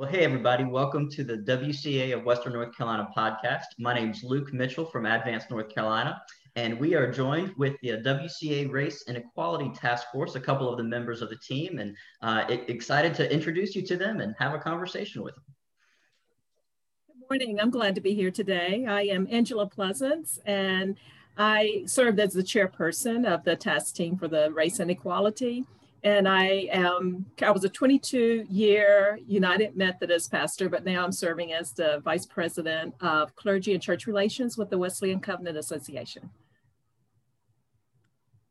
Well, 0.00 0.08
hey, 0.08 0.24
everybody. 0.24 0.64
Welcome 0.64 1.10
to 1.10 1.22
the 1.22 1.36
WCA 1.36 2.16
of 2.16 2.24
Western 2.24 2.54
North 2.54 2.74
Carolina 2.74 3.06
podcast. 3.14 3.64
My 3.78 3.92
name 3.92 4.12
is 4.12 4.24
Luke 4.24 4.50
Mitchell 4.50 4.86
from 4.86 5.04
Advanced 5.04 5.50
North 5.50 5.68
Carolina, 5.68 6.22
and 6.56 6.80
we 6.80 6.94
are 6.94 7.12
joined 7.12 7.52
with 7.58 7.74
the 7.82 7.98
WCA 7.98 8.72
Race 8.72 9.04
and 9.08 9.18
Equality 9.18 9.70
Task 9.74 10.06
Force, 10.10 10.36
a 10.36 10.40
couple 10.40 10.70
of 10.70 10.78
the 10.78 10.84
members 10.84 11.20
of 11.20 11.28
the 11.28 11.36
team, 11.36 11.80
and 11.80 11.94
uh, 12.22 12.46
excited 12.48 13.12
to 13.16 13.30
introduce 13.30 13.76
you 13.76 13.82
to 13.82 13.96
them 13.98 14.22
and 14.22 14.34
have 14.38 14.54
a 14.54 14.58
conversation 14.58 15.22
with 15.22 15.34
them. 15.34 15.44
Good 17.08 17.28
morning. 17.28 17.60
I'm 17.60 17.68
glad 17.68 17.94
to 17.94 18.00
be 18.00 18.14
here 18.14 18.30
today. 18.30 18.86
I 18.88 19.02
am 19.02 19.28
Angela 19.30 19.66
Pleasants, 19.66 20.38
and 20.46 20.96
I 21.36 21.82
served 21.84 22.20
as 22.20 22.32
the 22.32 22.42
chairperson 22.42 23.30
of 23.30 23.44
the 23.44 23.54
task 23.54 23.96
team 23.96 24.16
for 24.16 24.28
the 24.28 24.50
Race 24.50 24.78
and 24.78 24.90
Equality 24.90 25.66
and 26.02 26.28
I 26.28 26.68
am 26.72 27.26
I 27.42 27.50
was 27.50 27.64
a 27.64 27.68
22 27.68 28.46
year 28.48 29.18
United 29.26 29.76
Methodist 29.76 30.30
pastor, 30.30 30.68
but 30.68 30.84
now 30.84 31.04
I'm 31.04 31.12
serving 31.12 31.52
as 31.52 31.72
the 31.72 32.00
vice 32.04 32.26
president 32.26 32.94
of 33.00 33.34
clergy 33.36 33.74
and 33.74 33.82
church 33.82 34.06
relations 34.06 34.56
with 34.56 34.70
the 34.70 34.78
Wesleyan 34.78 35.20
Covenant 35.20 35.58
Association. 35.58 36.30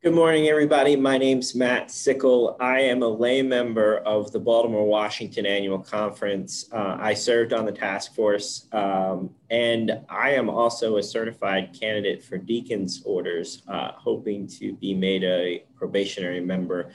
Good 0.01 0.13
morning, 0.13 0.47
everybody. 0.47 0.95
My 0.95 1.17
name's 1.17 1.53
Matt 1.55 1.91
Sickle. 1.91 2.55
I 2.61 2.79
am 2.79 3.03
a 3.03 3.07
lay 3.07 3.41
member 3.41 3.97
of 3.97 4.31
the 4.31 4.39
Baltimore 4.39 4.87
Washington 4.87 5.45
Annual 5.45 5.79
Conference. 5.79 6.69
Uh, 6.71 6.95
I 6.97 7.13
served 7.13 7.51
on 7.51 7.65
the 7.65 7.73
task 7.73 8.15
force, 8.15 8.69
um, 8.71 9.31
and 9.49 9.99
I 10.07 10.29
am 10.29 10.49
also 10.49 10.97
a 10.97 11.03
certified 11.03 11.77
candidate 11.77 12.23
for 12.23 12.37
deacon's 12.37 13.01
orders, 13.03 13.61
uh, 13.67 13.91
hoping 13.91 14.47
to 14.59 14.71
be 14.75 14.93
made 14.93 15.25
a 15.25 15.65
probationary 15.75 16.39
member 16.39 16.93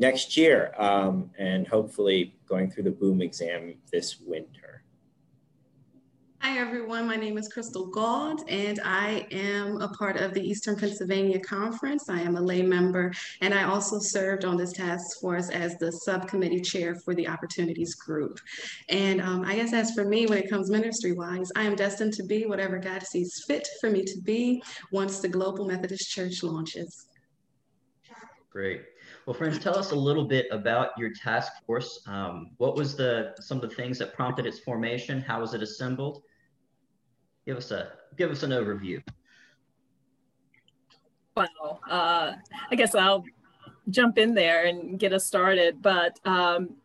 next 0.00 0.34
year 0.34 0.72
um, 0.78 1.30
and 1.38 1.68
hopefully 1.68 2.34
going 2.48 2.70
through 2.70 2.84
the 2.84 2.90
boom 2.90 3.20
exam 3.20 3.74
this 3.92 4.18
winter. 4.18 4.82
Hi 6.38 6.58
everyone, 6.58 7.06
my 7.06 7.16
name 7.16 7.36
is 7.36 7.48
Crystal 7.48 7.86
Gauld 7.86 8.48
and 8.48 8.80
I 8.82 9.26
am 9.30 9.82
a 9.82 9.88
part 9.88 10.16
of 10.16 10.32
the 10.32 10.40
Eastern 10.40 10.74
Pennsylvania 10.74 11.38
Conference. 11.38 12.08
I 12.08 12.22
am 12.22 12.36
a 12.36 12.40
lay 12.40 12.62
member 12.62 13.12
and 13.42 13.52
I 13.52 13.64
also 13.64 13.98
served 13.98 14.46
on 14.46 14.56
this 14.56 14.72
task 14.72 15.20
force 15.20 15.50
as 15.50 15.76
the 15.76 15.92
subcommittee 15.92 16.62
chair 16.62 16.94
for 16.94 17.14
the 17.14 17.28
Opportunities 17.28 17.94
Group. 17.94 18.40
And 18.88 19.20
um, 19.20 19.44
I 19.44 19.56
guess 19.56 19.74
as 19.74 19.92
for 19.92 20.06
me, 20.06 20.24
when 20.24 20.38
it 20.38 20.48
comes 20.48 20.70
ministry 20.70 21.12
wise, 21.12 21.52
I 21.56 21.64
am 21.64 21.76
destined 21.76 22.14
to 22.14 22.22
be 22.22 22.46
whatever 22.46 22.78
God 22.78 23.02
sees 23.02 23.44
fit 23.46 23.68
for 23.82 23.90
me 23.90 24.02
to 24.04 24.18
be 24.22 24.62
once 24.92 25.20
the 25.20 25.28
Global 25.28 25.66
Methodist 25.66 26.10
Church 26.10 26.42
launches. 26.42 27.06
Great. 28.50 28.80
Well, 29.26 29.34
friends, 29.34 29.58
tell 29.58 29.76
us 29.76 29.90
a 29.90 29.96
little 29.96 30.24
bit 30.24 30.46
about 30.50 30.90
your 30.98 31.12
task 31.12 31.52
force. 31.66 32.02
Um, 32.06 32.50
what 32.56 32.74
was 32.74 32.96
the 32.96 33.34
some 33.40 33.60
of 33.60 33.68
the 33.68 33.74
things 33.74 33.98
that 33.98 34.14
prompted 34.14 34.46
its 34.46 34.58
formation? 34.58 35.20
How 35.20 35.40
was 35.40 35.54
it 35.54 35.62
assembled? 35.62 36.22
Give 37.46 37.56
us 37.56 37.70
a 37.70 37.92
give 38.16 38.30
us 38.30 38.42
an 38.42 38.50
overview. 38.50 39.02
Wow. 41.36 41.80
Uh, 41.88 42.32
I 42.70 42.74
guess 42.74 42.94
I'll 42.94 43.24
jump 43.90 44.18
in 44.18 44.34
there 44.34 44.64
and 44.64 44.98
get 44.98 45.12
us 45.12 45.26
started. 45.26 45.82
But 45.82 46.18
um, 46.24 46.76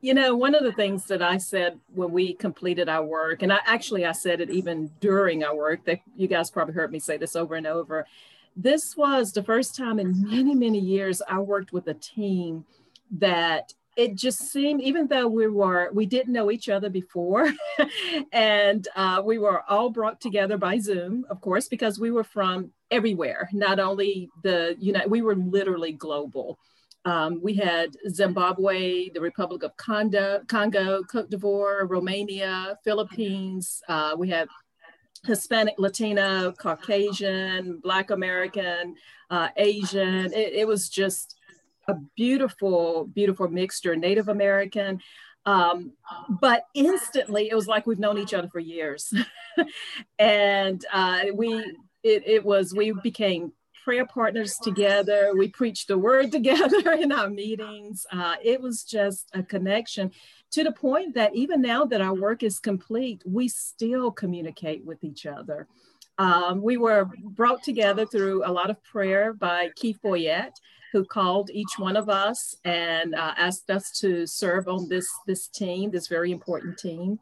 you 0.00 0.14
know, 0.14 0.36
one 0.36 0.54
of 0.54 0.62
the 0.62 0.72
things 0.72 1.06
that 1.06 1.22
I 1.22 1.38
said 1.38 1.78
when 1.94 2.12
we 2.12 2.34
completed 2.34 2.88
our 2.88 3.04
work, 3.04 3.42
and 3.42 3.52
I 3.52 3.58
actually 3.66 4.06
I 4.06 4.12
said 4.12 4.40
it 4.40 4.50
even 4.50 4.90
during 5.00 5.42
our 5.44 5.56
work, 5.56 5.84
that 5.86 6.00
you 6.16 6.28
guys 6.28 6.50
probably 6.50 6.74
heard 6.74 6.92
me 6.92 7.00
say 7.00 7.16
this 7.16 7.36
over 7.36 7.54
and 7.56 7.66
over, 7.66 8.06
this 8.56 8.96
was 8.96 9.32
the 9.32 9.42
first 9.42 9.76
time 9.76 9.98
in 9.98 10.22
many, 10.22 10.54
many 10.54 10.78
years 10.78 11.22
I 11.26 11.38
worked 11.38 11.72
with 11.72 11.86
a 11.88 11.94
team 11.94 12.64
that 13.12 13.72
it 13.96 14.14
just 14.14 14.38
seemed, 14.50 14.80
even 14.80 15.06
though 15.06 15.28
we 15.28 15.46
were, 15.48 15.90
we 15.92 16.06
didn't 16.06 16.32
know 16.32 16.50
each 16.50 16.68
other 16.68 16.88
before, 16.88 17.52
and 18.32 18.88
uh, 18.96 19.22
we 19.24 19.38
were 19.38 19.62
all 19.68 19.90
brought 19.90 20.20
together 20.20 20.56
by 20.56 20.78
Zoom, 20.78 21.26
of 21.28 21.40
course, 21.40 21.68
because 21.68 21.98
we 21.98 22.10
were 22.10 22.24
from 22.24 22.70
everywhere. 22.90 23.50
Not 23.52 23.78
only 23.78 24.30
the, 24.42 24.76
know, 24.80 25.06
we 25.06 25.20
were 25.20 25.36
literally 25.36 25.92
global. 25.92 26.58
Um, 27.04 27.40
we 27.42 27.54
had 27.54 27.90
Zimbabwe, 28.08 29.10
the 29.10 29.20
Republic 29.20 29.62
of 29.62 29.76
Congo, 29.76 30.40
Congo, 30.46 31.02
Cote 31.02 31.28
d'Ivoire, 31.30 31.88
Romania, 31.88 32.78
Philippines. 32.84 33.82
Uh, 33.88 34.14
we 34.16 34.28
had 34.30 34.48
Hispanic, 35.24 35.74
Latino, 35.78 36.52
Caucasian, 36.52 37.78
Black 37.78 38.10
American, 38.10 38.96
uh, 39.30 39.48
Asian. 39.56 40.32
It, 40.32 40.52
it, 40.54 40.66
was 40.66 40.88
just 40.88 41.36
a 41.88 41.94
beautiful, 42.16 43.04
beautiful 43.04 43.48
mixture, 43.48 43.94
Native 43.94 44.28
American. 44.28 45.00
Um, 45.46 45.92
but 46.28 46.66
instantly, 46.74 47.48
it 47.50 47.54
was 47.54 47.68
like 47.68 47.86
we've 47.86 47.98
known 47.98 48.18
each 48.18 48.34
other 48.34 48.48
for 48.48 48.58
years. 48.58 49.12
and 50.18 50.84
uh, 50.92 51.22
we, 51.34 51.54
it, 52.02 52.26
it 52.26 52.44
was, 52.44 52.74
we 52.74 52.92
became 53.02 53.52
prayer 53.84 54.06
partners 54.06 54.58
together. 54.62 55.32
We 55.36 55.48
preached 55.48 55.88
the 55.88 55.98
word 55.98 56.32
together 56.32 56.92
in 56.92 57.12
our 57.12 57.28
meetings. 57.28 58.06
Uh, 58.10 58.36
it 58.42 58.60
was 58.60 58.84
just 58.84 59.28
a 59.34 59.42
connection 59.42 60.10
to 60.52 60.62
the 60.62 60.72
point 60.72 61.14
that 61.14 61.34
even 61.34 61.60
now 61.60 61.84
that 61.84 62.00
our 62.00 62.14
work 62.14 62.42
is 62.42 62.60
complete, 62.60 63.22
we 63.24 63.48
still 63.48 64.10
communicate 64.10 64.84
with 64.84 65.02
each 65.02 65.26
other. 65.26 65.66
Um, 66.18 66.62
we 66.62 66.76
were 66.76 67.08
brought 67.24 67.62
together 67.62 68.06
through 68.06 68.44
a 68.44 68.52
lot 68.52 68.70
of 68.70 68.82
prayer 68.84 69.32
by 69.32 69.70
Keith 69.76 69.98
Boyette, 70.04 70.56
who 70.92 71.04
called 71.06 71.50
each 71.50 71.78
one 71.78 71.96
of 71.96 72.10
us 72.10 72.54
and 72.64 73.14
uh, 73.14 73.32
asked 73.38 73.70
us 73.70 73.90
to 74.00 74.26
serve 74.26 74.68
on 74.68 74.88
this, 74.90 75.08
this 75.26 75.48
team, 75.48 75.90
this 75.90 76.06
very 76.06 76.30
important 76.30 76.78
team. 76.78 77.18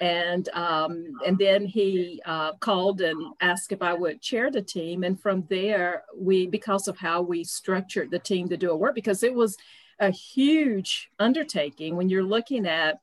And, 0.00 0.48
um, 0.50 1.14
and 1.26 1.36
then 1.36 1.64
he 1.64 2.22
uh, 2.24 2.52
called 2.60 3.00
and 3.00 3.34
asked 3.40 3.72
if 3.72 3.82
I 3.82 3.92
would 3.92 4.22
chair 4.22 4.52
the 4.52 4.62
team. 4.62 5.02
And 5.02 5.20
from 5.20 5.44
there, 5.50 6.04
we, 6.16 6.46
because 6.46 6.86
of 6.86 6.96
how 6.96 7.22
we 7.22 7.42
structured 7.42 8.12
the 8.12 8.20
team 8.20 8.48
to 8.50 8.56
do 8.56 8.70
a 8.70 8.76
work, 8.76 8.94
because 8.94 9.24
it 9.24 9.34
was, 9.34 9.56
a 10.00 10.10
huge 10.10 11.10
undertaking 11.18 11.96
when 11.96 12.08
you're 12.08 12.22
looking 12.22 12.66
at 12.66 13.00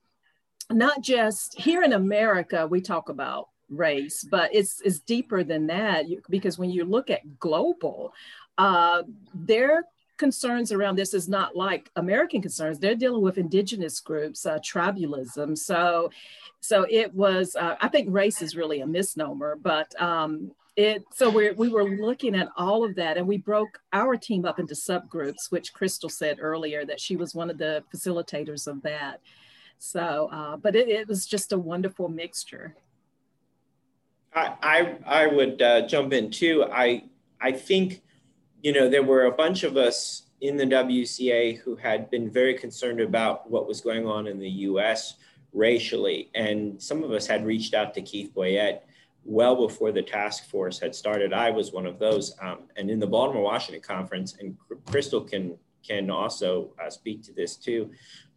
not 0.72 1.02
just 1.02 1.60
here 1.60 1.84
in 1.84 1.94
America, 1.94 2.68
we 2.68 2.82
talk 2.82 3.10
about 3.10 3.50
race, 3.70 4.24
but 4.24 4.54
it's, 4.54 4.82
it's 4.82 5.00
deeper 5.00 5.44
than 5.44 5.68
that 5.68 6.06
because 6.30 6.58
when 6.58 6.70
you 6.70 6.86
look 6.86 7.10
at 7.10 7.40
global, 7.40 8.14
uh, 8.58 9.04
their 9.34 9.86
concerns 10.18 10.72
around 10.72 10.96
this 10.96 11.14
is 11.14 11.28
not 11.28 11.56
like 11.56 11.92
American 11.96 12.42
concerns. 12.42 12.80
They're 12.80 12.96
dealing 12.96 13.22
with 13.22 13.38
indigenous 13.38 14.00
groups, 14.00 14.46
uh, 14.46 14.60
tribalism. 14.60 15.58
So, 15.58 16.10
so 16.62 16.86
it 16.90 17.14
was. 17.14 17.56
Uh, 17.56 17.76
I 17.82 17.90
think 17.90 18.08
race 18.10 18.42
is 18.42 18.56
really 18.56 18.82
a 18.82 18.88
misnomer, 18.88 19.58
but 19.62 20.00
um, 20.02 20.52
it 20.76 21.04
so 21.14 21.30
we 21.30 21.52
we 21.52 21.70
were 21.70 21.86
looking 21.86 22.36
at 22.36 22.50
all 22.58 22.84
of 22.84 22.96
that 22.96 23.18
and 23.18 23.26
we 23.26 23.38
broke 23.38 23.80
our 23.94 24.18
team 24.18 24.46
up 24.46 24.60
into 24.60 24.74
subgroups 24.74 25.50
which 25.50 25.74
crystal 25.74 26.10
said 26.10 26.38
earlier 26.42 26.86
that 26.86 27.00
she 27.00 27.16
was 27.16 27.34
one 27.34 27.50
of 27.50 27.58
the 27.58 27.84
facilitators 27.94 28.68
of 28.68 28.82
that. 28.82 29.22
So 29.78 30.30
uh, 30.32 30.58
but 30.58 30.76
it, 30.76 30.90
it, 30.90 31.08
was 31.08 31.26
just 31.26 31.54
a 31.54 31.58
wonderful 31.58 32.10
mixture. 32.10 32.76
I 34.34 34.54
i, 34.62 35.24
I 35.24 35.28
would 35.28 35.62
uh, 35.62 35.88
jump 35.88 36.12
in 36.14 36.30
too. 36.30 36.66
I 36.72 37.06
i 37.40 37.52
think 37.52 38.02
you 38.62 38.74
know 38.74 38.90
there 38.90 39.04
were 39.04 39.26
a 39.26 39.32
bunch 39.32 39.64
of 39.64 39.78
us 39.78 40.24
in 40.42 40.58
the 40.58 40.66
wca 40.66 41.58
who 41.60 41.76
had 41.76 42.10
been 42.10 42.30
very 42.30 42.54
concerned 42.54 43.00
about 43.00 43.50
what 43.50 43.68
was 43.68 43.80
going 43.80 44.06
on 44.06 44.28
in 44.28 44.40
the 44.40 44.50
us 44.50 45.16
racially 45.54 46.30
and 46.36 46.82
some 46.82 47.04
of 47.04 47.12
us 47.12 47.26
had 47.26 47.46
reached 47.46 47.74
out 47.74 47.94
to 47.94 48.02
keith 48.02 48.34
boyette 48.34 48.88
well 49.26 49.68
before 49.68 49.92
the 49.92 50.04
task 50.04 50.46
force 50.46 50.80
had 50.80 50.94
started. 50.94 51.34
I 51.34 51.50
was 51.50 51.74
one 51.74 51.88
of 51.88 51.98
those. 52.00 52.36
Um, 52.40 52.60
and 52.78 52.90
in 52.90 53.00
the 53.00 53.08
Baltimore 53.08 53.44
Washington 53.44 53.82
conference, 53.82 54.38
and 54.40 54.56
Crystal 54.86 55.22
can 55.22 55.58
can 55.86 56.10
also 56.10 56.72
uh, 56.84 56.90
speak 56.90 57.24
to 57.24 57.34
this 57.34 57.56
too. 57.56 57.92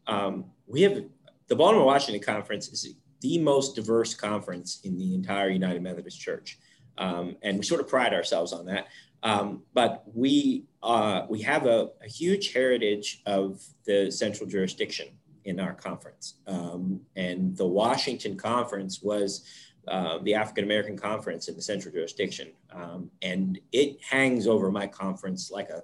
Um, 0.07 0.47
we 0.67 0.83
have 0.83 1.05
the 1.47 1.57
Baltimore 1.57 1.87
Washington 1.87 2.23
conference 2.23 2.69
is 2.69 2.95
the 3.21 3.39
most 3.39 3.75
diverse 3.75 4.15
conference 4.15 4.81
in 4.85 4.99
the 4.99 5.15
entire 5.15 5.49
United 5.51 5.83
Methodist 5.83 6.21
Church, 6.21 6.59
um, 6.97 7.37
and 7.43 7.59
we 7.59 7.65
sort 7.65 7.81
of 7.81 7.89
pride 7.89 8.15
ourselves 8.15 8.53
on 8.53 8.67
that. 8.67 8.89
Um, 9.23 9.63
but 9.75 10.05
we 10.15 10.65
uh, 10.83 11.27
we 11.29 11.43
have 11.43 11.67
a, 11.67 11.91
a, 12.03 12.09
huge 12.09 12.53
heritage 12.53 13.21
of 13.27 13.61
the 13.85 14.13
central 14.13 14.49
jurisdiction 14.49 15.09
in 15.45 15.59
our 15.59 15.75
conference, 15.75 16.35
um, 16.47 17.01
and 17.17 17.57
the 17.57 17.67
Washington 17.67 18.37
conference 18.37 19.03
was 19.03 19.45
uh, 19.91 20.19
the 20.19 20.35
African 20.35 20.65
American 20.65 20.97
Conference 20.97 21.49
in 21.49 21.57
the 21.57 21.63
Central 21.63 21.93
Jurisdiction. 21.93 22.49
Um, 22.73 23.11
and 23.23 23.59
it 23.73 23.99
hangs 24.03 24.47
over 24.47 24.71
my 24.71 24.87
conference 24.87 25.51
like 25.51 25.71
a, 25.71 25.83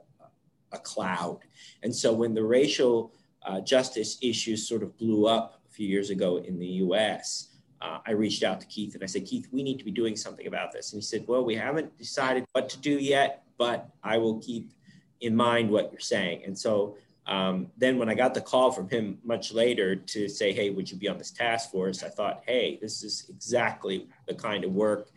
a 0.72 0.78
cloud. 0.78 1.40
And 1.82 1.94
so 1.94 2.12
when 2.12 2.34
the 2.34 2.44
racial 2.44 3.12
uh, 3.44 3.60
justice 3.60 4.18
issues 4.22 4.68
sort 4.68 4.82
of 4.82 4.96
blew 4.98 5.26
up 5.26 5.60
a 5.68 5.70
few 5.70 5.86
years 5.86 6.10
ago 6.10 6.38
in 6.38 6.58
the 6.58 6.66
US, 6.66 7.50
uh, 7.80 7.98
I 8.06 8.12
reached 8.12 8.42
out 8.42 8.60
to 8.60 8.66
Keith 8.66 8.94
and 8.94 9.02
I 9.02 9.06
said, 9.06 9.26
Keith, 9.26 9.48
we 9.52 9.62
need 9.62 9.78
to 9.78 9.84
be 9.84 9.90
doing 9.90 10.16
something 10.16 10.46
about 10.46 10.72
this. 10.72 10.92
And 10.92 11.02
he 11.02 11.04
said, 11.04 11.24
Well, 11.26 11.44
we 11.44 11.54
haven't 11.54 11.96
decided 11.98 12.44
what 12.52 12.68
to 12.70 12.78
do 12.78 12.92
yet, 12.92 13.44
but 13.58 13.90
I 14.02 14.18
will 14.18 14.38
keep 14.40 14.72
in 15.20 15.36
mind 15.36 15.70
what 15.70 15.92
you're 15.92 16.00
saying. 16.00 16.42
And 16.44 16.58
so 16.58 16.96
um, 17.26 17.68
then 17.76 17.98
when 17.98 18.08
I 18.08 18.14
got 18.14 18.34
the 18.34 18.40
call 18.40 18.70
from 18.70 18.88
him 18.88 19.18
much 19.24 19.52
later 19.52 19.96
to 19.96 20.28
say, 20.28 20.52
hey, 20.52 20.70
would 20.70 20.90
you 20.90 20.96
be 20.96 21.08
on 21.08 21.18
this 21.18 21.30
task 21.30 21.70
force? 21.70 22.02
I 22.02 22.08
thought, 22.08 22.42
hey, 22.46 22.78
this 22.80 23.02
is 23.02 23.26
exactly 23.30 24.08
the 24.28 24.34
kind 24.34 24.64
of 24.64 24.72
work 24.72 25.08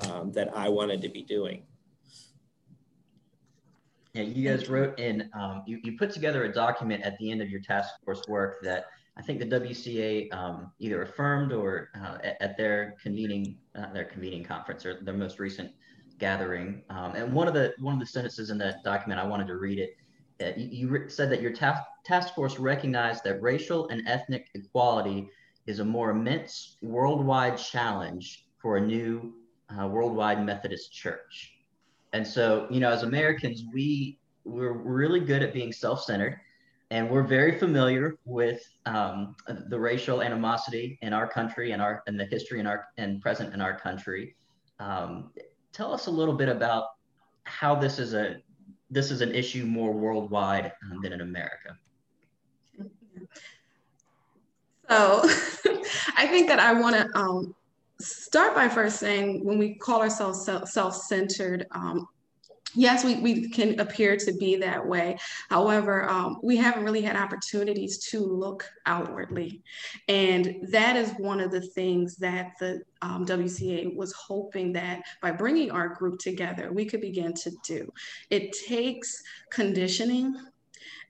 um, 0.00 0.32
that 0.32 0.56
I 0.56 0.68
wanted 0.68 1.00
to 1.02 1.08
be 1.08 1.22
doing. 1.22 1.62
Yeah, 4.14 4.24
you 4.24 4.48
guys 4.48 4.68
wrote 4.68 4.98
in, 4.98 5.30
um, 5.32 5.62
you, 5.66 5.78
you 5.82 5.96
put 5.96 6.10
together 6.10 6.44
a 6.44 6.52
document 6.52 7.02
at 7.02 7.16
the 7.18 7.30
end 7.30 7.40
of 7.40 7.48
your 7.48 7.60
task 7.60 7.94
force 8.04 8.22
work 8.28 8.62
that 8.62 8.86
I 9.16 9.22
think 9.22 9.38
the 9.38 9.46
WCA 9.46 10.32
um, 10.34 10.72
either 10.78 11.02
affirmed 11.02 11.52
or 11.52 11.90
uh, 11.98 12.18
at, 12.40 12.56
their 12.56 12.94
convening, 13.02 13.56
uh, 13.74 13.92
their 13.92 14.04
convening 14.04 14.42
conference 14.42 14.84
or 14.84 15.00
their 15.02 15.14
most 15.14 15.38
recent 15.38 15.70
gathering. 16.18 16.82
Um, 16.90 17.14
and 17.14 17.32
one 17.32 17.48
of 17.48 17.54
the 17.54 17.74
one 17.78 17.94
of 17.94 18.00
the 18.00 18.06
sentences 18.06 18.50
in 18.50 18.58
that 18.58 18.82
document, 18.84 19.20
I 19.20 19.24
wanted 19.24 19.46
to 19.48 19.56
read 19.56 19.78
it. 19.78 19.96
You, 20.56 20.88
you 20.88 21.08
said 21.08 21.30
that 21.30 21.40
your 21.40 21.52
task 21.52 21.82
task 22.04 22.34
force 22.34 22.58
recognized 22.58 23.24
that 23.24 23.40
racial 23.42 23.88
and 23.88 24.06
ethnic 24.08 24.48
equality 24.54 25.28
is 25.66 25.78
a 25.78 25.84
more 25.84 26.10
immense 26.10 26.76
worldwide 26.82 27.56
challenge 27.56 28.46
for 28.60 28.76
a 28.76 28.80
new 28.80 29.34
uh, 29.70 29.86
worldwide 29.86 30.44
Methodist 30.44 30.92
church. 30.92 31.52
And 32.12 32.26
so, 32.26 32.66
you 32.70 32.80
know, 32.80 32.90
as 32.90 33.02
Americans, 33.02 33.64
we 33.72 34.18
we're 34.44 34.72
really 34.72 35.20
good 35.20 35.42
at 35.42 35.54
being 35.54 35.72
self-centered, 35.72 36.38
and 36.90 37.08
we're 37.08 37.22
very 37.22 37.58
familiar 37.58 38.18
with 38.24 38.60
um, 38.86 39.36
the 39.68 39.78
racial 39.78 40.20
animosity 40.20 40.98
in 41.02 41.12
our 41.12 41.28
country 41.28 41.72
and 41.72 41.80
our 41.80 42.02
and 42.06 42.18
the 42.18 42.26
history 42.26 42.58
in 42.60 42.66
our 42.66 42.88
and 42.98 43.22
present 43.22 43.54
in 43.54 43.60
our 43.60 43.78
country. 43.78 44.34
Um, 44.80 45.30
tell 45.72 45.92
us 45.92 46.06
a 46.06 46.10
little 46.10 46.34
bit 46.34 46.48
about 46.48 46.84
how 47.44 47.74
this 47.74 47.98
is 47.98 48.14
a 48.14 48.36
this 48.92 49.10
is 49.10 49.22
an 49.22 49.34
issue 49.34 49.64
more 49.64 49.92
worldwide 49.92 50.72
um, 50.84 51.00
than 51.02 51.14
in 51.14 51.22
America. 51.22 51.76
So, 54.88 55.22
I 56.16 56.26
think 56.26 56.46
that 56.48 56.58
I 56.58 56.74
want 56.74 56.96
to 56.96 57.18
um, 57.18 57.54
start 57.98 58.54
by 58.54 58.68
first 58.68 58.98
saying 58.98 59.42
when 59.44 59.56
we 59.56 59.74
call 59.76 60.02
ourselves 60.02 60.44
self-centered, 60.44 61.66
um, 61.70 62.06
yes, 62.74 63.04
we, 63.04 63.16
we 63.16 63.48
can 63.48 63.78
appear 63.80 64.16
to 64.16 64.32
be 64.34 64.56
that 64.56 64.86
way. 64.86 65.18
However, 65.48 66.08
um, 66.08 66.38
we 66.42 66.56
haven't 66.56 66.84
really 66.84 67.02
had 67.02 67.16
opportunities 67.16 67.98
to 68.10 68.20
look 68.20 68.68
outwardly. 68.86 69.62
And 70.08 70.56
that 70.70 70.96
is 70.96 71.12
one 71.18 71.40
of 71.40 71.50
the 71.50 71.60
things 71.60 72.16
that 72.16 72.52
the 72.58 72.82
um, 73.00 73.26
WCA 73.26 73.94
was 73.94 74.12
hoping 74.12 74.72
that 74.72 75.02
by 75.20 75.32
bringing 75.32 75.70
our 75.70 75.88
group 75.88 76.18
together, 76.18 76.72
we 76.72 76.84
could 76.84 77.00
begin 77.00 77.34
to 77.34 77.50
do. 77.64 77.92
It 78.30 78.52
takes 78.52 79.22
conditioning 79.50 80.34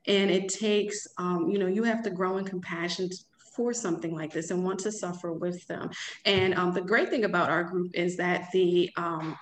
and 0.06 0.30
it 0.30 0.48
takes, 0.48 1.06
um, 1.18 1.48
you 1.48 1.58
know, 1.58 1.66
you 1.66 1.84
have 1.84 2.02
to 2.02 2.10
grow 2.10 2.38
in 2.38 2.44
compassion 2.44 3.08
for 3.54 3.72
something 3.72 4.14
like 4.14 4.32
this 4.32 4.50
and 4.50 4.64
want 4.64 4.80
to 4.80 4.90
suffer 4.90 5.32
with 5.32 5.66
them. 5.66 5.90
And 6.24 6.54
um, 6.54 6.72
the 6.72 6.80
great 6.80 7.10
thing 7.10 7.24
about 7.24 7.50
our 7.50 7.64
group 7.64 7.92
is 7.94 8.16
that 8.16 8.48
the 8.52 8.90
um, 8.96 9.36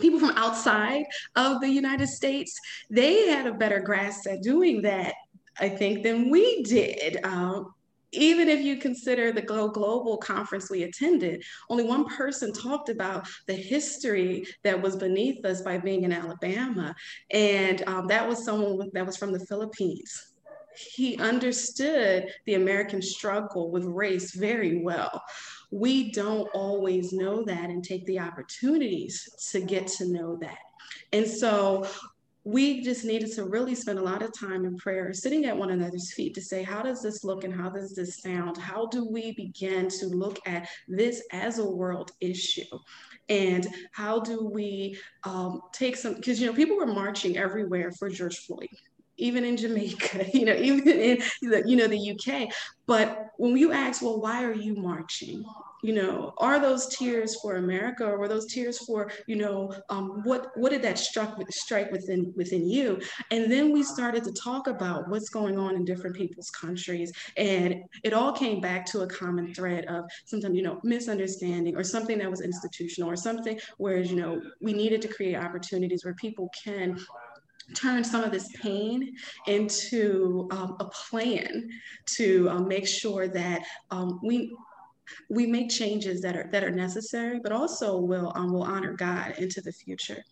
people 0.00 0.18
from 0.18 0.36
outside 0.36 1.04
of 1.36 1.60
the 1.60 1.68
United 1.68 2.08
States, 2.08 2.58
they 2.90 3.28
had 3.28 3.46
a 3.46 3.54
better 3.54 3.80
grasp 3.80 4.26
at 4.28 4.42
doing 4.42 4.82
that, 4.82 5.14
I 5.58 5.68
think, 5.68 6.02
than 6.02 6.30
we 6.30 6.62
did. 6.62 7.24
Um, 7.24 7.74
even 8.12 8.48
if 8.48 8.60
you 8.60 8.76
consider 8.76 9.32
the 9.32 9.42
global 9.42 10.16
conference 10.18 10.70
we 10.70 10.84
attended, 10.84 11.42
only 11.68 11.84
one 11.84 12.04
person 12.06 12.52
talked 12.52 12.88
about 12.88 13.26
the 13.46 13.54
history 13.54 14.46
that 14.62 14.80
was 14.80 14.96
beneath 14.96 15.44
us 15.44 15.62
by 15.62 15.78
being 15.78 16.04
in 16.04 16.12
Alabama. 16.12 16.94
And 17.30 17.82
um, 17.88 18.06
that 18.06 18.28
was 18.28 18.44
someone 18.44 18.90
that 18.92 19.06
was 19.06 19.16
from 19.16 19.32
the 19.32 19.44
Philippines 19.46 20.34
he 20.76 21.16
understood 21.18 22.28
the 22.46 22.54
American 22.54 23.00
struggle 23.00 23.70
with 23.70 23.84
race 23.84 24.34
very 24.34 24.82
well. 24.82 25.22
We 25.74 26.12
don't 26.12 26.48
always 26.54 27.12
know 27.12 27.42
that 27.44 27.68
and 27.68 27.82
take 27.82 28.06
the 28.06 28.20
opportunities 28.20 29.28
to 29.50 29.60
get 29.60 29.88
to 29.98 30.06
know 30.06 30.38
that. 30.40 30.58
And 31.12 31.26
so 31.26 31.84
we 32.44 32.82
just 32.82 33.04
needed 33.04 33.32
to 33.32 33.46
really 33.46 33.74
spend 33.74 33.98
a 33.98 34.02
lot 34.02 34.22
of 34.22 34.30
time 34.38 34.64
in 34.66 34.76
prayer, 34.76 35.12
sitting 35.12 35.46
at 35.46 35.56
one 35.56 35.70
another's 35.70 36.12
feet 36.12 36.32
to 36.34 36.42
say, 36.42 36.62
how 36.62 36.80
does 36.80 37.02
this 37.02 37.24
look 37.24 37.42
and 37.42 37.52
how 37.52 37.70
does 37.70 37.92
this 37.92 38.20
sound? 38.20 38.56
How 38.56 38.86
do 38.86 39.04
we 39.04 39.32
begin 39.32 39.88
to 39.98 40.06
look 40.06 40.38
at 40.46 40.68
this 40.86 41.22
as 41.32 41.58
a 41.58 41.68
world 41.68 42.12
issue? 42.20 42.78
And 43.28 43.66
how 43.90 44.20
do 44.20 44.44
we 44.44 44.96
um, 45.24 45.60
take 45.72 45.96
some, 45.96 46.14
because, 46.14 46.40
you 46.40 46.46
know, 46.46 46.54
people 46.54 46.76
were 46.76 46.86
marching 46.86 47.36
everywhere 47.36 47.90
for 47.98 48.08
George 48.10 48.38
Floyd 48.46 48.68
even 49.16 49.44
in 49.44 49.56
Jamaica, 49.56 50.26
you 50.34 50.44
know, 50.44 50.54
even 50.54 50.88
in 50.88 51.18
the, 51.42 51.62
you 51.66 51.76
know 51.76 51.86
the 51.86 52.12
UK. 52.12 52.52
But 52.86 53.30
when 53.38 53.56
you 53.56 53.72
ask, 53.72 54.02
well, 54.02 54.20
why 54.20 54.44
are 54.44 54.52
you 54.52 54.74
marching? 54.74 55.42
You 55.82 55.92
know, 55.92 56.32
are 56.38 56.58
those 56.58 56.86
tears 56.96 57.38
for 57.40 57.56
America, 57.56 58.06
or 58.06 58.18
were 58.18 58.28
those 58.28 58.46
tears 58.46 58.78
for 58.86 59.10
you 59.26 59.36
know 59.36 59.74
um, 59.90 60.22
what 60.24 60.48
what 60.56 60.70
did 60.70 60.80
that 60.82 60.98
struck 60.98 61.38
strike 61.50 61.90
within 61.92 62.32
within 62.36 62.66
you? 62.66 63.00
And 63.30 63.52
then 63.52 63.70
we 63.70 63.82
started 63.82 64.24
to 64.24 64.32
talk 64.32 64.66
about 64.66 65.08
what's 65.10 65.28
going 65.28 65.58
on 65.58 65.76
in 65.76 65.84
different 65.84 66.16
people's 66.16 66.50
countries, 66.50 67.12
and 67.36 67.82
it 68.02 68.14
all 68.14 68.32
came 68.32 68.60
back 68.62 68.86
to 68.86 69.02
a 69.02 69.06
common 69.06 69.52
thread 69.52 69.84
of 69.86 70.04
sometimes 70.24 70.56
you 70.56 70.62
know 70.62 70.80
misunderstanding 70.84 71.76
or 71.76 71.84
something 71.84 72.18
that 72.18 72.30
was 72.30 72.40
institutional 72.40 73.10
or 73.10 73.16
something 73.16 73.58
where 73.76 73.98
you 73.98 74.16
know 74.16 74.40
we 74.62 74.72
needed 74.72 75.02
to 75.02 75.08
create 75.08 75.36
opportunities 75.36 76.04
where 76.04 76.14
people 76.14 76.50
can 76.64 76.98
turn 77.74 78.04
some 78.04 78.22
of 78.22 78.30
this 78.30 78.48
pain 78.60 79.14
into 79.46 80.48
um, 80.50 80.76
a 80.80 80.86
plan 80.86 81.68
to 82.06 82.48
um, 82.50 82.68
make 82.68 82.86
sure 82.86 83.28
that 83.28 83.62
um, 83.90 84.20
we 84.22 84.54
we 85.28 85.46
make 85.46 85.68
changes 85.68 86.22
that 86.22 86.36
are 86.36 86.48
that 86.50 86.64
are 86.64 86.70
necessary, 86.70 87.40
but 87.42 87.52
also 87.52 87.98
will 87.98 88.32
um, 88.34 88.52
will 88.52 88.62
honor 88.62 88.92
God 88.92 89.34
into 89.38 89.60
the 89.60 89.72
future. 89.72 90.22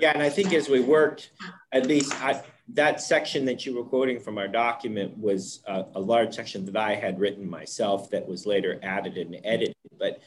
Yeah, 0.00 0.12
and 0.12 0.22
I 0.22 0.28
think 0.28 0.52
as 0.52 0.68
we 0.68 0.80
worked, 0.80 1.30
at 1.72 1.86
least 1.86 2.12
I, 2.22 2.42
that 2.74 3.00
section 3.00 3.44
that 3.44 3.64
you 3.64 3.76
were 3.76 3.84
quoting 3.84 4.18
from 4.18 4.36
our 4.38 4.48
document 4.48 5.16
was 5.16 5.62
a, 5.66 5.84
a 5.94 6.00
large 6.00 6.34
section 6.34 6.64
that 6.66 6.76
I 6.76 6.94
had 6.94 7.20
written 7.20 7.48
myself 7.48 8.10
that 8.10 8.26
was 8.26 8.46
later 8.46 8.80
added 8.82 9.16
and 9.16 9.36
edited. 9.44 9.76
But 9.98 10.20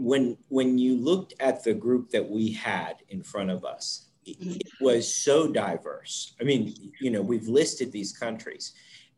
when 0.00 0.36
when 0.48 0.78
you 0.78 0.96
looked 0.96 1.34
at 1.40 1.62
the 1.62 1.74
group 1.74 2.10
that 2.10 2.28
we 2.28 2.52
had 2.52 2.96
in 3.08 3.22
front 3.22 3.50
of 3.50 3.64
us, 3.64 4.06
it 4.24 4.62
was 4.80 5.12
so 5.12 5.50
diverse. 5.50 6.34
I 6.40 6.44
mean, 6.44 6.74
you 7.00 7.10
know, 7.10 7.22
we've 7.22 7.48
listed 7.48 7.92
these 7.92 8.12
countries, 8.12 8.72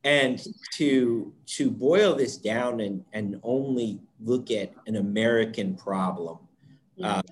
and 0.05 0.45
to 0.75 1.33
to 1.47 1.71
boil 1.71 2.15
this 2.15 2.37
down 2.37 2.81
and 2.81 3.05
and 3.13 3.39
only 3.43 4.01
look 4.21 4.51
at 4.51 4.73
an 4.87 4.97
American 4.97 5.75
problem, 5.75 6.39
um, 7.03 7.23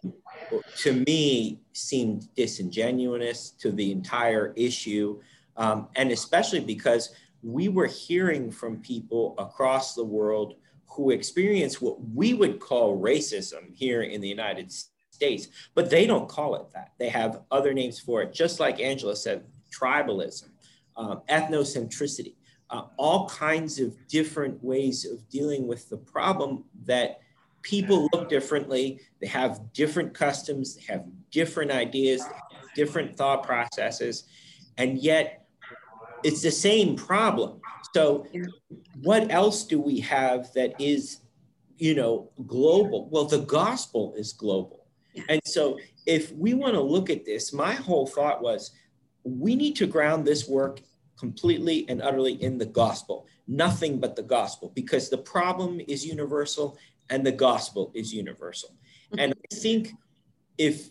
to 0.79 1.05
me 1.07 1.61
seemed 1.73 2.33
disingenuous 2.35 3.51
to 3.51 3.73
the 3.73 3.91
entire 3.91 4.53
issue, 4.57 5.21
um, 5.57 5.89
and 5.97 6.13
especially 6.13 6.61
because 6.61 7.15
we 7.43 7.69
were 7.69 7.87
hearing 7.87 8.51
from 8.51 8.79
people 8.81 9.35
across 9.39 9.95
the 9.95 10.05
world 10.05 10.55
who 10.91 11.11
experience 11.11 11.81
what 11.81 11.97
we 12.15 12.35
would 12.35 12.59
call 12.61 13.01
racism 13.01 13.75
here 13.75 14.03
in 14.03 14.21
the 14.21 14.29
United 14.29 14.73
States, 15.11 15.49
but 15.75 15.91
they 15.91 16.07
don't 16.07 16.29
call 16.29 16.57
it 16.57 16.71
that. 16.75 16.93
They 16.99 17.09
have 17.09 17.43
other 17.51 17.73
names 17.73 18.01
for 18.01 18.23
it, 18.23 18.33
just 18.33 18.61
like 18.61 18.81
Angela 18.81 19.17
said 19.17 19.45
tribalism, 19.73 20.49
um, 20.97 21.23
ethnocentricity, 21.29 22.35
uh, 22.71 22.83
all 22.97 23.29
kinds 23.29 23.79
of 23.79 23.95
different 24.09 24.63
ways 24.63 25.05
of 25.05 25.29
dealing 25.29 25.67
with 25.67 25.89
the 25.89 25.97
problem 25.97 26.65
that 26.85 27.21
people 27.63 28.09
look 28.13 28.29
differently, 28.29 29.01
they 29.21 29.27
have 29.27 29.61
different 29.73 30.15
customs, 30.15 30.77
they 30.77 30.93
have 30.93 31.05
different 31.31 31.71
ideas, 31.71 32.23
different 32.75 33.17
thought 33.17 33.43
processes, 33.43 34.25
and 34.79 34.99
yet 34.99 35.47
it's 36.25 36.43
the 36.43 36.51
same 36.51 36.97
problem. 36.97 37.61
So, 37.95 38.27
what 39.03 39.31
else 39.31 39.65
do 39.65 39.81
we 39.81 40.01
have 40.01 40.53
that 40.55 40.81
is, 40.81 41.21
you 41.77 41.95
know, 41.95 42.31
global? 42.47 43.09
Well, 43.11 43.25
the 43.25 43.41
gospel 43.41 44.15
is 44.17 44.33
global. 44.33 44.87
And 45.29 45.41
so, 45.45 45.79
if 46.07 46.33
we 46.33 46.55
want 46.55 46.75
to 46.75 46.81
look 46.81 47.11
at 47.11 47.25
this, 47.25 47.53
my 47.53 47.73
whole 47.73 48.07
thought 48.07 48.43
was 48.43 48.71
we 49.25 49.55
need 49.55 49.77
to 49.77 49.87
ground 49.87 50.25
this 50.25 50.49
work 50.49 50.81
completely 51.19 51.87
and 51.89 52.01
utterly 52.01 52.43
in 52.43 52.57
the 52.57 52.67
gospel, 52.67 53.27
nothing 53.47 54.01
but 54.01 54.17
the 54.17 54.23
gospel, 54.23 54.73
because 54.75 55.11
the 55.11 55.19
problem 55.19 55.81
is 55.87 56.07
universal 56.07 56.79
and 57.11 57.27
the 57.27 57.33
gospel 57.33 57.91
is 57.95 58.15
universal. 58.15 58.71
Mm-hmm. 59.13 59.19
And 59.19 59.35
I 59.35 59.55
think 59.55 59.93
if 60.57 60.91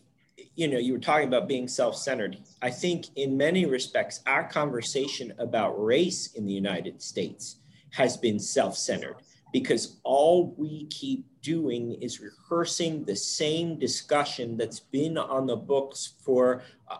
you 0.59 0.67
know, 0.67 0.77
you 0.77 0.91
were 0.91 0.99
talking 0.99 1.29
about 1.29 1.47
being 1.47 1.69
self-centered. 1.69 2.37
I 2.61 2.69
think 2.69 3.05
in 3.15 3.37
many 3.37 3.65
respects, 3.65 4.19
our 4.27 4.43
conversation 4.43 5.33
about 5.39 5.81
race 5.81 6.33
in 6.33 6.45
the 6.45 6.51
United 6.51 7.01
States 7.01 7.61
has 7.91 8.17
been 8.17 8.37
self-centered 8.37 9.15
because 9.53 10.01
all 10.03 10.53
we 10.57 10.87
keep 10.87 11.25
doing 11.41 11.93
is 12.01 12.19
rehearsing 12.19 13.05
the 13.05 13.15
same 13.15 13.79
discussion 13.79 14.57
that's 14.57 14.81
been 14.81 15.17
on 15.17 15.47
the 15.47 15.55
books 15.55 16.15
for 16.25 16.61
uh, 16.89 16.97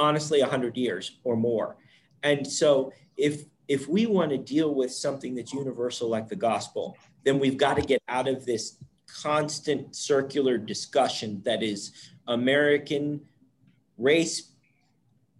honestly 0.00 0.40
100 0.40 0.76
years 0.76 1.18
or 1.22 1.36
more. 1.36 1.76
And 2.24 2.44
so 2.44 2.92
if 3.16 3.44
if 3.68 3.86
we 3.88 4.06
want 4.06 4.30
to 4.30 4.38
deal 4.38 4.74
with 4.74 4.92
something 4.92 5.36
that's 5.36 5.52
universal 5.52 6.08
like 6.08 6.28
the 6.28 6.36
gospel, 6.36 6.96
then 7.24 7.38
we've 7.38 7.56
got 7.56 7.74
to 7.74 7.82
get 7.82 8.02
out 8.08 8.26
of 8.26 8.44
this 8.44 8.78
constant 9.22 9.94
circular 9.94 10.58
discussion 10.58 11.40
that 11.44 11.62
is 11.62 12.10
American 12.28 13.20
race, 13.98 14.52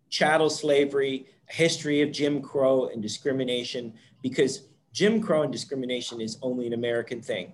chattel 0.08 0.50
slavery, 0.50 1.26
history 1.48 2.00
of 2.02 2.10
Jim 2.10 2.40
Crow 2.40 2.88
and 2.88 3.02
discrimination, 3.02 3.92
because 4.22 4.68
Jim 4.92 5.20
Crow 5.20 5.42
and 5.42 5.52
discrimination 5.52 6.20
is 6.20 6.38
only 6.42 6.66
an 6.66 6.72
American 6.72 7.20
thing. 7.20 7.52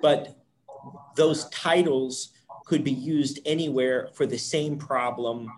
But 0.00 0.36
those 1.16 1.48
titles 1.48 2.30
could 2.64 2.84
be 2.84 2.92
used 2.92 3.40
anywhere 3.44 4.10
for 4.14 4.26
the 4.26 4.38
same 4.38 4.76
problem 4.76 5.50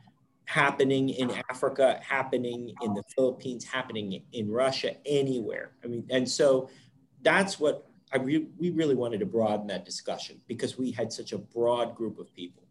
happening 0.47 1.11
in 1.11 1.31
Africa, 1.50 2.00
happening 2.02 2.75
in 2.83 2.95
the 2.95 3.02
Philippines, 3.14 3.64
happening 3.64 4.23
in 4.33 4.50
Russia, 4.50 4.97
anywhere. 5.05 5.73
I 5.85 5.88
mean, 5.88 6.07
and 6.11 6.29
so 6.29 6.71
that's 7.23 7.61
what 7.61 7.89
I 8.12 8.19
re- 8.19 8.47
we 8.59 8.71
really 8.71 8.95
wanted 8.95 9.21
to 9.21 9.26
broaden 9.26 9.67
that 9.69 9.85
discussion 9.85 10.40
because 10.49 10.76
we 10.76 10.90
had 10.90 11.12
such 11.12 11.33
a 11.33 11.38
broad 11.38 11.95
group 11.95 12.19
of 12.19 12.35
people. 12.35 12.64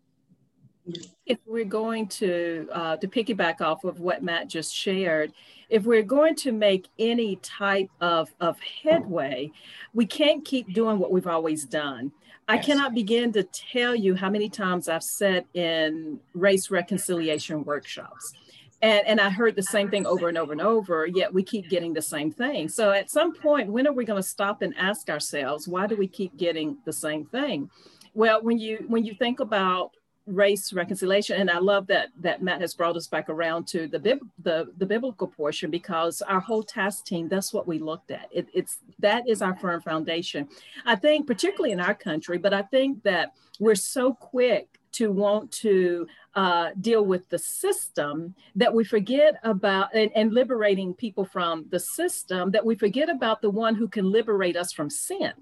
If 1.25 1.37
we're 1.45 1.65
going 1.65 2.07
to 2.07 2.67
uh, 2.71 2.97
to 2.97 3.07
piggyback 3.07 3.61
off 3.61 3.83
of 3.83 3.99
what 3.99 4.23
Matt 4.23 4.47
just 4.47 4.73
shared, 4.73 5.33
if 5.69 5.83
we're 5.83 6.03
going 6.03 6.35
to 6.37 6.51
make 6.51 6.87
any 6.97 7.35
type 7.37 7.89
of, 8.01 8.33
of 8.39 8.57
headway, 8.83 9.51
we 9.93 10.05
can't 10.05 10.43
keep 10.43 10.73
doing 10.73 10.97
what 10.97 11.11
we've 11.11 11.27
always 11.27 11.65
done. 11.65 12.11
I 12.47 12.57
cannot 12.57 12.95
begin 12.95 13.31
to 13.33 13.43
tell 13.43 13.93
you 13.93 14.15
how 14.15 14.31
many 14.31 14.49
times 14.49 14.89
I've 14.89 15.03
sat 15.03 15.45
in 15.53 16.19
race 16.33 16.71
reconciliation 16.71 17.63
workshops. 17.63 18.33
And, 18.81 19.05
and 19.05 19.21
I 19.21 19.29
heard 19.29 19.55
the 19.55 19.63
same 19.63 19.89
thing 19.89 20.05
over 20.05 20.29
and 20.29 20.37
over 20.37 20.51
and 20.51 20.61
over, 20.61 21.05
yet 21.05 21.33
we 21.33 21.43
keep 21.43 21.69
getting 21.69 21.93
the 21.93 22.01
same 22.01 22.31
thing. 22.31 22.69
So 22.69 22.91
at 22.91 23.09
some 23.09 23.33
point, 23.35 23.71
when 23.71 23.87
are 23.87 23.93
we 23.93 24.05
going 24.05 24.21
to 24.21 24.27
stop 24.27 24.61
and 24.61 24.73
ask 24.77 25.09
ourselves, 25.09 25.67
why 25.67 25.87
do 25.87 25.95
we 25.95 26.07
keep 26.07 26.37
getting 26.37 26.77
the 26.85 26.93
same 26.93 27.25
thing? 27.25 27.69
Well, 28.13 28.41
when 28.41 28.57
you 28.57 28.85
when 28.87 29.05
you 29.05 29.13
think 29.13 29.39
about 29.39 29.91
race 30.29 30.73
reconciliation 30.73 31.39
and 31.41 31.49
i 31.49 31.57
love 31.57 31.87
that 31.87 32.09
that 32.19 32.41
matt 32.41 32.61
has 32.61 32.75
brought 32.75 32.95
us 32.95 33.07
back 33.07 33.29
around 33.29 33.65
to 33.67 33.87
the 33.87 33.97
bib, 33.97 34.19
the, 34.43 34.71
the 34.77 34.85
biblical 34.85 35.27
portion 35.27 35.71
because 35.71 36.21
our 36.21 36.39
whole 36.39 36.61
task 36.61 37.05
team 37.05 37.27
that's 37.27 37.51
what 37.51 37.67
we 37.67 37.79
looked 37.79 38.11
at 38.11 38.27
it, 38.31 38.47
it's 38.53 38.77
that 38.99 39.27
is 39.27 39.41
our 39.41 39.55
firm 39.55 39.81
foundation 39.81 40.47
i 40.85 40.95
think 40.95 41.25
particularly 41.25 41.71
in 41.71 41.79
our 41.79 41.95
country 41.95 42.37
but 42.37 42.53
i 42.53 42.61
think 42.61 43.01
that 43.03 43.33
we're 43.59 43.75
so 43.75 44.13
quick 44.13 44.78
to 44.93 45.11
want 45.11 45.51
to 45.51 46.07
uh, 46.35 46.69
deal 46.79 47.05
with 47.05 47.27
the 47.29 47.39
system 47.39 48.35
that 48.55 48.73
we 48.73 48.83
forget 48.83 49.35
about 49.43 49.93
and, 49.93 50.11
and 50.15 50.33
liberating 50.33 50.93
people 50.93 51.25
from 51.25 51.65
the 51.69 51.79
system 51.79 52.51
that 52.51 52.65
we 52.65 52.75
forget 52.75 53.09
about 53.09 53.41
the 53.41 53.49
one 53.49 53.75
who 53.75 53.87
can 53.87 54.11
liberate 54.11 54.55
us 54.55 54.71
from 54.71 54.89
sin. 54.89 55.33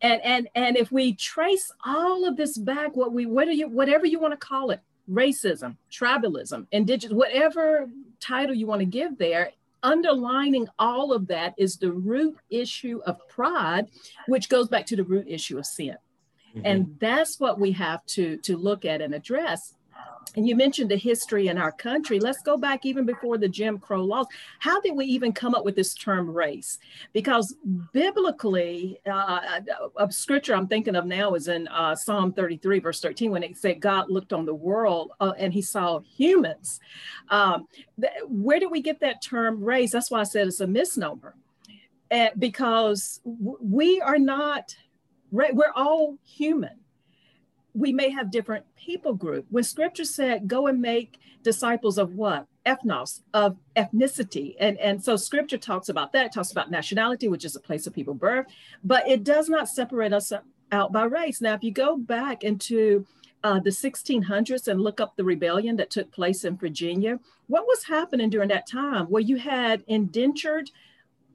And 0.00 0.22
and 0.22 0.48
and 0.54 0.76
if 0.76 0.90
we 0.90 1.14
trace 1.14 1.70
all 1.84 2.26
of 2.26 2.36
this 2.36 2.56
back 2.56 2.96
what 2.96 3.12
we 3.12 3.26
what 3.26 3.54
you 3.54 3.68
whatever 3.68 4.06
you 4.06 4.18
want 4.18 4.32
to 4.32 4.46
call 4.46 4.70
it 4.70 4.80
racism 5.10 5.76
tribalism 5.90 6.66
indigenous 6.72 7.14
whatever 7.14 7.88
title 8.20 8.54
you 8.54 8.66
want 8.66 8.80
to 8.80 8.86
give 8.86 9.16
there 9.18 9.50
underlining 9.82 10.66
all 10.78 11.12
of 11.12 11.26
that 11.28 11.54
is 11.56 11.76
the 11.76 11.90
root 11.90 12.36
issue 12.50 13.00
of 13.06 13.16
pride 13.28 13.88
which 14.26 14.48
goes 14.48 14.68
back 14.68 14.84
to 14.86 14.96
the 14.96 15.04
root 15.04 15.26
issue 15.28 15.58
of 15.58 15.64
sin 15.64 15.96
mm-hmm. 16.54 16.60
and 16.64 16.96
that's 16.98 17.38
what 17.40 17.58
we 17.58 17.72
have 17.72 18.04
to 18.06 18.36
to 18.38 18.56
look 18.56 18.84
at 18.84 19.00
and 19.00 19.14
address 19.14 19.74
and 20.36 20.46
you 20.46 20.54
mentioned 20.54 20.90
the 20.90 20.96
history 20.96 21.48
in 21.48 21.58
our 21.58 21.72
country. 21.72 22.20
Let's 22.20 22.42
go 22.42 22.56
back 22.56 22.84
even 22.84 23.04
before 23.04 23.38
the 23.38 23.48
Jim 23.48 23.78
Crow 23.78 24.04
laws. 24.04 24.26
How 24.58 24.80
did 24.80 24.94
we 24.94 25.04
even 25.06 25.32
come 25.32 25.54
up 25.54 25.64
with 25.64 25.74
this 25.74 25.94
term 25.94 26.30
race? 26.30 26.78
Because 27.12 27.56
biblically, 27.92 29.00
uh, 29.10 29.60
a 29.96 30.12
scripture 30.12 30.54
I'm 30.54 30.68
thinking 30.68 30.96
of 30.96 31.06
now 31.06 31.34
is 31.34 31.48
in 31.48 31.66
uh, 31.68 31.94
Psalm 31.94 32.32
33, 32.32 32.78
verse 32.80 33.00
13, 33.00 33.30
when 33.30 33.42
it 33.42 33.56
said 33.56 33.80
God 33.80 34.10
looked 34.10 34.32
on 34.32 34.44
the 34.44 34.54
world 34.54 35.12
uh, 35.20 35.32
and 35.38 35.52
he 35.52 35.62
saw 35.62 36.00
humans. 36.00 36.80
Um, 37.30 37.66
th- 38.00 38.12
where 38.28 38.60
did 38.60 38.70
we 38.70 38.82
get 38.82 39.00
that 39.00 39.22
term 39.22 39.62
race? 39.62 39.92
That's 39.92 40.10
why 40.10 40.20
I 40.20 40.24
said 40.24 40.46
it's 40.46 40.60
a 40.60 40.66
misnomer. 40.66 41.34
And 42.10 42.30
because 42.38 43.20
w- 43.24 43.58
we 43.60 44.00
are 44.00 44.18
not, 44.18 44.74
we're 45.30 45.72
all 45.74 46.18
human 46.24 46.78
we 47.78 47.92
may 47.92 48.10
have 48.10 48.30
different 48.30 48.64
people 48.76 49.14
group. 49.14 49.46
When 49.50 49.62
scripture 49.62 50.04
said, 50.04 50.48
go 50.48 50.66
and 50.66 50.80
make 50.80 51.20
disciples 51.42 51.96
of 51.96 52.14
what? 52.14 52.46
Ethnos, 52.66 53.20
of 53.32 53.56
ethnicity. 53.76 54.56
And, 54.58 54.76
and 54.78 55.02
so 55.02 55.16
scripture 55.16 55.58
talks 55.58 55.88
about 55.88 56.12
that, 56.12 56.34
talks 56.34 56.50
about 56.50 56.70
nationality, 56.70 57.28
which 57.28 57.44
is 57.44 57.56
a 57.56 57.60
place 57.60 57.86
of 57.86 57.94
people 57.94 58.14
birth, 58.14 58.46
but 58.82 59.08
it 59.08 59.24
does 59.24 59.48
not 59.48 59.68
separate 59.68 60.12
us 60.12 60.32
out 60.72 60.92
by 60.92 61.04
race. 61.04 61.40
Now, 61.40 61.54
if 61.54 61.62
you 61.62 61.70
go 61.70 61.96
back 61.96 62.42
into 62.42 63.06
uh, 63.44 63.60
the 63.60 63.70
1600s 63.70 64.66
and 64.66 64.80
look 64.80 65.00
up 65.00 65.16
the 65.16 65.24
rebellion 65.24 65.76
that 65.76 65.90
took 65.90 66.10
place 66.10 66.44
in 66.44 66.56
Virginia, 66.56 67.20
what 67.46 67.66
was 67.66 67.84
happening 67.84 68.28
during 68.28 68.48
that 68.48 68.68
time? 68.68 69.06
Where 69.06 69.22
you 69.22 69.36
had 69.36 69.84
indentured 69.86 70.70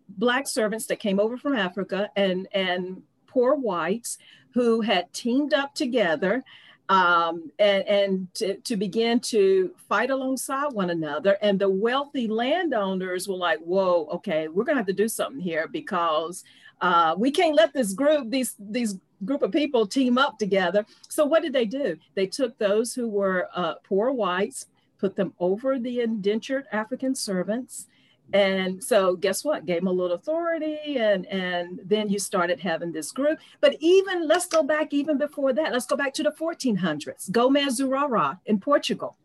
black 0.10 0.48
servants 0.48 0.86
that 0.88 1.00
came 1.00 1.20
over 1.20 1.38
from 1.38 1.56
Africa 1.56 2.10
and, 2.16 2.48
and 2.52 3.02
poor 3.34 3.56
whites 3.56 4.18
who 4.54 4.82
had 4.82 5.12
teamed 5.14 5.54
up 5.54 5.74
together 5.74 6.44
um, 6.90 7.52
and, 7.60 7.88
and 7.88 8.34
to, 8.36 8.56
to, 8.58 8.78
begin 8.78 9.20
to 9.20 9.72
fight 9.90 10.12
alongside 10.12 10.74
one 10.74 10.90
another. 10.90 11.38
And 11.42 11.58
the 11.58 11.70
wealthy 11.70 12.28
landowners 12.28 13.28
were 13.28 13.36
like, 13.36 13.60
whoa, 13.60 14.08
okay, 14.14 14.48
we're 14.48 14.66
gonna 14.66 14.80
have 14.80 14.88
to 14.88 14.94
do 14.94 15.08
something 15.08 15.42
here 15.42 15.68
because 15.68 16.44
uh, 16.82 17.16
we 17.18 17.32
can't 17.32 17.56
let 17.56 17.74
this 17.74 17.94
group, 17.94 18.30
these, 18.30 18.56
these 18.60 19.00
group 19.26 19.42
of 19.42 19.52
people 19.52 19.88
team 19.88 20.18
up 20.18 20.38
together. 20.38 20.86
So 21.08 21.26
what 21.26 21.42
did 21.42 21.54
they 21.54 21.66
do? 21.66 21.98
They 22.16 22.28
took 22.28 22.58
those 22.58 22.94
who 22.94 23.08
were 23.08 23.48
uh, 23.56 23.76
poor 23.86 24.12
whites, 24.12 24.68
put 25.00 25.16
them 25.16 25.34
over 25.40 25.80
the 25.80 26.02
indentured 26.02 26.66
African 26.72 27.16
servants, 27.16 27.88
and 28.32 28.84
so 28.84 29.16
guess 29.16 29.44
what? 29.44 29.66
Gave 29.66 29.82
them 29.82 29.88
a 29.88 29.92
little 29.92 30.16
authority 30.16 30.98
and 30.98 31.26
and 31.28 31.80
then 31.86 32.10
you 32.10 32.20
started 32.20 32.60
having 32.60 32.92
this 32.92 33.12
group. 33.12 33.40
But 33.62 33.76
even 33.80 34.28
let's 34.28 34.48
go 34.48 34.64
back 34.64 34.94
even 34.94 35.18
before 35.18 35.54
that. 35.54 35.72
Let's 35.72 35.86
go 35.86 35.96
back 35.96 36.14
to 36.16 36.24
the 36.24 36.32
1400s 36.32 37.32
Gomes 37.32 37.80
Zurara 37.80 38.40
in 38.46 38.60
portugal. 38.60 39.18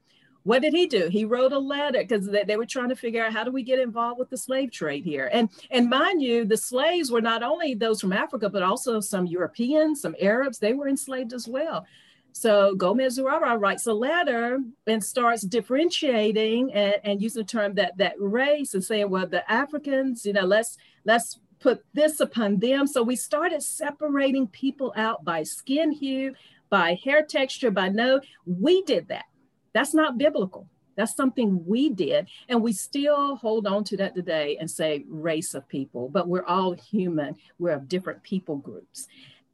What 0.44 0.62
did 0.62 0.72
he 0.72 0.86
do? 0.86 1.08
He 1.08 1.24
wrote 1.24 1.52
a 1.52 1.58
letter 1.58 1.98
because 1.98 2.26
they, 2.26 2.42
they 2.44 2.56
were 2.56 2.64
trying 2.64 2.88
to 2.88 2.96
figure 2.96 3.22
out 3.24 3.32
how 3.32 3.44
do 3.44 3.50
we 3.50 3.62
get 3.62 3.78
involved 3.78 4.18
with 4.18 4.30
the 4.30 4.38
slave 4.38 4.70
trade 4.70 5.04
here? 5.04 5.28
And 5.32 5.48
and 5.70 5.90
mind 5.90 6.22
you 6.22 6.44
the 6.44 6.56
slaves 6.56 7.10
were 7.10 7.20
not 7.20 7.42
only 7.42 7.74
those 7.74 8.00
from 8.00 8.12
africa 8.12 8.48
but 8.48 8.62
also 8.62 9.00
some 9.00 9.26
europeans 9.26 10.02
some 10.02 10.16
arabs. 10.20 10.58
They 10.58 10.74
were 10.74 10.88
enslaved 10.88 11.32
as 11.32 11.46
well 11.46 11.86
so 12.32 12.74
Gomes 12.74 13.18
Zurara 13.18 13.60
writes 13.60 13.86
a 13.86 13.92
letter 13.92 14.60
and 14.86 15.02
starts 15.02 15.42
differentiating 15.42 16.72
and, 16.72 16.94
and 17.02 17.22
using 17.22 17.42
the 17.42 17.48
term 17.48 17.74
that 17.74 17.96
that 17.98 18.14
race 18.18 18.74
and 18.74 18.84
saying, 18.84 19.10
well, 19.10 19.26
the 19.26 19.50
Africans, 19.50 20.24
you 20.24 20.32
know, 20.32 20.44
let's 20.44 20.76
let's 21.04 21.40
put 21.60 21.84
this 21.94 22.20
upon 22.20 22.58
them. 22.58 22.86
So 22.86 23.02
we 23.02 23.16
started 23.16 23.62
separating 23.62 24.46
people 24.46 24.92
out 24.96 25.24
by 25.24 25.42
skin 25.42 25.90
hue, 25.90 26.34
by 26.70 26.98
hair 27.02 27.24
texture, 27.24 27.70
by 27.70 27.88
no. 27.88 28.20
We 28.46 28.82
did 28.82 29.08
that. 29.08 29.24
That's 29.72 29.94
not 29.94 30.18
biblical. 30.18 30.68
That's 30.96 31.14
something 31.14 31.64
we 31.64 31.90
did. 31.90 32.28
And 32.48 32.60
we 32.60 32.72
still 32.72 33.36
hold 33.36 33.66
on 33.68 33.84
to 33.84 33.96
that 33.98 34.16
today 34.16 34.56
and 34.58 34.68
say 34.68 35.04
race 35.08 35.54
of 35.54 35.68
people, 35.68 36.08
but 36.08 36.26
we're 36.26 36.44
all 36.44 36.72
human. 36.72 37.36
We're 37.58 37.70
of 37.70 37.88
different 37.88 38.22
people 38.24 38.56
groups. 38.56 39.06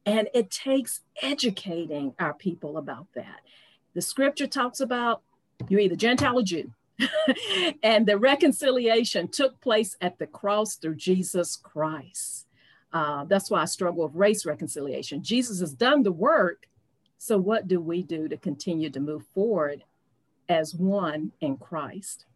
And 0.07 0.29
it 0.35 0.51
takes 0.51 1.01
educating 1.23 2.15
our 2.19 2.35
people 2.35 2.77
about 2.77 3.07
that. 3.15 3.41
The 3.95 4.03
scripture 4.03 4.47
talks 4.47 4.81
about 4.81 5.23
you're 5.69 5.81
either 5.81 5.97
Gentile 5.97 6.39
or 6.39 6.43
Jew. 6.43 6.73
and 7.83 8.07
the 8.07 8.19
reconciliation 8.19 9.29
took 9.29 9.61
place 9.61 9.97
at 10.01 10.19
the 10.19 10.27
cross 10.27 10.77
through 10.77 10.97
Jesus 10.97 11.57
Christ. 11.57 12.47
Uh, 12.93 13.25
that's 13.25 13.51
why 13.51 13.63
I 13.63 13.65
struggle 13.65 14.05
with 14.05 14.15
race 14.15 14.47
reconciliation. 14.47 15.23
Jesus 15.23 15.61
has 15.61 15.73
done 15.73 16.03
the 16.03 16.13
work. 16.13 16.67
So, 17.19 17.39
what 17.39 17.67
do 17.67 17.81
we 17.81 18.03
do 18.03 18.29
to 18.29 18.37
continue 18.37 18.91
to 18.91 19.01
move 19.01 19.25
forward 19.35 19.83
as 20.49 20.75
one 20.75 21.33
in 21.41 21.57
Christ? 21.57 22.27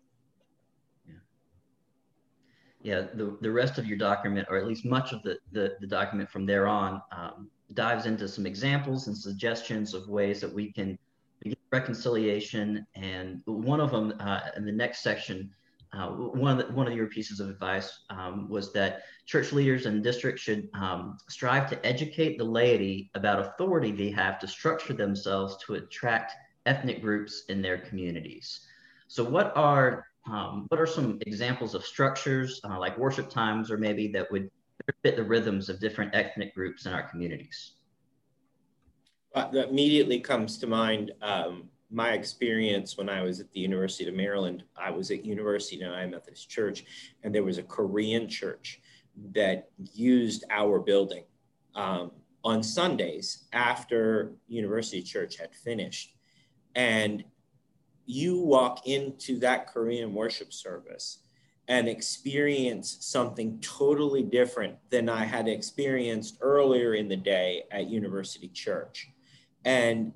yeah, 2.83 3.03
the, 3.15 3.37
the 3.41 3.51
rest 3.51 3.79
of 3.79 3.87
your 3.87 3.99
document, 3.99 4.47
or 4.51 4.57
at 4.57 4.67
least 4.67 4.85
much 4.85 5.13
of 5.13 5.23
the, 5.23 5.39
the, 5.53 5.77
the 5.81 5.87
document 5.87 6.31
from 6.31 6.47
there 6.47 6.67
on, 6.67 7.03
um, 7.13 7.51
dives 7.79 8.07
into 8.07 8.27
some 8.27 8.45
examples 8.45 9.07
and 9.07 9.17
suggestions 9.17 9.95
of 9.95 10.09
ways 10.09 10.41
that 10.41 10.53
we 10.53 10.73
can 10.73 10.99
begin 11.41 11.57
reconciliation. 11.71 12.85
And 12.97 13.41
one 13.45 13.81
of 13.81 13.93
them 13.93 14.15
uh, 14.19 14.41
in 14.57 14.67
the 14.67 14.73
next 14.73 15.01
section, 15.05 15.49
uh, 15.93 16.09
one, 16.09 16.59
of 16.59 16.67
the, 16.67 16.75
one 16.75 16.89
of 16.89 16.95
your 16.95 17.07
pieces 17.07 17.39
of 17.39 17.49
advice 17.49 18.01
um, 18.11 18.49
was 18.49 18.73
that 18.73 19.03
church 19.27 19.53
leaders 19.53 19.87
and 19.87 20.03
districts 20.03 20.43
should 20.43 20.69
um, 20.75 21.19
strive 21.29 21.71
to 21.71 21.87
educate 21.87 22.37
the 22.37 22.45
laity 22.45 23.13
about 23.15 23.39
authority 23.39 23.93
they 23.93 24.11
have 24.11 24.41
to 24.41 24.49
structure 24.49 24.93
themselves 24.93 25.57
to 25.65 25.75
attract 25.75 26.33
ethnic 26.67 27.01
groups 27.01 27.45
in 27.49 27.63
their 27.63 27.79
communities. 27.79 28.67
So, 29.07 29.23
what 29.23 29.57
are 29.57 30.09
um, 30.27 30.67
what 30.69 30.81
are 30.81 30.87
some 30.87 31.21
examples 31.27 31.75
of 31.77 31.85
structures 31.85 32.61
uh, 32.65 32.79
like 32.79 32.99
worship 32.99 33.31
times, 33.31 33.71
or 33.71 33.79
maybe 33.79 34.09
that 34.09 34.31
would 34.33 34.51
fit 35.03 35.17
the 35.17 35.25
rhythms 35.25 35.69
of 35.69 35.81
different 35.81 36.15
ethnic 36.15 36.55
groups 36.55 36.87
in 36.87 36.93
our 36.93 37.03
communities? 37.03 37.73
Uh, 39.35 39.51
that 39.51 39.69
immediately 39.69 40.21
comes 40.21 40.59
to 40.59 40.67
mind 40.67 41.13
um, 41.23 41.69
my 41.91 42.13
experience 42.13 42.97
when 42.97 43.09
I 43.09 43.23
was 43.23 43.41
at 43.41 43.51
the 43.53 43.61
University 43.61 44.09
of 44.09 44.15
Maryland. 44.15 44.65
I 44.77 44.91
was 44.91 45.11
at 45.11 45.25
University 45.25 45.77
of 45.77 45.83
United 45.83 46.11
Methodist 46.11 46.49
Church, 46.49 46.85
and 47.23 47.35
there 47.35 47.45
was 47.45 47.59
a 47.59 47.63
Korean 47.63 48.29
church 48.29 48.81
that 49.33 49.71
used 49.93 50.45
our 50.51 50.79
building 50.79 51.25
um, 51.75 52.13
on 52.45 52.63
Sundays 52.63 53.45
after 53.53 54.33
University 54.49 55.03
Church 55.03 55.37
had 55.37 55.55
finished. 55.55 56.15
And 56.75 57.25
you 58.07 58.41
walk 58.41 58.87
into 58.87 59.39
that 59.41 59.67
Korean 59.67 60.15
worship 60.15 60.53
service 60.53 61.19
and 61.69 61.87
experience 61.87 62.97
something 63.01 63.61
totally 63.61 64.23
different 64.23 64.77
than 64.89 65.09
I 65.09 65.25
had 65.25 65.47
experienced 65.47 66.39
earlier 66.41 66.95
in 66.95 67.09
the 67.09 67.17
day 67.17 67.65
at 67.71 67.89
University 67.89 68.49
Church. 68.49 69.11
And 69.67 70.13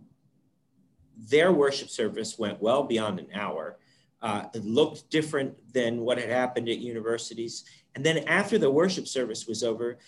their 1.16 1.52
worship 1.52 1.90
service 1.90 2.38
went 2.38 2.62
well 2.62 2.84
beyond 2.84 3.20
an 3.20 3.28
hour. 3.34 3.78
Uh, 4.22 4.44
it 4.54 4.64
looked 4.64 5.10
different 5.10 5.54
than 5.74 6.00
what 6.00 6.18
had 6.18 6.30
happened 6.30 6.70
at 6.70 6.78
universities. 6.78 7.64
And 7.94 8.04
then 8.04 8.18
after 8.28 8.56
the 8.56 8.70
worship 8.70 9.06
service 9.06 9.46
was 9.46 9.62
over, 9.62 9.98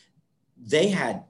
they 0.56 0.88
had 0.88 1.24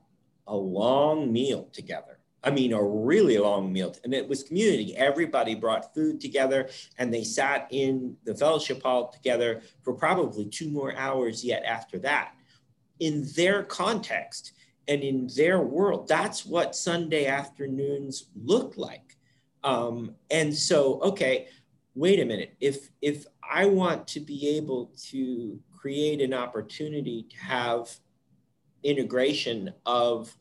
a 0.47 0.57
long 0.57 1.33
meal 1.33 1.69
together. 1.73 2.19
I 2.45 2.51
mean, 2.51 2.73
a 2.73 2.83
really 2.83 3.39
long 3.39 3.73
meal. 3.73 3.95
And 4.05 4.13
it 4.13 4.29
was 4.29 4.43
community. 4.43 4.95
Everybody 4.97 5.55
brought 5.55 5.95
food 5.95 6.21
together 6.21 6.69
and 6.99 7.13
they 7.13 7.25
sat 7.25 7.67
in 7.71 8.17
the 8.25 8.35
fellowship 8.35 8.83
hall 8.83 9.09
together 9.09 9.63
for 9.83 9.95
probably 9.95 10.45
two 10.45 10.71
more 10.71 10.95
hours 10.95 11.43
yet 11.43 11.65
after 11.65 11.99
that. 12.01 12.35
In 13.01 13.27
their 13.35 13.63
context 13.63 14.53
and 14.87 15.03
in 15.03 15.29
their 15.35 15.61
world, 15.61 16.07
that's 16.07 16.45
what 16.45 16.77
Sunday 16.77 17.27
afternoons 17.27 18.27
look 18.37 18.77
like. 18.77 19.17
Um, 19.65 20.15
and 20.31 20.55
so, 20.55 21.01
okay, 21.01 21.49
wait 21.95 22.21
a 22.21 22.25
minute. 22.27 22.55
If, 22.61 22.91
if 23.01 23.25
I 23.43 23.65
want 23.65 24.07
to 24.09 24.21
be 24.21 24.57
able 24.57 24.93
to 25.09 25.59
create 25.75 26.21
an 26.21 26.35
opportunity 26.35 27.27
to 27.31 27.37
have 27.39 27.91
integration 28.83 29.73
of 29.87 30.37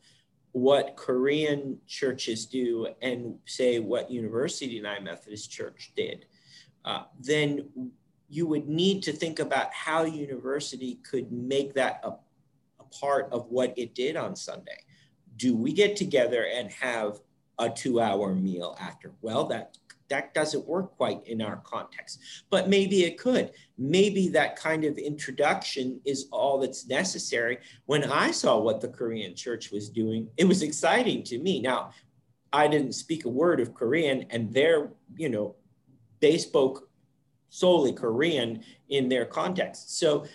what 0.54 0.94
Korean 0.94 1.76
churches 1.88 2.46
do 2.46 2.86
and 3.02 3.34
say 3.44 3.80
what 3.80 4.08
University 4.08 4.66
United 4.66 5.02
Methodist 5.02 5.50
Church 5.50 5.90
did, 5.96 6.26
uh, 6.84 7.02
then 7.20 7.90
you 8.28 8.46
would 8.46 8.68
need 8.68 9.02
to 9.02 9.12
think 9.12 9.40
about 9.40 9.74
how 9.74 10.04
university 10.04 11.00
could 11.02 11.32
make 11.32 11.74
that 11.74 12.00
a, 12.04 12.10
a 12.78 12.84
part 13.00 13.28
of 13.32 13.48
what 13.48 13.74
it 13.76 13.96
did 13.96 14.14
on 14.16 14.36
Sunday. 14.36 14.78
Do 15.38 15.56
we 15.56 15.72
get 15.72 15.96
together 15.96 16.46
and 16.46 16.70
have 16.70 17.18
a 17.58 17.68
two 17.68 18.00
hour 18.00 18.32
meal 18.32 18.76
after? 18.80 19.10
Well, 19.22 19.46
that 19.48 19.76
that 20.08 20.34
doesn't 20.34 20.66
work 20.66 20.96
quite 20.96 21.26
in 21.26 21.40
our 21.40 21.56
context, 21.64 22.20
but 22.50 22.68
maybe 22.68 23.04
it 23.04 23.18
could. 23.18 23.50
Maybe 23.78 24.28
that 24.28 24.56
kind 24.56 24.84
of 24.84 24.98
introduction 24.98 26.00
is 26.04 26.26
all 26.30 26.58
that's 26.58 26.86
necessary. 26.86 27.58
When 27.86 28.04
I 28.04 28.30
saw 28.30 28.58
what 28.58 28.80
the 28.80 28.88
Korean 28.88 29.34
church 29.34 29.70
was 29.70 29.88
doing, 29.88 30.28
it 30.36 30.44
was 30.44 30.62
exciting 30.62 31.22
to 31.24 31.38
me. 31.38 31.60
Now, 31.60 31.90
I 32.52 32.68
didn't 32.68 32.92
speak 32.92 33.24
a 33.24 33.28
word 33.28 33.60
of 33.60 33.74
Korean, 33.74 34.26
and 34.30 34.52
they're, 34.52 34.90
you 35.16 35.28
know, 35.28 35.56
they 36.20 36.38
spoke 36.38 36.88
solely 37.48 37.92
Korean 37.92 38.62
in 38.88 39.08
their 39.08 39.24
context. 39.24 39.98
So 39.98 40.26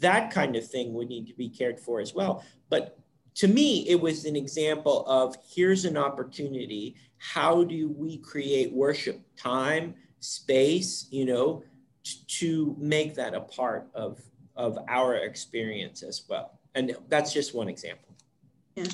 that 0.00 0.30
kind 0.30 0.56
of 0.56 0.66
thing 0.66 0.92
would 0.94 1.08
need 1.08 1.26
to 1.26 1.34
be 1.34 1.48
cared 1.48 1.78
for 1.80 2.00
as 2.00 2.14
well. 2.14 2.44
But 2.68 2.98
to 3.38 3.46
me, 3.46 3.88
it 3.88 4.00
was 4.00 4.24
an 4.24 4.34
example 4.34 5.06
of 5.06 5.36
here's 5.48 5.84
an 5.84 5.96
opportunity. 5.96 6.96
How 7.18 7.62
do 7.62 7.88
we 7.88 8.16
create 8.18 8.72
worship 8.72 9.20
time, 9.36 9.94
space, 10.18 11.06
you 11.12 11.24
know, 11.24 11.62
t- 12.02 12.18
to 12.40 12.74
make 12.80 13.14
that 13.14 13.34
a 13.34 13.40
part 13.40 13.86
of, 13.94 14.20
of 14.56 14.76
our 14.88 15.14
experience 15.14 16.02
as 16.02 16.24
well? 16.28 16.58
And 16.74 16.96
that's 17.08 17.32
just 17.32 17.54
one 17.54 17.68
example. 17.68 18.08
Yeah. 18.74 18.86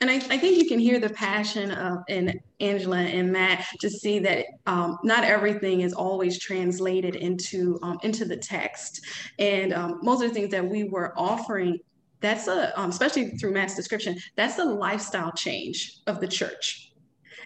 And 0.00 0.10
I, 0.10 0.14
I, 0.14 0.38
think 0.38 0.58
you 0.58 0.66
can 0.66 0.78
hear 0.78 0.98
the 0.98 1.10
passion 1.10 1.70
of 1.70 2.04
in 2.08 2.40
Angela 2.60 3.00
and 3.00 3.30
Matt 3.30 3.66
to 3.80 3.90
see 3.90 4.18
that 4.18 4.46
um, 4.66 4.98
not 5.02 5.24
everything 5.24 5.82
is 5.82 5.92
always 5.92 6.38
translated 6.38 7.16
into 7.16 7.78
um, 7.82 7.98
into 8.02 8.26
the 8.26 8.36
text. 8.36 9.02
And 9.38 9.72
um, 9.72 10.00
most 10.02 10.22
of 10.22 10.28
the 10.28 10.34
things 10.34 10.50
that 10.50 10.66
we 10.66 10.84
were 10.84 11.12
offering 11.18 11.80
that's 12.24 12.48
a 12.48 12.78
um, 12.80 12.90
especially 12.90 13.30
through 13.32 13.52
matt's 13.52 13.76
description 13.76 14.18
that's 14.36 14.58
a 14.58 14.64
lifestyle 14.64 15.32
change 15.32 15.98
of 16.06 16.20
the 16.20 16.28
church. 16.28 16.92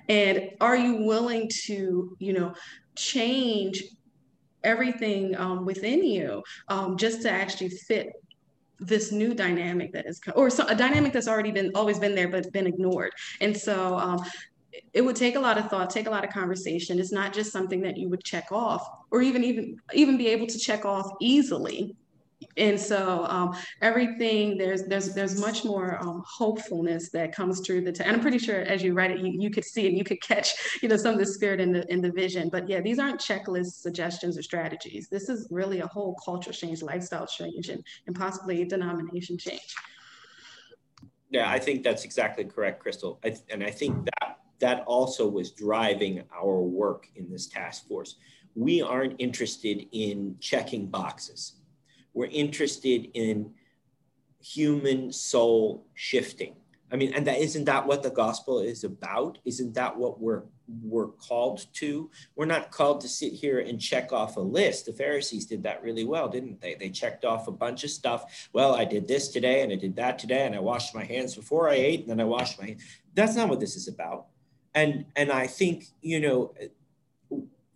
And 0.09 0.51
are 0.61 0.77
you 0.77 1.03
willing 1.03 1.51
to 1.67 2.17
you 2.19 2.33
know 2.33 2.55
change 2.97 3.83
everything 4.65 5.37
um, 5.37 5.65
within 5.65 6.05
you 6.05 6.43
um, 6.69 6.97
just 6.97 7.23
to 7.23 7.31
actually 7.31 7.71
fit 7.71 8.09
this 8.81 9.11
new 9.11 9.35
dynamic 9.35 9.93
that 9.93 10.07
is 10.07 10.21
or 10.35 10.49
so, 10.51 10.65
a 10.67 10.75
dynamic 10.75 11.13
that's 11.13 11.29
already 11.29 11.51
been 11.51 11.73
always 11.75 11.99
been 11.99 12.15
there 12.15 12.29
but 12.29 12.53
been 12.53 12.67
ignored? 12.67 13.13
And 13.41 13.57
so 13.57 13.99
um, 13.99 14.25
it 14.93 15.03
would 15.03 15.17
take 15.17 15.35
a 15.35 15.41
lot 15.41 15.59
of 15.59 15.69
thought 15.69 15.91
take 15.91 16.07
a 16.07 16.11
lot 16.11 16.25
of 16.25 16.31
conversation. 16.31 16.99
It's 16.99 17.13
not 17.13 17.33
just 17.33 17.53
something 17.53 17.81
that 17.83 17.97
you 17.97 18.09
would 18.09 18.23
check 18.23 18.53
off 18.53 18.87
or 19.11 19.23
even 19.23 19.43
even 19.43 19.77
even 19.93 20.17
be 20.17 20.29
able 20.29 20.47
to 20.47 20.59
check 20.59 20.85
off 20.85 21.11
easily 21.21 21.97
and 22.57 22.79
so 22.79 23.25
um, 23.27 23.57
everything 23.83 24.57
there's 24.57 24.85
there's 24.85 25.15
there's 25.15 25.41
much 25.41 25.65
more 25.65 25.99
um, 26.01 26.23
hopefulness 26.27 27.11
that 27.11 27.35
comes 27.35 27.61
through 27.61 27.81
the 27.81 27.93
t- 27.93 28.05
and 28.05 28.15
I'm 28.15 28.21
pretty 28.21 28.39
sure 28.39 28.61
as 28.61 28.83
you 28.83 28.95
write 28.95 29.11
it 29.11 29.19
you, 29.19 29.33
you 29.39 29.51
could 29.51 29.65
see 29.65 29.87
it 29.87 29.93
you 29.93 30.05
could 30.05 30.21
catch 30.21 30.55
you 30.83 30.89
know 30.89 30.97
some 30.97 31.15
of 31.15 31.19
the 31.19 31.27
spirit 31.27 31.61
in 31.61 31.73
the 31.73 31.91
in 31.93 32.01
the 32.01 32.13
vision. 32.13 32.49
But 32.49 32.69
yeah 32.69 32.81
these 32.81 32.99
aren't 32.99 33.21
checklist 33.21 33.81
suggestions 33.81 34.39
or 34.39 34.43
strategies. 34.43 35.09
This 35.09 35.29
is 35.29 35.49
really 35.51 35.81
a 35.81 35.87
whole 35.87 36.17
culture 36.25 36.53
change 36.53 36.83
lifestyle 36.83 37.27
change 37.27 37.69
and, 37.69 37.85
and 38.07 38.15
possibly 38.15 38.65
denomination 38.65 39.37
change. 39.39 39.75
Yeah 41.31 41.51
I 41.51 41.59
think 41.59 41.83
that's 41.83 42.05
exactly 42.05 42.45
correct 42.45 42.81
Crystal. 42.81 43.19
I, 43.25 43.37
and 43.51 43.65
I 43.65 43.71
think 43.71 44.05
that 44.21 44.39
that 44.61 44.83
also 44.87 45.29
was 45.29 45.53
driving 45.53 46.25
our 46.35 46.61
work 46.61 47.09
in 47.15 47.31
this 47.31 47.47
task 47.47 47.87
force. 47.87 48.17
We 48.57 48.83
aren't 48.83 49.15
interested 49.21 49.87
in 49.93 50.35
checking 50.41 50.87
boxes 50.89 51.58
we're 52.19 52.27
interested 52.27 53.09
in 53.15 53.55
human 54.43 55.13
soul 55.13 55.87
shifting. 55.95 56.57
I 56.91 56.97
mean, 56.97 57.15
and 57.15 57.25
that 57.29 57.39
isn't 57.39 57.67
that 57.67 57.87
what 57.87 58.03
the 58.03 58.11
gospel 58.11 58.59
is 58.59 58.83
about? 58.83 59.39
Isn't 59.45 59.73
that 59.75 59.97
what 59.97 60.21
we're 60.21 60.43
we're 60.83 61.07
called 61.07 61.65
to? 61.75 62.11
We're 62.35 62.47
not 62.47 62.73
called 62.73 63.03
to 63.03 63.09
sit 63.09 63.35
here 63.35 63.61
and 63.61 63.81
check 63.81 64.13
off 64.13 64.37
a 64.37 64.41
list. 64.41 64.87
The 64.87 64.93
Pharisees 64.95 65.47
did 65.47 65.63
that 65.63 65.81
really 65.85 66.05
well, 66.05 66.29
didn't 66.29 66.61
they? 66.61 66.75
They 66.75 66.91
checked 66.91 67.25
off 67.25 67.47
a 67.47 67.53
bunch 67.53 67.85
of 67.85 67.91
stuff. 67.91 68.49
Well, 68.53 68.75
I 68.75 68.85
did 68.85 69.07
this 69.07 69.29
today 69.29 69.63
and 69.63 69.73
I 69.73 69.77
did 69.77 69.95
that 69.95 70.19
today 70.19 70.45
and 70.45 70.57
I 70.57 70.59
washed 70.59 70.97
my 70.97 71.05
hands 71.05 71.37
before 71.37 71.69
I 71.69 71.75
ate 71.75 72.01
and 72.01 72.11
then 72.11 72.21
I 72.21 72.25
washed 72.25 72.61
my. 72.61 72.77
That's 73.15 73.37
not 73.37 73.49
what 73.49 73.61
this 73.61 73.77
is 73.77 73.87
about. 73.87 74.27
And 74.75 75.07
and 75.15 75.31
I 75.31 75.47
think, 75.47 75.85
you 76.03 76.19
know, 76.19 76.53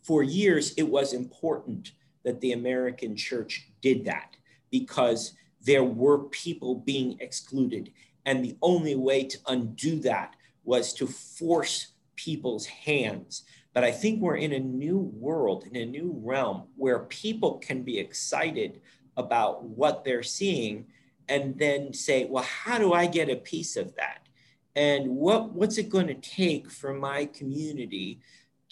for 0.02 0.24
years 0.24 0.74
it 0.76 0.88
was 0.88 1.12
important 1.12 1.92
that 2.24 2.40
the 2.40 2.52
American 2.52 3.16
church 3.16 3.68
did 3.80 4.04
that 4.04 4.36
because 4.70 5.34
there 5.60 5.84
were 5.84 6.24
people 6.24 6.74
being 6.74 7.16
excluded. 7.20 7.92
And 8.24 8.44
the 8.44 8.56
only 8.62 8.94
way 8.94 9.24
to 9.24 9.38
undo 9.48 10.00
that 10.00 10.34
was 10.64 10.92
to 10.94 11.06
force 11.06 11.88
people's 12.16 12.66
hands. 12.66 13.44
But 13.74 13.84
I 13.84 13.90
think 13.90 14.20
we're 14.20 14.36
in 14.36 14.52
a 14.52 14.60
new 14.60 14.98
world, 14.98 15.64
in 15.70 15.76
a 15.76 15.86
new 15.86 16.14
realm 16.22 16.64
where 16.76 17.00
people 17.00 17.58
can 17.58 17.82
be 17.82 17.98
excited 17.98 18.80
about 19.16 19.64
what 19.64 20.04
they're 20.04 20.22
seeing 20.22 20.86
and 21.28 21.58
then 21.58 21.92
say, 21.92 22.26
well, 22.26 22.44
how 22.44 22.78
do 22.78 22.92
I 22.92 23.06
get 23.06 23.30
a 23.30 23.36
piece 23.36 23.76
of 23.76 23.94
that? 23.96 24.26
And 24.74 25.16
what, 25.16 25.52
what's 25.52 25.78
it 25.78 25.90
going 25.90 26.08
to 26.08 26.14
take 26.14 26.70
for 26.70 26.92
my 26.92 27.26
community 27.26 28.20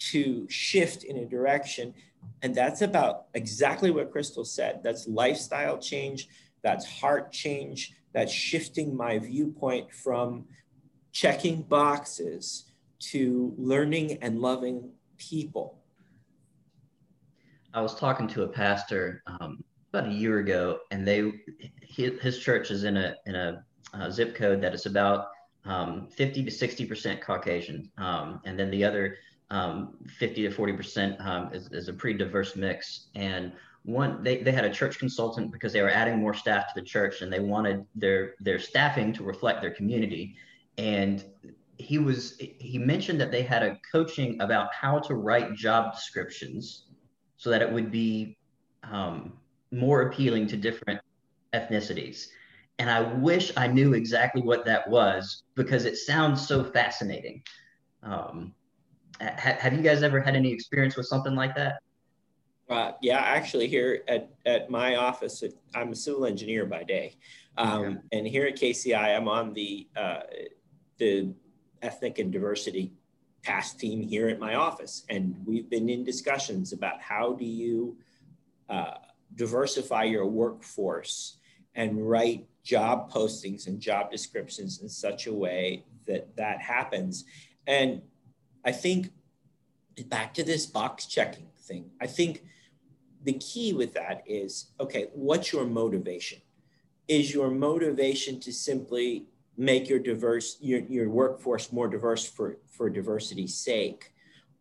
to 0.09 0.47
shift 0.49 1.03
in 1.03 1.17
a 1.17 1.25
direction 1.25 1.93
and 2.41 2.55
that's 2.55 2.81
about 2.81 3.25
exactly 3.33 3.91
what 3.91 4.11
Crystal 4.11 4.45
said. 4.45 4.81
That's 4.83 5.07
lifestyle 5.07 5.77
change, 5.77 6.27
that's 6.63 6.85
heart 6.85 7.31
change, 7.31 7.93
that's 8.13 8.31
shifting 8.31 8.95
my 8.95 9.19
viewpoint 9.19 9.93
from 9.93 10.45
checking 11.11 11.61
boxes 11.61 12.65
to 12.99 13.53
learning 13.57 14.17
and 14.21 14.39
loving 14.39 14.89
people. 15.17 15.77
I 17.73 17.81
was 17.81 17.95
talking 17.95 18.27
to 18.29 18.43
a 18.43 18.47
pastor 18.47 19.23
um, 19.27 19.63
about 19.93 20.09
a 20.09 20.13
year 20.13 20.39
ago, 20.39 20.79
and 20.91 21.07
they 21.07 21.31
his, 21.81 22.39
church 22.39 22.71
is 22.71 22.83
in 22.83 22.97
a 22.97 23.15
in 23.25 23.35
a 23.35 23.63
uh, 23.93 24.09
zip 24.09 24.35
code 24.35 24.61
that 24.61 24.73
is 24.73 24.85
about 24.85 25.27
um, 25.65 26.07
50 26.07 26.43
to 26.45 26.51
60 26.51 26.85
percent 26.85 27.21
Caucasian, 27.21 27.89
um, 27.97 28.41
and 28.45 28.59
then 28.59 28.71
the 28.71 28.83
other 28.83 29.17
um, 29.51 29.97
50 30.07 30.43
to 30.43 30.51
40 30.51 30.73
percent 30.73 31.21
um, 31.21 31.53
is, 31.53 31.67
is, 31.71 31.89
a 31.89 31.93
pretty 31.93 32.17
diverse 32.17 32.55
mix. 32.55 33.07
And 33.15 33.51
one, 33.83 34.23
they, 34.23 34.41
they 34.41 34.51
had 34.51 34.63
a 34.63 34.69
church 34.69 34.97
consultant 34.97 35.51
because 35.51 35.73
they 35.73 35.81
were 35.81 35.89
adding 35.89 36.17
more 36.19 36.33
staff 36.33 36.67
to 36.73 36.79
the 36.79 36.85
church, 36.85 37.21
and 37.21 37.31
they 37.31 37.41
wanted 37.41 37.85
their 37.93 38.35
their 38.39 38.59
staffing 38.59 39.11
to 39.13 39.23
reflect 39.23 39.61
their 39.61 39.71
community. 39.71 40.35
And 40.77 41.23
he 41.77 41.97
was 41.97 42.37
he 42.39 42.77
mentioned 42.77 43.19
that 43.19 43.31
they 43.31 43.43
had 43.43 43.61
a 43.61 43.77
coaching 43.91 44.39
about 44.41 44.73
how 44.73 44.99
to 44.99 45.15
write 45.15 45.53
job 45.53 45.93
descriptions 45.93 46.85
so 47.37 47.49
that 47.49 47.61
it 47.61 47.71
would 47.71 47.91
be 47.91 48.37
um, 48.83 49.33
more 49.71 50.03
appealing 50.03 50.47
to 50.47 50.57
different 50.57 51.01
ethnicities. 51.53 52.27
And 52.79 52.89
I 52.89 53.01
wish 53.01 53.51
I 53.57 53.67
knew 53.67 53.93
exactly 53.93 54.41
what 54.41 54.65
that 54.65 54.89
was 54.89 55.43
because 55.55 55.85
it 55.85 55.97
sounds 55.97 56.47
so 56.47 56.63
fascinating. 56.63 57.43
Um, 58.01 58.53
ha- 59.21 59.57
have 59.59 59.73
you 59.73 59.81
guys 59.81 60.03
ever 60.03 60.19
had 60.19 60.35
any 60.35 60.51
experience 60.51 60.95
with 60.95 61.05
something 61.05 61.35
like 61.35 61.55
that? 61.55 61.81
Uh, 62.69 62.93
yeah, 63.01 63.19
actually, 63.19 63.67
here 63.67 64.03
at, 64.07 64.29
at 64.45 64.69
my 64.69 64.95
office, 64.95 65.43
I'm 65.75 65.91
a 65.91 65.95
civil 65.95 66.25
engineer 66.25 66.65
by 66.65 66.83
day, 66.83 67.17
um, 67.57 67.83
yeah. 67.83 68.17
and 68.17 68.27
here 68.27 68.45
at 68.45 68.55
KCI, 68.55 69.17
I'm 69.17 69.27
on 69.27 69.53
the 69.53 69.87
uh, 69.95 70.21
the 70.97 71.33
ethnic 71.81 72.19
and 72.19 72.31
diversity 72.31 72.93
task 73.43 73.77
team 73.77 74.01
here 74.01 74.29
at 74.29 74.39
my 74.39 74.55
office, 74.55 75.03
and 75.09 75.35
we've 75.45 75.69
been 75.69 75.89
in 75.89 76.05
discussions 76.05 76.71
about 76.71 77.01
how 77.01 77.33
do 77.33 77.45
you 77.45 77.97
uh, 78.69 78.93
diversify 79.35 80.03
your 80.03 80.25
workforce 80.25 81.37
and 81.75 82.09
write 82.09 82.47
job 82.63 83.11
postings 83.11 83.67
and 83.67 83.79
job 83.79 84.11
descriptions 84.11 84.81
in 84.81 84.87
such 84.87 85.27
a 85.27 85.33
way 85.33 85.83
that 86.05 86.35
that 86.35 86.61
happens. 86.61 87.25
And 87.67 88.01
I 88.63 88.71
think 88.71 89.11
back 90.07 90.33
to 90.35 90.43
this 90.43 90.65
box 90.65 91.05
checking 91.05 91.47
thing, 91.57 91.91
I 92.01 92.07
think 92.07 92.43
the 93.23 93.33
key 93.33 93.73
with 93.73 93.93
that 93.93 94.23
is 94.25 94.71
okay, 94.79 95.07
what's 95.13 95.53
your 95.53 95.65
motivation? 95.65 96.41
Is 97.07 97.33
your 97.33 97.51
motivation 97.51 98.39
to 98.41 98.53
simply 98.53 99.25
make 99.57 99.89
your 99.89 99.99
diverse 99.99 100.57
your, 100.59 100.79
your 100.81 101.09
workforce 101.09 101.71
more 101.71 101.87
diverse 101.87 102.27
for, 102.27 102.57
for 102.69 102.89
diversity's 102.89 103.55
sake? 103.55 104.13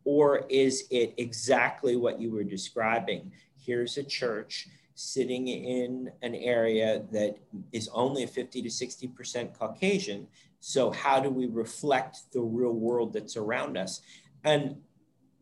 Or 0.04 0.46
is 0.48 0.84
it 0.90 1.14
exactly 1.18 1.96
what 1.96 2.20
you 2.20 2.30
were 2.32 2.44
describing? 2.44 3.32
Here's 3.56 3.98
a 3.98 4.04
church 4.04 4.68
sitting 4.94 5.48
in 5.48 6.10
an 6.22 6.34
area 6.34 7.02
that 7.12 7.36
is 7.72 7.88
only 7.92 8.26
50 8.26 8.62
to 8.62 8.68
60% 8.68 9.58
Caucasian. 9.58 10.26
So, 10.60 10.90
how 10.90 11.20
do 11.20 11.30
we 11.30 11.46
reflect 11.46 12.18
the 12.32 12.40
real 12.40 12.72
world 12.72 13.12
that's 13.12 13.36
around 13.36 13.76
us? 13.76 14.00
And 14.44 14.76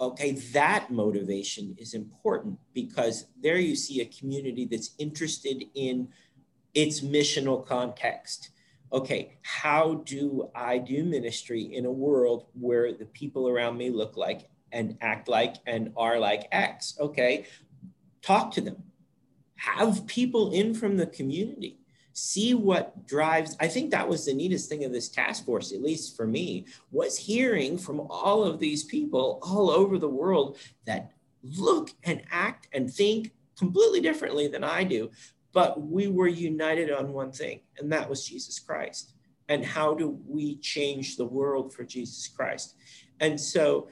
okay, 0.01 0.33
that 0.53 0.91
motivation 0.91 1.75
is 1.79 1.95
important 1.95 2.59
because 2.73 3.27
there 3.41 3.59
you 3.59 3.75
see 3.75 4.01
a 4.01 4.07
community 4.07 4.65
that's 4.65 4.95
interested 4.99 5.65
in 5.75 6.09
its 6.75 7.01
missional 7.01 7.67
context. 7.67 8.51
Okay, 8.93 9.39
how 9.43 10.03
do 10.07 10.51
I 10.55 10.79
do 10.79 11.05
ministry 11.05 11.75
in 11.75 11.85
a 11.85 11.93
world 11.93 12.47
where 12.55 12.93
the 12.93 13.07
people 13.07 13.49
around 13.49 13.77
me 13.77 13.91
look 13.91 14.17
like 14.17 14.49
and 14.73 14.97
act 15.01 15.29
like 15.29 15.57
and 15.67 15.93
are 15.97 16.19
like 16.19 16.49
X? 16.53 16.97
Okay, 17.01 17.47
talk 18.23 18.53
to 18.53 18.61
them 18.61 18.85
have 19.59 20.07
people 20.07 20.53
in 20.53 20.73
from 20.73 20.97
the 20.97 21.07
community 21.07 21.81
see 22.19 22.55
what 22.55 23.07
drives 23.07 23.57
i 23.61 23.69
think 23.69 23.91
that 23.91 24.09
was 24.09 24.25
the 24.25 24.35
neatest 24.35 24.69
thing 24.69 24.85
of 24.85 24.93
this 24.93 25.09
task 25.09 25.45
force 25.45 25.73
at 25.73 25.83
least 25.83 26.17
for 26.17 26.27
me 26.27 26.67
was 26.91 27.17
hearing 27.17 27.79
from 27.79 28.01
all 28.11 28.43
of 28.43 28.59
these 28.59 28.85
people 28.85 29.39
all 29.43 29.71
over 29.71 29.99
the 29.99 30.09
world 30.09 30.59
that 30.85 31.13
look 31.43 31.91
and 32.05 32.23
act 32.31 32.69
and 32.73 32.93
think 32.93 33.33
completely 33.57 34.01
differently 34.01 34.49
than 34.49 34.65
i 34.65 34.83
do 34.83 35.11
but 35.53 35.81
we 35.81 36.09
were 36.09 36.29
united 36.29 36.91
on 36.91 37.13
one 37.13 37.33
thing 37.33 37.61
and 37.79 37.93
that 37.93 38.09
was 38.09 38.27
jesus 38.27 38.59
christ. 38.59 39.15
And 39.51 39.65
how 39.65 39.95
do 39.95 40.21
we 40.27 40.57
change 40.57 41.17
the 41.17 41.25
world 41.25 41.73
for 41.73 41.83
jesus 41.83 42.29
christ? 42.29 42.75
And 43.19 43.41
so 43.41 43.89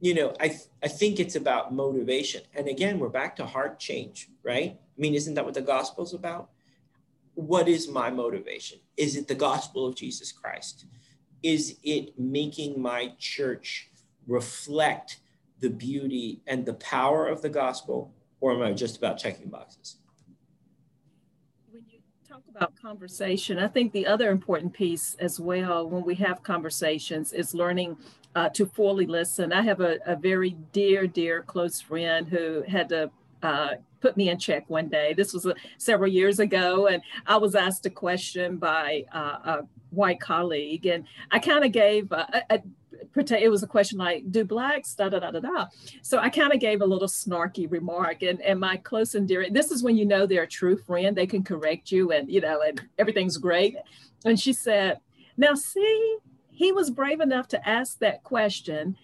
you 0.00 0.14
know 0.14 0.34
i 0.38 0.48
th- 0.48 0.68
i 0.82 0.88
think 0.88 1.18
it's 1.18 1.34
about 1.34 1.72
motivation. 1.72 2.42
And 2.54 2.68
again 2.68 2.98
we're 2.98 3.08
back 3.08 3.36
to 3.36 3.46
heart 3.46 3.78
change 3.78 4.28
right? 4.48 4.78
I 4.80 5.00
mean, 5.00 5.14
isn't 5.14 5.34
that 5.34 5.44
what 5.44 5.54
the 5.54 5.60
gospel's 5.60 6.14
about? 6.14 6.48
What 7.38 7.68
is 7.68 7.88
my 7.88 8.10
motivation? 8.10 8.80
Is 8.96 9.14
it 9.14 9.28
the 9.28 9.34
gospel 9.36 9.86
of 9.86 9.94
Jesus 9.94 10.32
Christ? 10.32 10.86
Is 11.44 11.78
it 11.84 12.18
making 12.18 12.82
my 12.82 13.12
church 13.20 13.90
reflect 14.26 15.20
the 15.60 15.70
beauty 15.70 16.42
and 16.48 16.66
the 16.66 16.74
power 16.74 17.28
of 17.28 17.40
the 17.40 17.48
gospel, 17.48 18.12
or 18.40 18.54
am 18.54 18.62
I 18.62 18.72
just 18.72 18.96
about 18.96 19.18
checking 19.18 19.50
boxes? 19.50 19.98
When 21.70 21.84
you 21.88 22.00
talk 22.28 22.42
about 22.50 22.72
conversation, 22.74 23.60
I 23.60 23.68
think 23.68 23.92
the 23.92 24.08
other 24.08 24.32
important 24.32 24.72
piece 24.72 25.14
as 25.20 25.38
well 25.38 25.88
when 25.88 26.04
we 26.04 26.16
have 26.16 26.42
conversations 26.42 27.32
is 27.32 27.54
learning 27.54 27.98
uh, 28.34 28.48
to 28.48 28.66
fully 28.66 29.06
listen. 29.06 29.52
I 29.52 29.62
have 29.62 29.80
a, 29.80 29.98
a, 30.04 30.16
very 30.16 30.56
dear, 30.72 31.06
dear 31.06 31.42
close 31.42 31.80
friend 31.80 32.26
who 32.26 32.64
had 32.66 32.88
to 32.88 33.12
uh, 33.44 33.74
put 34.00 34.16
me 34.16 34.28
in 34.28 34.38
check 34.38 34.68
one 34.68 34.88
day. 34.88 35.14
This 35.14 35.32
was 35.32 35.46
uh, 35.46 35.54
several 35.76 36.10
years 36.10 36.38
ago, 36.38 36.86
and 36.86 37.02
I 37.26 37.36
was 37.36 37.54
asked 37.54 37.86
a 37.86 37.90
question 37.90 38.56
by 38.56 39.04
uh, 39.12 39.18
a 39.44 39.60
white 39.90 40.20
colleague, 40.20 40.86
and 40.86 41.04
I 41.30 41.38
kind 41.38 41.64
of 41.64 41.72
gave 41.72 42.10
a, 42.12 42.44
a, 42.50 42.62
it 43.16 43.50
was 43.50 43.62
a 43.62 43.66
question 43.66 43.98
like, 43.98 44.30
"Do 44.30 44.44
blacks 44.44 44.94
da 44.94 45.08
da 45.08 45.18
da 45.18 45.30
da 45.30 45.40
da?" 45.40 45.66
So 46.02 46.18
I 46.18 46.28
kind 46.30 46.52
of 46.52 46.60
gave 46.60 46.80
a 46.80 46.86
little 46.86 47.08
snarky 47.08 47.70
remark, 47.70 48.22
and 48.22 48.40
and 48.42 48.60
my 48.60 48.76
close 48.76 49.14
and 49.14 49.26
dear. 49.26 49.48
This 49.50 49.70
is 49.70 49.82
when 49.82 49.96
you 49.96 50.06
know 50.06 50.26
they're 50.26 50.44
a 50.44 50.48
true 50.48 50.76
friend; 50.76 51.16
they 51.16 51.26
can 51.26 51.42
correct 51.42 51.90
you, 51.90 52.12
and 52.12 52.30
you 52.30 52.40
know, 52.40 52.62
and 52.62 52.80
everything's 52.98 53.36
great. 53.36 53.76
And 54.24 54.38
she 54.38 54.52
said, 54.52 54.98
"Now 55.36 55.54
see." 55.54 56.18
He 56.50 56.72
was 56.72 56.90
brave 56.90 57.20
enough 57.20 57.46
to 57.48 57.68
ask 57.68 58.00
that 58.00 58.24
question 58.24 58.96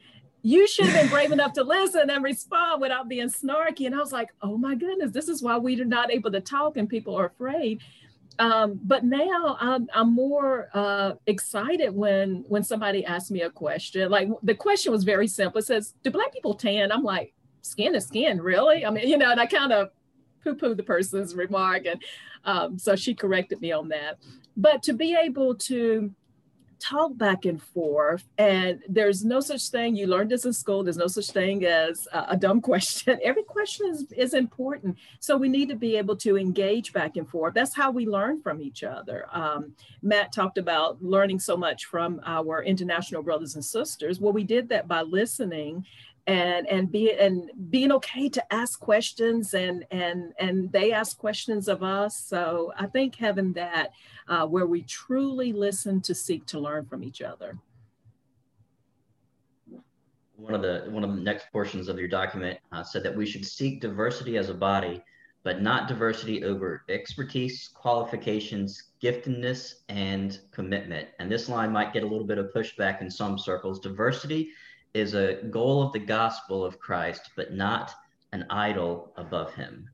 you 0.44 0.68
should 0.68 0.84
have 0.84 1.00
been 1.00 1.10
brave 1.10 1.32
enough 1.32 1.54
to 1.54 1.64
listen 1.64 2.10
and 2.10 2.22
respond 2.22 2.82
without 2.82 3.08
being 3.08 3.28
snarky. 3.28 3.86
And 3.86 3.94
I 3.94 3.98
was 3.98 4.12
like, 4.12 4.28
oh 4.42 4.58
my 4.58 4.74
goodness, 4.74 5.10
this 5.10 5.26
is 5.26 5.42
why 5.42 5.56
we 5.56 5.80
are 5.80 5.86
not 5.86 6.12
able 6.12 6.30
to 6.32 6.40
talk 6.40 6.76
and 6.76 6.86
people 6.86 7.16
are 7.16 7.24
afraid. 7.24 7.80
Um, 8.38 8.78
but 8.84 9.04
now 9.04 9.56
I'm, 9.58 9.88
I'm 9.94 10.12
more 10.14 10.68
uh, 10.74 11.14
excited 11.26 11.94
when 11.94 12.44
when 12.46 12.62
somebody 12.62 13.06
asks 13.06 13.30
me 13.30 13.40
a 13.40 13.48
question. 13.48 14.10
Like 14.10 14.28
the 14.42 14.54
question 14.54 14.92
was 14.92 15.02
very 15.02 15.28
simple. 15.28 15.60
It 15.60 15.64
says, 15.64 15.94
"Do 16.02 16.10
black 16.10 16.32
people 16.32 16.54
tan?" 16.54 16.92
I'm 16.92 17.04
like, 17.04 17.32
"Skin 17.62 17.92
to 17.92 18.00
skin, 18.00 18.42
really?" 18.42 18.84
I 18.84 18.90
mean, 18.90 19.08
you 19.08 19.16
know, 19.16 19.30
and 19.30 19.40
I 19.40 19.46
kind 19.46 19.72
of 19.72 19.90
poo-poo 20.42 20.74
the 20.74 20.82
person's 20.82 21.36
remark, 21.36 21.86
and 21.86 22.02
um, 22.44 22.76
so 22.76 22.96
she 22.96 23.14
corrected 23.14 23.60
me 23.60 23.70
on 23.70 23.88
that. 23.90 24.18
But 24.56 24.82
to 24.82 24.94
be 24.94 25.16
able 25.16 25.54
to 25.54 26.12
talk 26.78 27.16
back 27.16 27.44
and 27.44 27.62
forth 27.62 28.24
and 28.38 28.80
there's 28.88 29.24
no 29.24 29.40
such 29.40 29.68
thing 29.68 29.96
you 29.96 30.06
learned 30.06 30.30
this 30.30 30.44
in 30.44 30.52
school 30.52 30.82
there's 30.82 30.96
no 30.96 31.06
such 31.06 31.30
thing 31.30 31.64
as 31.64 32.06
a, 32.12 32.26
a 32.30 32.36
dumb 32.36 32.60
question. 32.70 33.18
Every 33.22 33.42
question 33.42 33.86
is, 33.90 34.10
is 34.12 34.34
important 34.34 34.96
so 35.20 35.36
we 35.36 35.48
need 35.48 35.68
to 35.68 35.76
be 35.76 35.96
able 35.96 36.16
to 36.16 36.36
engage 36.36 36.92
back 36.92 37.16
and 37.16 37.28
forth. 37.28 37.54
That's 37.54 37.74
how 37.74 37.90
we 37.90 38.06
learn 38.06 38.40
from 38.40 38.60
each 38.60 38.82
other. 38.84 39.26
Um, 39.32 39.72
matt 40.02 40.32
talked 40.32 40.58
about 40.58 41.02
learning 41.02 41.40
so 41.40 41.56
much 41.56 41.86
from 41.86 42.20
our 42.24 42.62
international 42.62 43.22
brothers 43.22 43.54
and 43.54 43.64
sisters. 43.64 44.20
Well 44.20 44.32
we 44.32 44.44
did 44.44 44.68
that 44.70 44.88
by 44.88 45.02
listening 45.02 45.84
and 46.26 46.66
and 46.68 46.90
be 46.90 47.12
and 47.12 47.50
being 47.70 47.92
okay 47.92 48.28
to 48.28 48.52
ask 48.52 48.80
questions 48.80 49.54
and 49.54 49.84
and 49.90 50.32
and 50.38 50.72
they 50.72 50.92
ask 50.92 51.18
questions 51.18 51.68
of 51.68 51.82
us. 51.82 52.16
So 52.16 52.72
i 52.78 52.86
think 52.86 53.16
having 53.16 53.52
that 53.54 53.92
uh, 54.28 54.46
where 54.46 54.66
we 54.66 54.82
truly 54.82 55.52
listen 55.52 56.00
to 56.02 56.14
seek 56.14 56.46
to 56.46 56.58
learn 56.58 56.86
from 56.86 57.04
each 57.04 57.20
other. 57.20 57.58
One 60.36 60.54
of 60.54 60.62
the 60.62 60.86
one 60.88 61.04
of 61.04 61.14
the 61.14 61.22
next 61.22 61.52
portions 61.52 61.88
of 61.88 61.98
your 61.98 62.08
document 62.08 62.58
uh, 62.72 62.82
said 62.82 63.02
that 63.02 63.14
we 63.14 63.26
should 63.26 63.44
seek 63.44 63.80
diversity 63.80 64.36
as 64.36 64.48
a 64.48 64.54
body 64.54 65.02
but 65.44 65.60
not 65.60 65.86
diversity 65.86 66.42
over 66.42 66.84
expertise 66.88 67.68
qualifications 67.74 68.92
giftedness 69.00 69.74
and 69.90 70.40
commitment. 70.50 71.06
And 71.18 71.30
this 71.30 71.50
line 71.50 71.70
might 71.70 71.92
get 71.92 72.02
a 72.02 72.06
little 72.06 72.26
bit 72.26 72.38
of 72.38 72.50
pushback 72.54 73.02
in 73.02 73.10
some 73.10 73.38
circles. 73.38 73.78
Diversity 73.78 74.50
is 74.94 75.14
a 75.14 75.42
goal 75.50 75.82
of 75.82 75.92
the 75.92 75.98
gospel 75.98 76.64
of 76.64 76.78
Christ, 76.78 77.30
but 77.36 77.52
not 77.52 77.92
an 78.32 78.46
idol 78.48 79.12
above 79.16 79.52
him. 79.54 79.90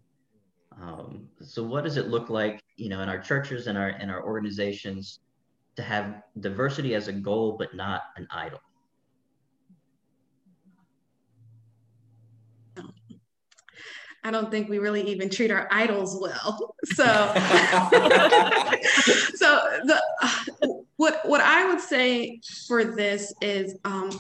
Um, 0.80 1.28
so 1.40 1.62
what 1.62 1.84
does 1.84 1.96
it 1.96 2.08
look 2.08 2.30
like, 2.30 2.62
you 2.76 2.88
know, 2.88 3.00
in 3.00 3.08
our 3.08 3.18
churches 3.18 3.66
and 3.66 3.76
our 3.76 3.90
in 3.90 4.08
our 4.08 4.24
organizations 4.24 5.20
to 5.76 5.82
have 5.82 6.22
diversity 6.40 6.94
as 6.94 7.08
a 7.08 7.12
goal, 7.12 7.56
but 7.58 7.74
not 7.74 8.02
an 8.16 8.26
idol? 8.30 8.60
I 14.22 14.30
don't 14.30 14.50
think 14.50 14.68
we 14.68 14.78
really 14.78 15.02
even 15.08 15.30
treat 15.30 15.50
our 15.50 15.66
idols 15.70 16.18
well. 16.20 16.76
So, 16.86 17.04
so 19.34 19.80
the 19.84 20.00
what 20.96 21.20
what 21.24 21.42
I 21.42 21.66
would 21.66 21.80
say 21.80 22.40
for 22.66 22.84
this 22.84 23.34
is 23.42 23.76
um, 23.84 24.10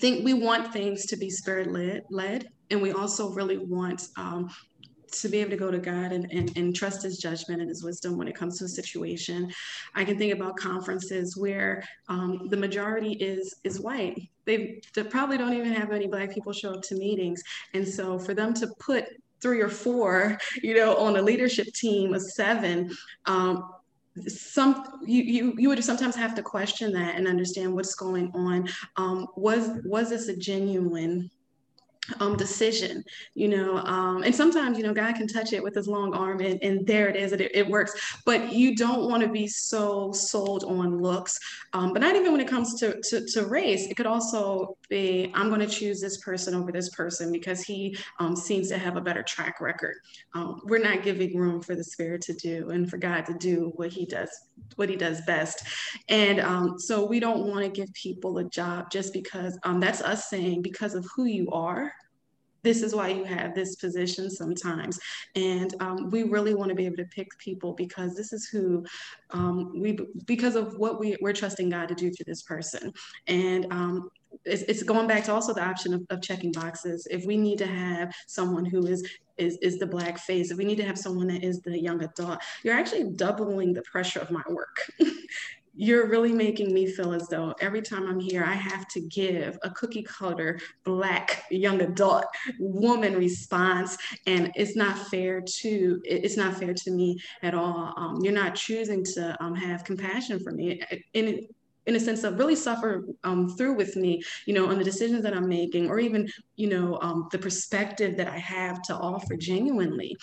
think 0.00 0.24
we 0.24 0.34
want 0.34 0.72
things 0.72 1.06
to 1.06 1.16
be 1.16 1.30
spirit 1.30 1.72
led, 1.72 2.04
led 2.10 2.48
and 2.70 2.80
we 2.80 2.92
also 2.92 3.30
really 3.30 3.58
want 3.58 4.08
um, 4.16 4.50
to 5.12 5.28
be 5.28 5.38
able 5.38 5.50
to 5.50 5.56
go 5.56 5.70
to 5.70 5.78
God 5.78 6.12
and, 6.12 6.30
and, 6.32 6.56
and 6.56 6.74
trust 6.74 7.02
his 7.02 7.18
judgment 7.18 7.60
and 7.60 7.68
his 7.68 7.84
wisdom 7.84 8.16
when 8.16 8.28
it 8.28 8.34
comes 8.34 8.58
to 8.58 8.64
a 8.64 8.68
situation. 8.68 9.52
I 9.94 10.04
can 10.04 10.16
think 10.18 10.32
about 10.32 10.56
conferences 10.56 11.36
where 11.36 11.84
um, 12.08 12.48
the 12.48 12.56
majority 12.56 13.12
is 13.12 13.54
is 13.62 13.78
white. 13.78 14.18
They, 14.44 14.80
they 14.94 15.04
probably 15.04 15.38
don't 15.38 15.52
even 15.52 15.72
have 15.72 15.92
any 15.92 16.06
black 16.06 16.32
people 16.32 16.52
show 16.52 16.72
up 16.72 16.82
to 16.84 16.94
meetings. 16.96 17.42
And 17.74 17.86
so 17.86 18.18
for 18.18 18.34
them 18.34 18.54
to 18.54 18.68
put 18.80 19.04
three 19.40 19.60
or 19.60 19.68
four, 19.68 20.38
you 20.62 20.74
know, 20.74 20.96
on 20.96 21.16
a 21.16 21.22
leadership 21.22 21.66
team 21.74 22.14
of 22.14 22.22
seven, 22.22 22.90
um, 23.26 23.68
some 24.28 25.00
you, 25.06 25.22
you 25.22 25.54
you 25.58 25.68
would 25.68 25.82
sometimes 25.82 26.14
have 26.16 26.34
to 26.34 26.42
question 26.42 26.92
that 26.92 27.16
and 27.16 27.26
understand 27.26 27.74
what's 27.74 27.94
going 27.94 28.30
on. 28.34 28.68
Um, 28.96 29.26
was 29.36 29.70
was 29.84 30.10
this 30.10 30.28
a 30.28 30.36
genuine 30.36 31.30
um, 32.20 32.36
decision, 32.36 33.04
you 33.34 33.48
know, 33.48 33.76
um, 33.78 34.22
and 34.24 34.34
sometimes, 34.34 34.76
you 34.76 34.84
know, 34.84 34.92
God 34.92 35.14
can 35.14 35.28
touch 35.28 35.52
it 35.52 35.62
with 35.62 35.74
his 35.74 35.86
long 35.86 36.12
arm 36.14 36.40
and, 36.40 36.60
and 36.62 36.86
there 36.86 37.08
it 37.08 37.16
is, 37.16 37.32
it, 37.32 37.40
it 37.54 37.66
works, 37.66 37.92
but 38.26 38.52
you 38.52 38.74
don't 38.74 39.08
want 39.08 39.22
to 39.22 39.28
be 39.28 39.46
so 39.46 40.10
sold 40.12 40.64
on 40.64 41.00
looks, 41.00 41.38
um, 41.72 41.92
but 41.92 42.02
not 42.02 42.16
even 42.16 42.32
when 42.32 42.40
it 42.40 42.48
comes 42.48 42.74
to, 42.80 43.00
to, 43.08 43.24
to, 43.26 43.46
race, 43.46 43.86
it 43.86 43.96
could 43.96 44.06
also 44.06 44.76
be, 44.88 45.30
I'm 45.34 45.48
going 45.48 45.60
to 45.60 45.66
choose 45.66 46.00
this 46.00 46.18
person 46.18 46.54
over 46.54 46.72
this 46.72 46.90
person 46.90 47.30
because 47.30 47.62
he 47.62 47.96
um, 48.18 48.34
seems 48.34 48.68
to 48.68 48.78
have 48.78 48.96
a 48.96 49.00
better 49.00 49.22
track 49.22 49.60
record. 49.60 49.96
Um, 50.34 50.60
we're 50.64 50.82
not 50.82 51.02
giving 51.02 51.36
room 51.36 51.60
for 51.60 51.76
the 51.76 51.84
spirit 51.84 52.22
to 52.22 52.32
do 52.34 52.70
and 52.70 52.88
for 52.90 52.96
God 52.96 53.26
to 53.26 53.34
do 53.34 53.72
what 53.76 53.92
he 53.92 54.06
does, 54.06 54.30
what 54.76 54.88
he 54.88 54.96
does 54.96 55.20
best. 55.22 55.64
And 56.08 56.40
um, 56.40 56.78
so 56.78 57.04
we 57.04 57.20
don't 57.20 57.46
want 57.46 57.64
to 57.64 57.70
give 57.70 57.92
people 57.94 58.38
a 58.38 58.44
job 58.44 58.90
just 58.90 59.12
because 59.12 59.58
that's 59.78 60.00
us 60.00 60.28
saying 60.30 60.62
because 60.62 60.94
of 60.94 61.06
who 61.14 61.24
you 61.24 61.50
are, 61.50 61.92
this 62.62 62.82
is 62.82 62.94
why 62.94 63.08
you 63.08 63.24
have 63.24 63.54
this 63.54 63.76
position 63.76 64.30
sometimes. 64.30 64.98
And 65.34 65.74
um, 65.80 66.10
we 66.10 66.22
really 66.22 66.54
want 66.54 66.68
to 66.68 66.74
be 66.74 66.86
able 66.86 66.96
to 66.96 67.04
pick 67.06 67.36
people 67.38 67.72
because 67.72 68.14
this 68.14 68.32
is 68.32 68.46
who 68.46 68.84
um, 69.30 69.80
we, 69.80 69.98
because 70.26 70.54
of 70.54 70.78
what 70.78 71.00
we, 71.00 71.16
we're 71.20 71.32
trusting 71.32 71.70
God 71.70 71.88
to 71.88 71.94
do 71.94 72.10
through 72.10 72.24
this 72.26 72.42
person. 72.42 72.92
And 73.26 73.66
um, 73.72 74.10
it's, 74.44 74.62
it's, 74.62 74.82
going 74.82 75.06
back 75.06 75.24
to 75.24 75.32
also 75.32 75.52
the 75.52 75.64
option 75.64 75.92
of, 75.92 76.06
of 76.10 76.22
checking 76.22 76.52
boxes. 76.52 77.06
If 77.10 77.26
we 77.26 77.36
need 77.36 77.58
to 77.58 77.66
have 77.66 78.14
someone 78.26 78.64
who 78.64 78.86
is 78.86 79.06
is, 79.38 79.56
is 79.62 79.78
the 79.78 79.86
black 79.86 80.18
face, 80.18 80.52
we 80.54 80.64
need 80.64 80.76
to 80.76 80.84
have 80.84 80.98
someone 80.98 81.28
that 81.28 81.44
is 81.44 81.60
the 81.60 81.78
young 81.78 82.02
adult, 82.02 82.40
you're 82.62 82.74
actually 82.74 83.04
doubling 83.04 83.72
the 83.72 83.82
pressure 83.82 84.20
of 84.20 84.30
my 84.30 84.42
work. 84.48 84.78
you're 85.74 86.08
really 86.08 86.32
making 86.32 86.72
me 86.74 86.86
feel 86.86 87.12
as 87.12 87.28
though 87.28 87.54
every 87.60 87.80
time 87.80 88.06
I'm 88.06 88.20
here, 88.20 88.44
I 88.44 88.54
have 88.54 88.86
to 88.88 89.00
give 89.00 89.58
a 89.62 89.70
cookie 89.70 90.02
cutter 90.02 90.60
black 90.84 91.44
young 91.50 91.80
adult 91.80 92.26
woman 92.58 93.16
response. 93.16 93.96
And 94.26 94.52
it's 94.54 94.76
not 94.76 94.98
fair 95.08 95.40
to, 95.40 96.00
it's 96.04 96.36
not 96.36 96.56
fair 96.56 96.74
to 96.74 96.90
me 96.90 97.18
at 97.42 97.54
all. 97.54 97.94
Um, 97.96 98.18
you're 98.22 98.34
not 98.34 98.54
choosing 98.54 99.02
to 99.14 99.36
um, 99.42 99.54
have 99.54 99.84
compassion 99.84 100.40
for 100.40 100.52
me. 100.52 100.82
In 101.86 101.96
a 101.96 102.00
sense 102.00 102.24
of 102.24 102.38
really 102.38 102.56
suffer 102.56 103.04
um, 103.24 103.48
through 103.56 103.74
with 103.74 103.96
me, 103.96 104.22
you 104.46 104.54
know, 104.54 104.68
on 104.68 104.78
the 104.78 104.84
decisions 104.84 105.22
that 105.22 105.34
I'm 105.34 105.48
making, 105.48 105.88
or 105.88 105.98
even, 105.98 106.28
you 106.56 106.68
know, 106.68 106.98
um, 107.02 107.28
the 107.32 107.38
perspective 107.38 108.16
that 108.16 108.28
I 108.28 108.38
have 108.38 108.82
to 108.82 108.94
offer 108.94 109.36
genuinely 109.36 110.16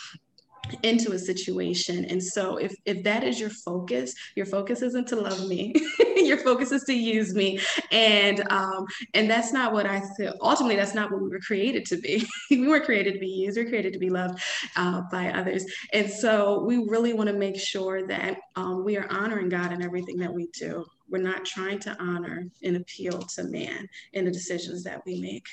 into 0.83 1.11
a 1.13 1.19
situation. 1.19 2.05
And 2.05 2.23
so 2.23 2.57
if 2.57 2.73
if 2.85 3.03
that 3.03 3.23
is 3.23 3.39
your 3.39 3.49
focus 3.49 4.13
your 4.35 4.45
focus 4.45 4.81
isn't 4.81 5.07
to 5.07 5.15
love 5.15 5.47
me 5.47 5.73
your 6.29 6.37
focus 6.37 6.71
is 6.71 6.83
to 6.83 6.93
use 6.93 7.33
me. 7.33 7.59
And 7.91 8.49
um 8.51 8.85
and 9.13 9.29
that's 9.29 9.51
not 9.51 9.73
what 9.73 9.85
i 9.85 10.01
feel 10.15 10.33
ultimately 10.41 10.75
that's 10.75 10.93
not 10.93 11.11
what 11.11 11.21
we 11.21 11.29
were 11.29 11.39
created 11.39 11.85
to 11.87 11.97
be. 11.97 12.25
We 12.49 12.67
weren't 12.67 12.85
created 12.85 13.13
to 13.13 13.19
be 13.19 13.27
used 13.27 13.57
we 13.57 13.63
are 13.63 13.69
created 13.69 13.93
to 13.93 13.99
be 13.99 14.09
loved 14.09 14.41
uh, 14.75 15.01
by 15.11 15.31
others. 15.31 15.65
And 15.93 16.09
so 16.09 16.63
we 16.63 16.77
really 16.77 17.13
want 17.13 17.29
to 17.29 17.35
make 17.35 17.59
sure 17.59 18.05
that 18.07 18.37
um, 18.55 18.83
we 18.83 18.97
are 18.97 19.07
honoring 19.11 19.49
god 19.49 19.71
in 19.71 19.81
everything 19.81 20.17
that 20.17 20.33
we 20.33 20.47
do. 20.47 20.85
We're 21.09 21.21
not 21.21 21.45
trying 21.45 21.79
to 21.79 21.95
honor 21.99 22.45
and 22.63 22.75
appeal 22.77 23.19
to 23.19 23.43
man 23.43 23.87
in 24.13 24.25
the 24.25 24.31
decisions 24.31 24.83
that 24.83 25.01
we 25.05 25.19
make. 25.19 25.47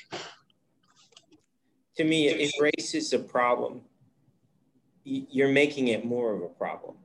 To 1.97 2.03
me 2.03 2.27
it 2.27 2.51
raises 2.59 3.13
a 3.13 3.19
problem. 3.19 3.81
You're 5.03 5.51
making 5.51 5.87
it 5.87 6.05
more 6.05 6.35
of 6.35 6.41
a 6.43 6.49
problem. 6.49 6.95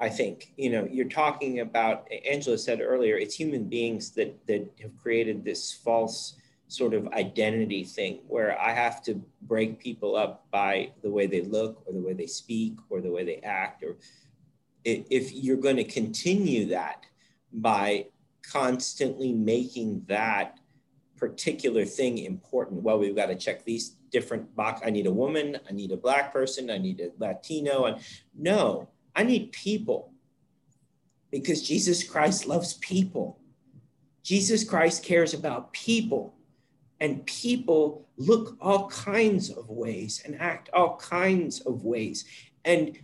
I 0.00 0.08
think 0.08 0.52
you 0.56 0.70
know 0.70 0.88
you're 0.90 1.08
talking 1.08 1.60
about. 1.60 2.08
Angela 2.28 2.56
said 2.56 2.80
earlier, 2.80 3.16
it's 3.16 3.34
human 3.34 3.64
beings 3.68 4.10
that 4.12 4.34
that 4.46 4.68
have 4.80 4.96
created 4.96 5.44
this 5.44 5.72
false 5.72 6.36
sort 6.68 6.94
of 6.94 7.08
identity 7.08 7.84
thing 7.84 8.20
where 8.28 8.58
I 8.58 8.72
have 8.72 9.02
to 9.02 9.20
break 9.42 9.80
people 9.80 10.16
up 10.16 10.46
by 10.50 10.92
the 11.02 11.10
way 11.10 11.26
they 11.26 11.42
look 11.42 11.82
or 11.84 11.92
the 11.92 12.00
way 12.00 12.12
they 12.12 12.28
speak 12.28 12.76
or 12.88 13.00
the 13.00 13.10
way 13.10 13.24
they 13.24 13.38
act. 13.38 13.82
Or 13.82 13.96
if 14.84 15.32
you're 15.32 15.56
going 15.56 15.76
to 15.76 15.84
continue 15.84 16.66
that 16.66 17.04
by 17.52 18.06
constantly 18.42 19.32
making 19.32 20.04
that 20.06 20.60
particular 21.16 21.84
thing 21.84 22.18
important, 22.18 22.82
well, 22.82 22.98
we've 22.98 23.16
got 23.16 23.26
to 23.26 23.36
check 23.36 23.64
these 23.64 23.96
different 24.10 24.54
box. 24.54 24.80
I 24.84 24.90
need 24.90 25.06
a 25.06 25.12
woman, 25.12 25.58
I 25.68 25.72
need 25.72 25.90
a 25.90 25.96
black 25.96 26.32
person, 26.32 26.70
I 26.70 26.78
need 26.78 27.00
a 27.00 27.10
Latino. 27.18 27.86
And 27.86 28.00
no, 28.38 28.88
I 29.20 29.22
need 29.22 29.52
people 29.52 30.14
because 31.30 31.60
Jesus 31.60 32.02
Christ 32.02 32.46
loves 32.46 32.72
people. 32.72 33.38
Jesus 34.22 34.64
Christ 34.64 35.04
cares 35.04 35.34
about 35.34 35.74
people. 35.74 36.38
And 37.00 37.26
people 37.26 38.08
look 38.16 38.56
all 38.62 38.88
kinds 38.88 39.50
of 39.50 39.68
ways 39.68 40.22
and 40.24 40.40
act 40.40 40.70
all 40.72 40.96
kinds 40.96 41.60
of 41.60 41.84
ways. 41.84 42.24
And, 42.64 42.98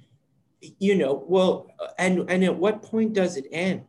you 0.79 0.95
know, 0.95 1.23
well, 1.29 1.71
and, 1.99 2.25
and 2.31 2.43
at 2.45 2.57
what 2.57 2.83
point 2.83 3.13
does 3.13 3.37
it 3.37 3.47
end? 3.53 3.85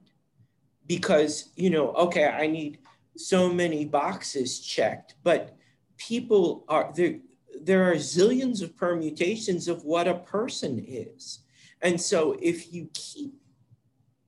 Because, 0.86 1.54
you 1.56 1.70
know, 1.70 1.94
okay, 1.94 2.26
I 2.26 2.48
need 2.48 2.80
so 3.16 3.54
many 3.54 3.86
boxes 3.86 4.60
checked, 4.60 5.16
but 5.24 5.56
people 5.98 6.66
are 6.68 6.92
there 6.94 7.20
there 7.62 7.90
are 7.90 7.96
zillions 7.96 8.62
of 8.62 8.76
permutations 8.76 9.70
of 9.70 9.84
what 9.86 10.10
a 10.10 10.14
person 10.14 10.84
is 10.88 11.40
and 11.82 12.00
so 12.00 12.38
if 12.42 12.74
you 12.74 12.90
keep 12.94 13.34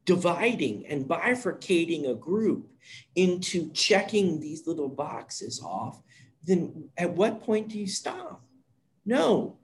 dividing 0.05 0.85
and 0.87 1.05
bifurcating 1.05 2.09
a 2.09 2.15
group 2.15 2.67
into 3.15 3.71
checking 3.71 4.39
these 4.39 4.65
little 4.65 4.89
boxes 4.89 5.61
off 5.63 6.01
then 6.43 6.89
at 6.97 7.11
what 7.11 7.41
point 7.41 7.69
do 7.69 7.77
you 7.77 7.87
stop? 7.87 8.41
No. 9.05 9.57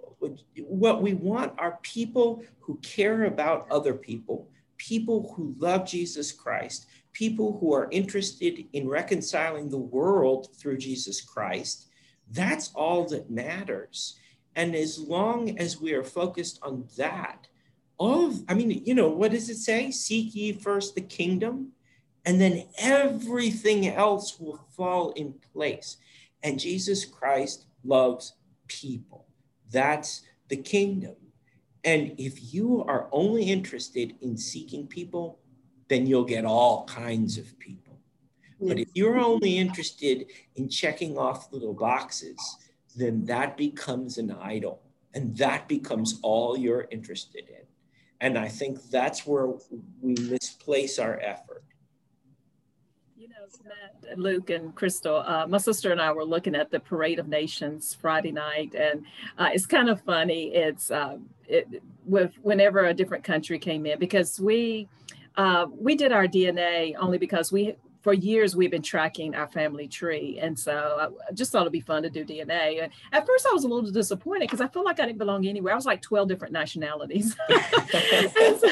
What 0.58 1.02
we 1.02 1.14
want 1.14 1.54
are 1.58 1.80
people 1.82 2.44
who 2.60 2.78
care 2.82 3.26
about 3.26 3.68
other 3.72 3.94
people 3.94 4.50
people 4.78 5.34
who 5.38 5.56
love 5.58 5.88
jesus 5.88 6.34
christ 6.34 6.88
people 7.14 7.58
who 7.60 7.74
are 7.74 7.88
interested 7.92 8.66
in 8.74 8.90
reconciling 8.90 9.70
the 9.70 9.78
world 9.78 10.50
through 10.58 10.78
jesus 10.78 11.22
christ. 11.22 11.88
That's 12.32 12.72
all 12.74 13.08
that 13.10 13.30
matters. 13.30 14.20
And 14.56 14.76
as 14.76 15.00
long 15.00 15.58
as 15.60 15.80
we 15.80 15.94
are 15.94 16.04
focused 16.04 16.60
on 16.62 16.88
that, 16.98 17.48
all 17.98 18.28
of, 18.28 18.44
I 18.48 18.54
mean, 18.54 18.84
you 18.86 18.94
know, 18.94 19.10
what 19.10 19.32
does 19.32 19.50
it 19.50 19.58
say? 19.58 19.92
Seek 19.92 20.36
ye 20.36 20.52
first 20.54 20.96
the 20.96 21.02
kingdom, 21.02 21.72
and 22.26 22.42
then 22.42 22.66
everything 22.78 23.88
else 23.88 24.40
will 24.40 24.60
fall 24.76 25.12
in 25.12 25.34
place. 25.54 25.98
And 26.44 26.60
Jesus 26.60 27.06
Christ 27.06 27.66
loves 27.84 28.34
people. 28.68 29.28
That's 29.72 30.24
the 30.50 30.58
kingdom. 30.58 31.16
And 31.84 32.16
if 32.18 32.54
you 32.54 32.84
are 32.88 33.08
only 33.12 33.44
interested 33.44 34.16
in 34.22 34.38
seeking 34.38 34.88
people, 34.88 35.40
then 35.88 36.08
you'll 36.08 36.26
get 36.26 36.46
all 36.46 36.86
kinds 36.86 37.38
of 37.38 37.58
people. 37.60 38.00
But 38.60 38.80
if 38.80 38.90
you're 38.94 39.20
only 39.20 39.58
interested 39.58 40.28
in 40.56 40.70
checking 40.70 41.18
off 41.18 41.52
little 41.52 41.74
boxes, 41.74 42.38
then 42.96 43.26
that 43.26 43.58
becomes 43.58 44.18
an 44.18 44.32
idol 44.32 44.82
and 45.14 45.36
that 45.38 45.68
becomes 45.68 46.20
all 46.24 46.58
you're 46.58 46.88
interested 46.90 47.50
in. 47.50 47.66
And 48.22 48.38
I 48.38 48.48
think 48.48 48.82
that's 48.90 49.26
where 49.26 49.48
we 50.02 50.16
misplace 50.16 51.00
our 51.00 51.20
effort. 51.20 51.64
You 53.18 53.28
know, 53.30 53.36
Matt, 53.66 54.18
Luke, 54.18 54.50
and 54.50 54.74
Crystal, 54.74 55.18
uh, 55.18 55.46
my 55.48 55.58
sister 55.58 55.92
and 55.92 56.02
I 56.02 56.12
were 56.12 56.24
looking 56.24 56.56
at 56.56 56.72
the 56.72 56.80
Parade 56.80 57.20
of 57.20 57.28
Nations 57.28 57.98
Friday 58.00 58.32
night, 58.32 58.74
and 58.76 59.04
uh, 59.38 59.50
it's 59.54 59.66
kind 59.66 59.90
of 59.90 60.02
funny. 60.02 60.54
It's 60.54 60.92
uh, 60.92 61.18
it, 61.48 61.82
with 62.06 62.34
whenever 62.42 62.86
a 62.86 62.94
different 62.94 63.24
country 63.24 63.60
came 63.60 63.86
in 63.86 64.00
because 64.00 64.40
we 64.40 64.88
uh, 65.38 65.68
we 65.78 65.96
did 65.96 66.12
our 66.12 66.28
DNA 66.28 66.96
only 66.98 67.18
because 67.18 67.52
we 67.52 67.76
for 68.06 68.14
years 68.14 68.56
we've 68.56 68.70
been 68.70 68.84
tracking 68.84 69.34
our 69.34 69.48
family 69.48 69.88
tree 69.88 70.38
and 70.40 70.58
so 70.58 71.10
i 71.28 71.34
just 71.34 71.52
thought 71.52 71.62
it'd 71.62 71.74
be 71.74 71.80
fun 71.80 72.04
to 72.04 72.10
do 72.12 72.24
dna 72.24 72.84
and 72.84 72.92
at 73.14 73.26
first 73.26 73.48
i 73.50 73.52
was 73.52 73.64
a 73.64 73.68
little 73.68 73.90
disappointed 73.90 74.42
because 74.42 74.62
i 74.62 74.68
felt 74.68 74.86
like 74.86 75.00
i 75.00 75.08
didn't 75.08 75.18
belong 75.18 75.48
anywhere. 75.48 75.74
I 75.74 75.76
was 75.76 75.88
like 75.88 76.04
12 76.04 76.28
different 76.30 76.54
nationalities. 76.54 77.36
So, 78.60 78.70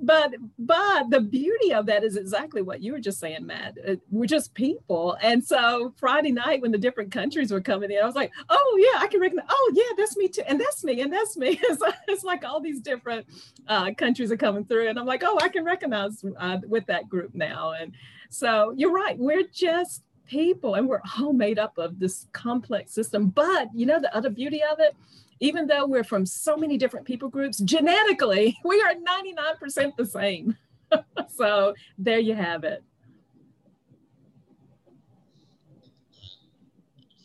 but 0.00 0.34
but 0.58 1.10
the 1.10 1.20
beauty 1.20 1.72
of 1.72 1.86
that 1.86 2.02
is 2.02 2.16
exactly 2.16 2.62
what 2.62 2.80
you 2.82 2.92
were 2.92 3.00
just 3.00 3.20
saying 3.20 3.46
matt. 3.46 3.76
Uh, 3.86 3.96
we're 4.10 4.26
just 4.26 4.54
people. 4.54 5.16
And 5.22 5.44
so 5.44 5.94
friday 5.96 6.32
night 6.32 6.60
when 6.62 6.72
the 6.72 6.78
different 6.78 7.12
countries 7.12 7.52
were 7.52 7.60
coming 7.60 7.90
in 7.90 8.02
i 8.02 8.06
was 8.06 8.14
like 8.14 8.32
oh 8.48 8.78
yeah 8.92 9.00
i 9.00 9.06
can 9.06 9.20
recognize 9.20 9.46
oh 9.48 9.72
yeah 9.74 9.94
that's 9.96 10.16
me 10.16 10.28
too 10.28 10.42
and 10.48 10.60
that's 10.60 10.82
me 10.82 11.00
and 11.00 11.12
that's 11.12 11.36
me. 11.36 11.60
It's, 11.68 11.82
it's 12.08 12.24
like 12.24 12.44
all 12.44 12.60
these 12.60 12.80
different 12.80 13.26
uh, 13.68 13.92
countries 13.94 14.32
are 14.32 14.36
coming 14.36 14.64
through 14.64 14.88
and 14.88 14.98
i'm 14.98 15.06
like 15.06 15.22
oh 15.24 15.38
i 15.42 15.48
can 15.48 15.64
recognize 15.64 16.24
uh, 16.38 16.58
with 16.66 16.86
that 16.86 17.08
group 17.08 17.34
now. 17.34 17.74
And 17.80 17.92
so 18.28 18.72
you're 18.76 18.92
right 18.92 19.18
we're 19.18 19.46
just 19.52 20.02
people 20.26 20.74
and 20.74 20.86
we're 20.86 21.00
all 21.18 21.32
made 21.32 21.58
up 21.58 21.78
of 21.78 21.98
this 21.98 22.26
complex 22.32 22.92
system 22.92 23.28
but 23.28 23.68
you 23.74 23.86
know 23.86 23.98
the 23.98 24.14
other 24.14 24.28
beauty 24.28 24.62
of 24.70 24.78
it 24.78 24.94
even 25.40 25.66
though 25.66 25.86
we're 25.86 26.04
from 26.04 26.26
so 26.26 26.56
many 26.56 26.76
different 26.76 27.06
people 27.06 27.28
groups, 27.28 27.58
genetically, 27.58 28.56
we 28.64 28.80
are 28.82 28.92
99% 28.94 29.96
the 29.96 30.06
same. 30.06 30.56
so 31.28 31.74
there 31.96 32.18
you 32.18 32.34
have 32.34 32.64
it. 32.64 32.82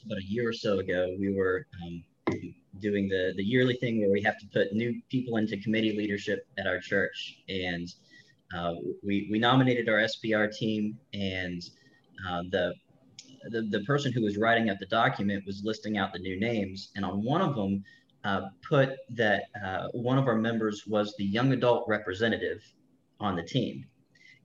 About 0.06 0.18
a 0.18 0.26
year 0.26 0.50
or 0.50 0.54
so 0.54 0.80
ago, 0.80 1.16
we 1.18 1.34
were 1.34 1.66
um, 1.86 2.04
doing 2.80 3.08
the, 3.08 3.34
the 3.38 3.44
yearly 3.44 3.76
thing 3.76 4.02
where 4.02 4.12
we 4.12 4.22
have 4.22 4.38
to 4.38 4.46
put 4.48 4.74
new 4.74 5.02
people 5.10 5.38
into 5.38 5.56
committee 5.58 5.96
leadership 5.96 6.46
at 6.58 6.68
our 6.68 6.80
church. 6.80 7.38
And 7.48 7.88
uh, 8.56 8.74
we, 9.04 9.28
we 9.32 9.40
nominated 9.40 9.90
our 9.90 10.00
SPR 10.00 10.52
team, 10.52 10.98
and 11.14 11.62
uh, 12.28 12.44
the, 12.52 12.74
the, 13.50 13.64
the 13.64 13.82
person 13.82 14.12
who 14.12 14.22
was 14.22 14.38
writing 14.38 14.70
up 14.70 14.80
the 14.80 14.86
document 14.86 15.44
was 15.46 15.64
listing 15.64 15.98
out 15.98 16.14
the 16.14 16.20
new 16.20 16.40
names. 16.40 16.92
And 16.96 17.04
on 17.04 17.24
one 17.24 17.42
of 17.42 17.56
them, 17.56 17.84
uh, 18.24 18.42
put 18.68 18.92
that 19.10 19.44
uh, 19.66 19.88
one 19.92 20.18
of 20.18 20.28
our 20.28 20.36
members 20.36 20.86
was 20.88 21.14
the 21.18 21.26
young 21.26 21.52
adult 21.52 21.86
representative 21.88 22.64
on 23.20 23.36
the 23.36 23.44
team. 23.44 23.86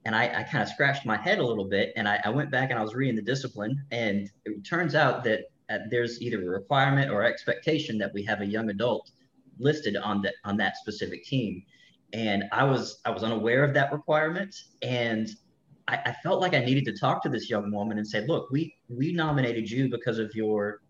And 0.05 0.15
I, 0.15 0.23
I 0.39 0.43
kind 0.43 0.63
of 0.63 0.69
scratched 0.69 1.05
my 1.05 1.17
head 1.17 1.39
a 1.39 1.45
little 1.45 1.65
bit 1.65 1.93
and 1.95 2.07
I, 2.07 2.19
I, 2.23 2.29
went 2.29 2.51
back 2.51 2.71
and 2.71 2.79
I 2.79 2.81
was 2.81 2.95
reading 2.95 3.15
the 3.15 3.21
discipline. 3.21 3.83
And 3.91 4.29
it 4.45 4.63
turns 4.65 4.95
out 4.95 5.23
that 5.25 5.41
uh, 5.69 5.79
there's 5.89 6.21
either 6.21 6.41
a 6.41 6.49
requirement 6.59 7.11
or 7.11 7.23
expectation 7.23 7.97
that 7.99 8.13
we 8.13 8.23
have 8.23 8.41
a 8.41 8.45
young 8.45 8.69
adult 8.69 9.11
listed 9.59 9.97
on 9.97 10.21
that 10.21 10.35
on 10.45 10.57
that 10.57 10.77
specific 10.77 11.23
team. 11.25 11.63
And 12.13 12.45
I 12.51 12.63
was 12.63 12.99
I 13.05 13.11
was 13.11 13.23
unaware 13.23 13.63
of 13.63 13.73
that 13.75 13.91
requirement. 13.91 14.55
And 14.81 15.29
I, 15.87 15.99
I 16.05 16.15
felt 16.23 16.41
like 16.41 16.53
I 16.53 16.59
needed 16.59 16.85
to 16.85 16.97
talk 16.97 17.21
to 17.23 17.29
this 17.29 17.49
young 17.49 17.71
woman 17.71 17.97
and 17.97 18.07
say, 18.07 18.25
look, 18.25 18.49
we 18.51 18.75
we 18.87 19.13
nominated 19.13 19.69
you 19.69 19.89
because 19.89 20.19
of 20.19 20.33
your 20.33 20.81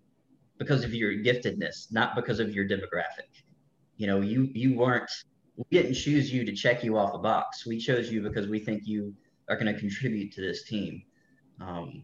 because 0.58 0.84
of 0.84 0.94
your 0.94 1.14
giftedness, 1.14 1.92
not 1.92 2.16
because 2.16 2.40
of 2.40 2.54
your 2.54 2.68
demographic. 2.68 3.44
You 3.98 4.08
know, 4.08 4.22
you 4.22 4.50
you 4.54 4.78
weren't 4.78 5.10
we 5.58 5.66
didn't 5.82 5.96
choose 5.96 6.32
you 6.32 6.46
to 6.46 6.54
check 6.54 6.84
you 6.84 6.98
off 6.98 7.14
a 7.14 7.18
box. 7.18 7.66
We 7.66 7.80
chose 7.80 8.10
you 8.10 8.22
because 8.22 8.48
we 8.48 8.60
think 8.60 8.84
you 8.86 9.14
are 9.50 9.58
going 9.58 9.74
to 9.74 9.78
contribute 9.78 10.32
to 10.34 10.42
this 10.42 10.64
team. 10.64 11.02
Um, 11.60 12.04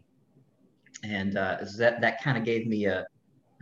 and 1.04 1.38
uh, 1.38 1.60
that 1.78 2.02
that 2.02 2.22
kind 2.22 2.38
of 2.38 2.44
gave 2.44 2.68
me 2.68 2.86
a 2.86 3.06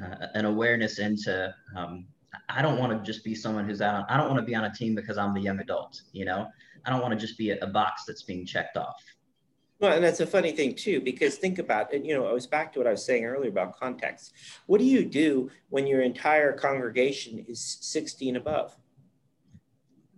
uh, 0.03 0.27
an 0.33 0.45
awareness 0.45 0.99
into 0.99 1.53
um, 1.75 2.05
I 2.50 2.62
don't 2.62 2.78
want 2.78 2.91
to 2.91 3.12
just 3.12 3.24
be 3.24 3.36
someone 3.36 3.65
who's 3.65 3.82
out. 3.82 3.96
On, 3.96 4.06
I 4.10 4.17
don't 4.17 4.28
want 4.28 4.39
to 4.39 4.46
be 4.46 4.56
on 4.56 4.65
a 4.65 4.74
team 4.74 4.96
because 4.96 5.17
I'm 5.17 5.34
the 5.34 5.41
young 5.41 5.60
adult. 5.60 6.02
You 6.12 6.26
know, 6.26 6.48
I 6.86 6.89
don't 6.89 7.02
want 7.02 7.13
to 7.13 7.19
just 7.19 7.38
be 7.38 7.52
a, 7.52 7.60
a 7.60 7.67
box 7.67 8.04
that's 8.06 8.24
being 8.24 8.46
checked 8.46 8.78
off. 8.78 9.04
Well, 9.80 9.93
and 9.93 10.04
that's 10.04 10.22
a 10.22 10.28
funny 10.28 10.54
thing 10.54 10.76
too, 10.76 11.02
because 11.02 11.36
think 11.36 11.60
about 11.60 11.93
it. 11.93 12.06
You 12.06 12.15
know, 12.15 12.26
I 12.26 12.32
was 12.32 12.48
back 12.48 12.72
to 12.74 12.80
what 12.80 12.88
I 12.88 12.91
was 12.91 13.06
saying 13.06 13.26
earlier 13.26 13.50
about 13.50 13.78
context. 13.78 14.34
What 14.65 14.78
do 14.78 14.86
you 14.86 15.04
do 15.04 15.52
when 15.69 15.88
your 15.88 16.02
entire 16.02 16.54
congregation 16.54 17.43
is 17.50 17.80
60 17.82 18.30
and 18.30 18.38
above? 18.38 18.78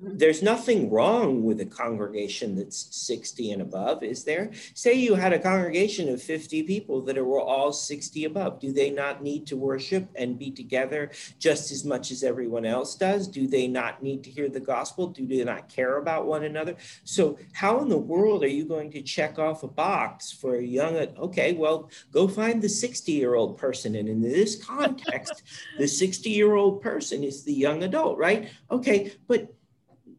Mm-hmm. 0.04 0.18
There's 0.18 0.44
nothing 0.44 0.90
wrong 0.92 1.44
with 1.44 1.62
a 1.62 1.66
congregation 1.66 2.56
that's 2.56 2.94
60 2.96 3.52
and 3.52 3.62
above, 3.62 4.04
is 4.04 4.26
there? 4.26 4.52
Say 4.74 4.96
you 4.96 5.16
had 5.16 5.32
a 5.32 5.40
congregation 5.40 6.10
of 6.10 6.22
50 6.22 6.64
people 6.64 7.02
that 7.04 7.16
were 7.16 7.40
all 7.40 7.72
60 7.72 8.26
above. 8.26 8.60
Do 8.60 8.74
they 8.74 8.90
not 8.90 9.24
need 9.24 9.48
to 9.48 9.56
worship 9.56 10.10
and 10.16 10.38
be 10.38 10.52
together 10.52 11.12
just 11.40 11.72
as 11.72 11.86
much 11.86 12.12
as 12.12 12.24
everyone 12.24 12.66
else 12.66 12.96
does? 12.96 13.28
Do 13.30 13.48
they 13.48 13.68
not 13.68 14.04
need 14.04 14.24
to 14.26 14.30
hear 14.30 14.50
the 14.50 14.60
gospel? 14.60 15.08
Do 15.08 15.26
they 15.26 15.44
not 15.46 15.70
care 15.70 15.98
about 15.98 16.26
one 16.26 16.44
another? 16.44 16.76
So, 17.06 17.38
how 17.54 17.80
in 17.80 17.88
the 17.88 17.98
world 17.98 18.44
are 18.44 18.48
you 18.48 18.66
going 18.66 18.92
to 18.92 19.02
check 19.02 19.40
off 19.40 19.64
a 19.64 19.68
box 19.68 20.30
for 20.30 20.56
a 20.56 20.64
young, 20.64 20.98
okay, 20.98 21.54
well, 21.54 21.90
go 22.12 22.28
find 22.28 22.62
the 22.62 22.70
60 22.70 23.14
year 23.14 23.36
old 23.36 23.58
person. 23.58 23.96
And 23.96 24.10
in 24.10 24.22
this 24.22 24.62
context, 24.62 25.44
the 25.78 25.88
60 26.06 26.30
year 26.30 26.56
old 26.56 26.82
person 26.82 27.24
is 27.24 27.44
the 27.44 27.54
young 27.54 27.84
adult, 27.84 28.18
right? 28.18 28.50
Okay, 28.70 29.14
but 29.28 29.55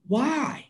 why? 0.09 0.69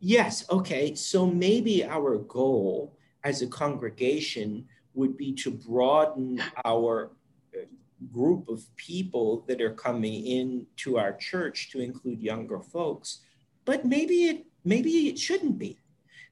Yes, 0.00 0.48
okay, 0.50 0.94
so 0.94 1.26
maybe 1.26 1.84
our 1.84 2.18
goal 2.18 2.96
as 3.24 3.42
a 3.42 3.46
congregation 3.46 4.66
would 4.94 5.16
be 5.16 5.32
to 5.32 5.50
broaden 5.50 6.42
our 6.64 7.10
uh, 7.54 7.62
group 8.12 8.48
of 8.48 8.64
people 8.76 9.44
that 9.48 9.60
are 9.60 9.74
coming 9.74 10.26
in 10.26 10.66
to 10.76 10.98
our 10.98 11.12
church 11.14 11.70
to 11.70 11.80
include 11.80 12.20
younger 12.20 12.60
folks 12.60 13.20
but 13.68 13.84
maybe 13.84 14.28
it 14.28 14.46
maybe 14.64 15.08
it 15.08 15.18
shouldn't 15.18 15.58
be. 15.58 15.76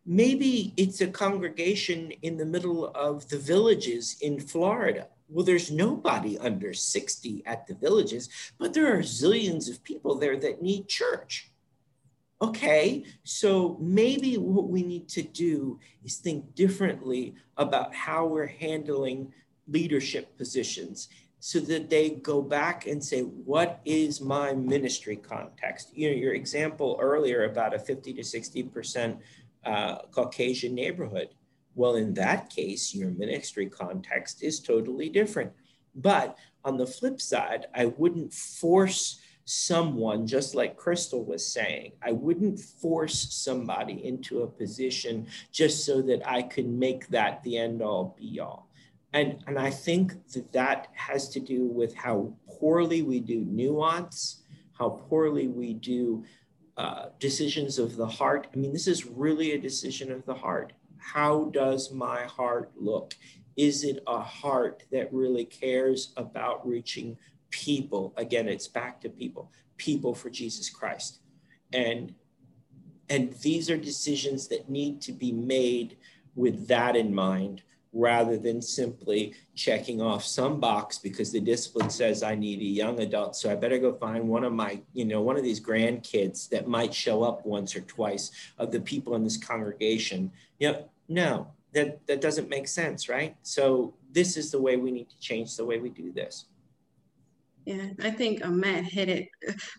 Maybe 0.06 0.72
it's 0.78 1.02
a 1.02 1.06
congregation 1.06 2.12
in 2.22 2.38
the 2.38 2.46
middle 2.46 2.88
of 2.94 3.28
the 3.28 3.36
villages 3.36 4.16
in 4.22 4.40
Florida. 4.40 5.08
Well, 5.28 5.44
there's 5.44 5.70
nobody 5.70 6.38
under 6.38 6.72
60 6.72 7.42
at 7.44 7.66
the 7.66 7.74
villages, 7.74 8.30
but 8.58 8.72
there 8.72 8.90
are 8.96 9.02
zillions 9.02 9.68
of 9.68 9.84
people 9.84 10.14
there 10.14 10.38
that 10.38 10.62
need 10.62 10.88
church 10.88 11.50
okay, 12.40 13.04
so 13.24 13.78
maybe 13.80 14.36
what 14.36 14.68
we 14.68 14.82
need 14.82 15.08
to 15.08 15.22
do 15.22 15.78
is 16.04 16.16
think 16.16 16.54
differently 16.54 17.34
about 17.56 17.94
how 17.94 18.26
we're 18.26 18.46
handling 18.46 19.32
leadership 19.68 20.36
positions 20.36 21.08
so 21.38 21.60
that 21.60 21.88
they 21.88 22.10
go 22.10 22.42
back 22.42 22.86
and 22.86 23.02
say, 23.02 23.20
what 23.20 23.80
is 23.84 24.20
my 24.20 24.52
ministry 24.52 25.16
context? 25.16 25.96
You 25.96 26.10
know, 26.10 26.16
your 26.16 26.34
example 26.34 26.98
earlier 27.00 27.44
about 27.44 27.74
a 27.74 27.78
50 27.78 28.14
to 28.14 28.22
60% 28.22 29.18
uh, 29.64 29.98
Caucasian 30.10 30.74
neighborhood. 30.74 31.28
Well, 31.74 31.96
in 31.96 32.14
that 32.14 32.50
case, 32.50 32.94
your 32.94 33.10
ministry 33.10 33.66
context 33.66 34.42
is 34.42 34.60
totally 34.60 35.08
different. 35.08 35.52
But 35.94 36.38
on 36.64 36.76
the 36.76 36.86
flip 36.86 37.20
side, 37.20 37.66
I 37.74 37.86
wouldn't 37.86 38.32
force 38.32 39.20
someone, 39.46 40.26
just 40.26 40.54
like 40.56 40.76
Crystal 40.76 41.24
was 41.24 41.46
saying. 41.46 41.92
I 42.02 42.12
wouldn't 42.12 42.58
force 42.58 43.32
somebody 43.32 44.04
into 44.04 44.42
a 44.42 44.46
position 44.46 45.28
just 45.52 45.86
so 45.86 46.02
that 46.02 46.28
I 46.28 46.42
could 46.42 46.68
make 46.68 47.06
that 47.08 47.42
the 47.44 47.56
end 47.56 47.80
all 47.80 48.16
be 48.18 48.40
all. 48.40 48.68
And, 49.12 49.38
and 49.46 49.56
I 49.58 49.70
think 49.70 50.12
that 50.32 50.52
that 50.52 50.88
has 50.94 51.28
to 51.30 51.40
do 51.40 51.64
with 51.64 51.94
how 51.94 52.34
poorly 52.48 53.02
we 53.02 53.20
do 53.20 53.44
nuance, 53.44 54.42
how 54.72 54.90
poorly 55.08 55.46
we 55.46 55.74
do 55.74 56.24
uh, 56.76 57.06
decisions 57.20 57.78
of 57.78 57.96
the 57.96 58.06
heart. 58.06 58.48
I 58.52 58.56
mean, 58.56 58.72
this 58.72 58.88
is 58.88 59.06
really 59.06 59.52
a 59.52 59.60
decision 59.60 60.10
of 60.10 60.26
the 60.26 60.34
heart. 60.34 60.72
How 60.98 61.44
does 61.54 61.92
my 61.92 62.24
heart 62.24 62.72
look? 62.74 63.14
Is 63.56 63.84
it 63.84 64.02
a 64.08 64.20
heart 64.20 64.82
that 64.90 65.12
really 65.12 65.44
cares 65.44 66.12
about 66.16 66.66
reaching 66.66 67.16
people 67.50 68.12
again 68.16 68.48
it's 68.48 68.68
back 68.68 69.00
to 69.00 69.08
people 69.08 69.50
people 69.76 70.14
for 70.14 70.30
jesus 70.30 70.68
christ 70.70 71.20
and 71.72 72.14
and 73.08 73.32
these 73.34 73.70
are 73.70 73.76
decisions 73.76 74.48
that 74.48 74.68
need 74.68 75.00
to 75.00 75.12
be 75.12 75.32
made 75.32 75.96
with 76.34 76.66
that 76.66 76.96
in 76.96 77.14
mind 77.14 77.62
rather 77.96 78.36
than 78.36 78.60
simply 78.60 79.34
checking 79.54 80.02
off 80.02 80.22
some 80.22 80.60
box 80.60 80.98
because 80.98 81.32
the 81.32 81.40
discipline 81.40 81.88
says 81.88 82.22
I 82.22 82.34
need 82.34 82.60
a 82.60 82.64
young 82.64 83.00
adult. 83.00 83.36
So 83.36 83.50
I 83.50 83.54
better 83.54 83.78
go 83.78 83.94
find 83.94 84.28
one 84.28 84.44
of 84.44 84.52
my, 84.52 84.82
you 84.92 85.06
know, 85.06 85.22
one 85.22 85.36
of 85.36 85.42
these 85.42 85.60
grandkids 85.60 86.48
that 86.50 86.68
might 86.68 86.92
show 86.92 87.22
up 87.22 87.46
once 87.46 87.74
or 87.74 87.80
twice 87.80 88.30
of 88.58 88.70
the 88.70 88.80
people 88.80 89.14
in 89.14 89.24
this 89.24 89.38
congregation. 89.38 90.30
You 90.58 90.72
know, 90.72 90.90
no, 91.08 91.46
that, 91.72 92.06
that 92.06 92.20
doesn't 92.20 92.50
make 92.50 92.68
sense, 92.68 93.08
right? 93.08 93.34
So 93.42 93.94
this 94.12 94.36
is 94.36 94.50
the 94.50 94.60
way 94.60 94.76
we 94.76 94.90
need 94.90 95.08
to 95.08 95.18
change 95.18 95.56
the 95.56 95.64
way 95.64 95.78
we 95.78 95.88
do 95.88 96.12
this. 96.12 96.46
Yeah, 97.66 97.88
I 98.00 98.10
think 98.12 98.46
um, 98.46 98.60
Matt 98.60 98.84
hit 98.84 99.08
it 99.08 99.28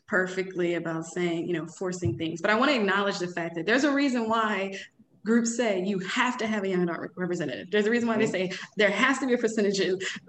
perfectly 0.07 0.75
about 0.75 1.05
saying, 1.05 1.47
you 1.47 1.53
know, 1.53 1.65
forcing 1.65 2.17
things. 2.17 2.41
But 2.41 2.51
I 2.51 2.55
want 2.55 2.69
to 2.69 2.75
acknowledge 2.75 3.17
the 3.17 3.29
fact 3.29 3.55
that 3.55 3.65
there's 3.65 3.85
a 3.85 3.91
reason 3.91 4.27
why 4.27 4.77
groups 5.25 5.55
say 5.55 5.83
you 5.83 5.99
have 5.99 6.37
to 6.37 6.47
have 6.47 6.63
a 6.63 6.67
young 6.67 6.83
adult 6.83 7.11
representative. 7.15 7.71
There's 7.71 7.85
a 7.85 7.89
reason 7.89 8.07
why 8.09 8.17
they 8.17 8.25
mm-hmm. 8.25 8.51
say 8.51 8.59
there 8.75 8.89
has 8.89 9.19
to 9.19 9.27
be 9.27 9.33
a 9.33 9.37
percentage 9.37 9.79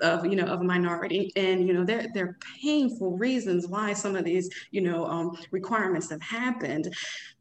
of, 0.00 0.24
you 0.24 0.36
know, 0.36 0.44
of 0.44 0.60
a 0.60 0.64
minority. 0.64 1.32
And, 1.34 1.66
you 1.66 1.72
know, 1.72 1.84
there, 1.84 2.06
there 2.14 2.26
are 2.26 2.38
painful 2.62 3.16
reasons 3.16 3.66
why 3.66 3.92
some 3.92 4.14
of 4.14 4.24
these, 4.24 4.48
you 4.70 4.80
know, 4.80 5.06
um, 5.06 5.36
requirements 5.50 6.10
have 6.10 6.22
happened. 6.22 6.94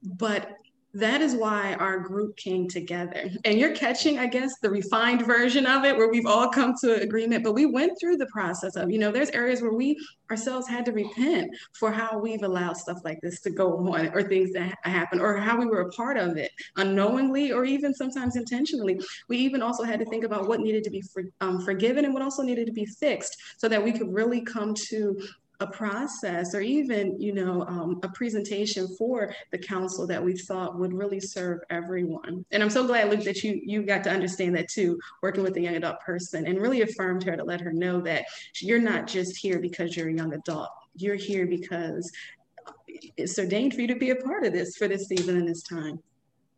But 0.04 0.50
that 0.98 1.22
is 1.22 1.36
why 1.36 1.76
our 1.76 2.00
group 2.00 2.36
came 2.38 2.68
together. 2.68 3.30
And 3.46 3.60
you're 3.60 3.76
catching, 3.76 4.18
I 4.18 4.26
guess, 4.26 4.52
the 4.62 4.70
refined 4.70 5.26
version 5.26 5.68
of 5.68 5.86
it 5.86 5.96
where 5.96 6.10
we've 6.10 6.26
all 6.26 6.50
come 6.50 6.74
to 6.82 6.96
agreement. 7.02 7.44
But 7.44 7.54
we 7.54 7.68
went 7.68 8.00
through 8.00 8.18
the 8.18 8.26
process 8.28 8.76
of, 8.76 8.90
you 8.90 8.98
know, 8.98 9.12
there's 9.12 9.30
areas 9.30 9.62
where 9.62 9.74
we 9.74 9.96
ourselves 10.32 10.68
had 10.68 10.86
to 10.86 10.92
repent 10.92 11.52
for 11.80 11.92
how 11.92 12.18
we've 12.18 12.42
allowed 12.42 12.78
stuff 12.78 12.98
like 13.04 13.20
this 13.22 13.42
to 13.42 13.52
go 13.52 13.78
on 13.94 14.08
or 14.08 14.24
things 14.24 14.54
that 14.54 14.76
happen 14.84 15.20
or 15.20 15.38
how 15.38 15.58
we 15.58 15.68
were 15.68 15.82
a 15.82 15.92
part 15.92 16.18
of 16.18 16.36
it 16.36 16.52
unknowingly 16.78 17.52
or 17.52 17.64
even 17.64 17.94
sometimes 17.94 18.36
intentionally. 18.36 19.00
We 19.30 19.38
even 19.38 19.62
also 19.62 19.84
had 19.84 20.00
to 20.00 20.06
think 20.06 20.24
about 20.24 20.48
what 20.48 20.62
needed 20.62 20.84
to 20.86 20.90
be 20.90 21.02
for, 21.02 21.26
um, 21.42 21.64
forgiven 21.64 22.06
and 22.06 22.14
what 22.14 22.24
also 22.24 22.42
needed 22.42 22.66
to 22.66 22.74
be 22.74 22.86
fixed 22.86 23.38
so 23.58 23.70
that 23.70 23.84
we 23.84 23.92
could 23.92 24.12
really 24.12 24.42
come 24.42 24.74
to 24.90 25.22
a 25.60 25.68
process 25.68 26.54
or 26.54 26.62
even 26.62 27.20
you 27.20 27.34
know 27.34 27.64
um, 27.64 28.00
a 28.04 28.10
presentation 28.10 28.88
for 28.98 29.34
the 29.52 29.58
council 29.58 30.06
that 30.06 30.24
we 30.24 30.36
thought 30.38 30.78
would 30.78 30.94
really 30.94 31.20
serve 31.20 31.60
everyone. 31.70 32.46
And 32.52 32.62
i'm 32.62 32.70
so 32.70 32.86
glad 32.86 33.10
luke 33.10 33.24
that 33.24 33.44
you 33.44 33.60
you 33.64 33.84
got 33.84 34.04
to 34.04 34.12
understand 34.12 34.56
that 34.56 34.70
too 34.70 35.00
working 35.24 35.44
with 35.44 35.58
a 35.58 35.62
young 35.62 35.76
adult 35.76 36.00
person 36.02 36.46
and 36.46 36.62
really 36.62 36.82
affirmed 36.82 37.24
her 37.24 37.36
to 37.36 37.44
let 37.44 37.62
her 37.62 37.74
know 37.74 38.02
that 38.02 38.26
you're 38.62 38.80
not 38.80 39.08
just 39.08 39.38
here 39.38 39.60
because 39.60 39.96
you're 39.96 40.10
a 40.10 40.14
young 40.14 40.34
adult. 40.34 40.70
You're 40.96 41.16
here 41.16 41.46
because 41.48 42.12
it's 43.16 43.38
ordained 43.38 43.74
for 43.74 43.82
you 43.82 43.88
to 43.88 43.96
be 43.96 44.12
a 44.12 44.16
part 44.16 44.46
of 44.46 44.54
this 44.54 44.76
for 44.78 44.88
this 44.88 45.08
season 45.08 45.38
and 45.38 45.48
this 45.48 45.64
time. 45.64 46.00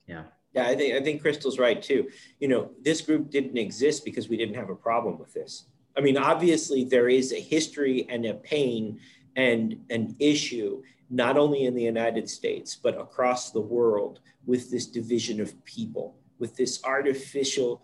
Yeah. 0.07 0.23
Yeah 0.53 0.67
i 0.67 0.75
think 0.75 0.95
i 0.95 1.03
think 1.03 1.21
crystal's 1.21 1.59
right 1.59 1.81
too. 1.81 2.09
You 2.39 2.47
know 2.49 2.71
this 2.81 3.01
group 3.01 3.29
didn't 3.29 3.57
exist 3.57 4.03
because 4.03 4.29
we 4.29 4.37
didn't 4.37 4.55
have 4.55 4.69
a 4.69 4.75
problem 4.75 5.17
with 5.17 5.33
this 5.33 5.65
I 5.99 6.01
mean, 6.01 6.15
obviously, 6.15 6.85
there 6.85 7.09
is 7.09 7.33
a 7.33 7.41
history 7.41 8.07
and 8.07 8.25
a 8.25 8.33
pain 8.33 9.01
and 9.35 9.83
an 9.89 10.15
issue, 10.17 10.81
not 11.09 11.37
only 11.37 11.65
in 11.65 11.75
the 11.75 11.83
United 11.83 12.29
States, 12.29 12.73
but 12.73 12.97
across 12.97 13.51
the 13.51 13.59
world 13.59 14.21
with 14.45 14.71
this 14.71 14.85
division 14.85 15.41
of 15.41 15.61
people, 15.65 16.15
with 16.39 16.55
this 16.55 16.81
artificial, 16.85 17.81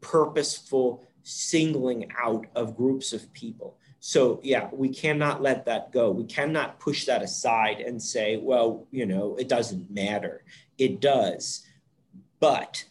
purposeful 0.00 1.06
singling 1.22 2.10
out 2.20 2.44
of 2.56 2.76
groups 2.76 3.12
of 3.12 3.32
people. 3.32 3.78
So, 4.00 4.40
yeah, 4.42 4.68
we 4.72 4.88
cannot 4.88 5.40
let 5.40 5.64
that 5.66 5.92
go. 5.92 6.10
We 6.10 6.24
cannot 6.24 6.80
push 6.80 7.04
that 7.06 7.22
aside 7.22 7.78
and 7.78 8.02
say, 8.02 8.36
well, 8.36 8.88
you 8.90 9.06
know, 9.06 9.36
it 9.36 9.48
doesn't 9.48 9.92
matter. 9.92 10.42
It 10.76 11.00
does. 11.00 11.64
But 12.40 12.84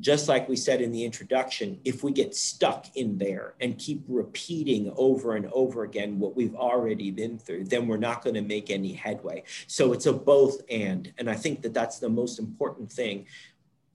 just 0.00 0.28
like 0.28 0.48
we 0.48 0.56
said 0.56 0.80
in 0.80 0.92
the 0.92 1.04
introduction, 1.04 1.78
if 1.84 2.02
we 2.02 2.10
get 2.10 2.34
stuck 2.34 2.86
in 2.96 3.18
there 3.18 3.54
and 3.60 3.78
keep 3.78 4.02
repeating 4.08 4.92
over 4.96 5.36
and 5.36 5.48
over 5.52 5.84
again 5.84 6.18
what 6.18 6.34
we've 6.34 6.54
already 6.54 7.10
been 7.10 7.38
through, 7.38 7.64
then 7.64 7.86
we're 7.86 7.98
not 7.98 8.24
going 8.24 8.34
to 8.34 8.40
make 8.40 8.70
any 8.70 8.94
headway. 8.94 9.42
So 9.66 9.92
it's 9.92 10.06
a 10.06 10.12
both 10.12 10.62
and. 10.70 11.12
And 11.18 11.28
I 11.28 11.34
think 11.34 11.60
that 11.62 11.74
that's 11.74 11.98
the 11.98 12.08
most 12.08 12.38
important 12.38 12.90
thing. 12.90 13.26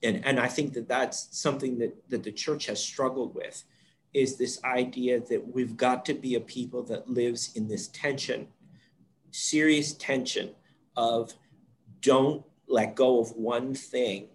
And, 0.02 0.24
and 0.24 0.38
I 0.38 0.46
think 0.46 0.74
that 0.74 0.88
that's 0.88 1.28
something 1.36 1.78
that, 1.78 2.08
that 2.08 2.22
the 2.22 2.32
church 2.32 2.66
has 2.66 2.82
struggled 2.82 3.34
with 3.34 3.64
is 4.14 4.36
this 4.36 4.62
idea 4.64 5.20
that 5.20 5.54
we've 5.54 5.76
got 5.76 6.04
to 6.06 6.14
be 6.14 6.36
a 6.36 6.40
people 6.40 6.82
that 6.84 7.10
lives 7.10 7.56
in 7.56 7.66
this 7.66 7.88
tension, 7.88 8.46
serious 9.32 9.92
tension 9.94 10.54
of 10.96 11.34
don't 12.00 12.44
let 12.68 12.94
go 12.94 13.20
of 13.20 13.30
one 13.32 13.74
thing 13.74 14.28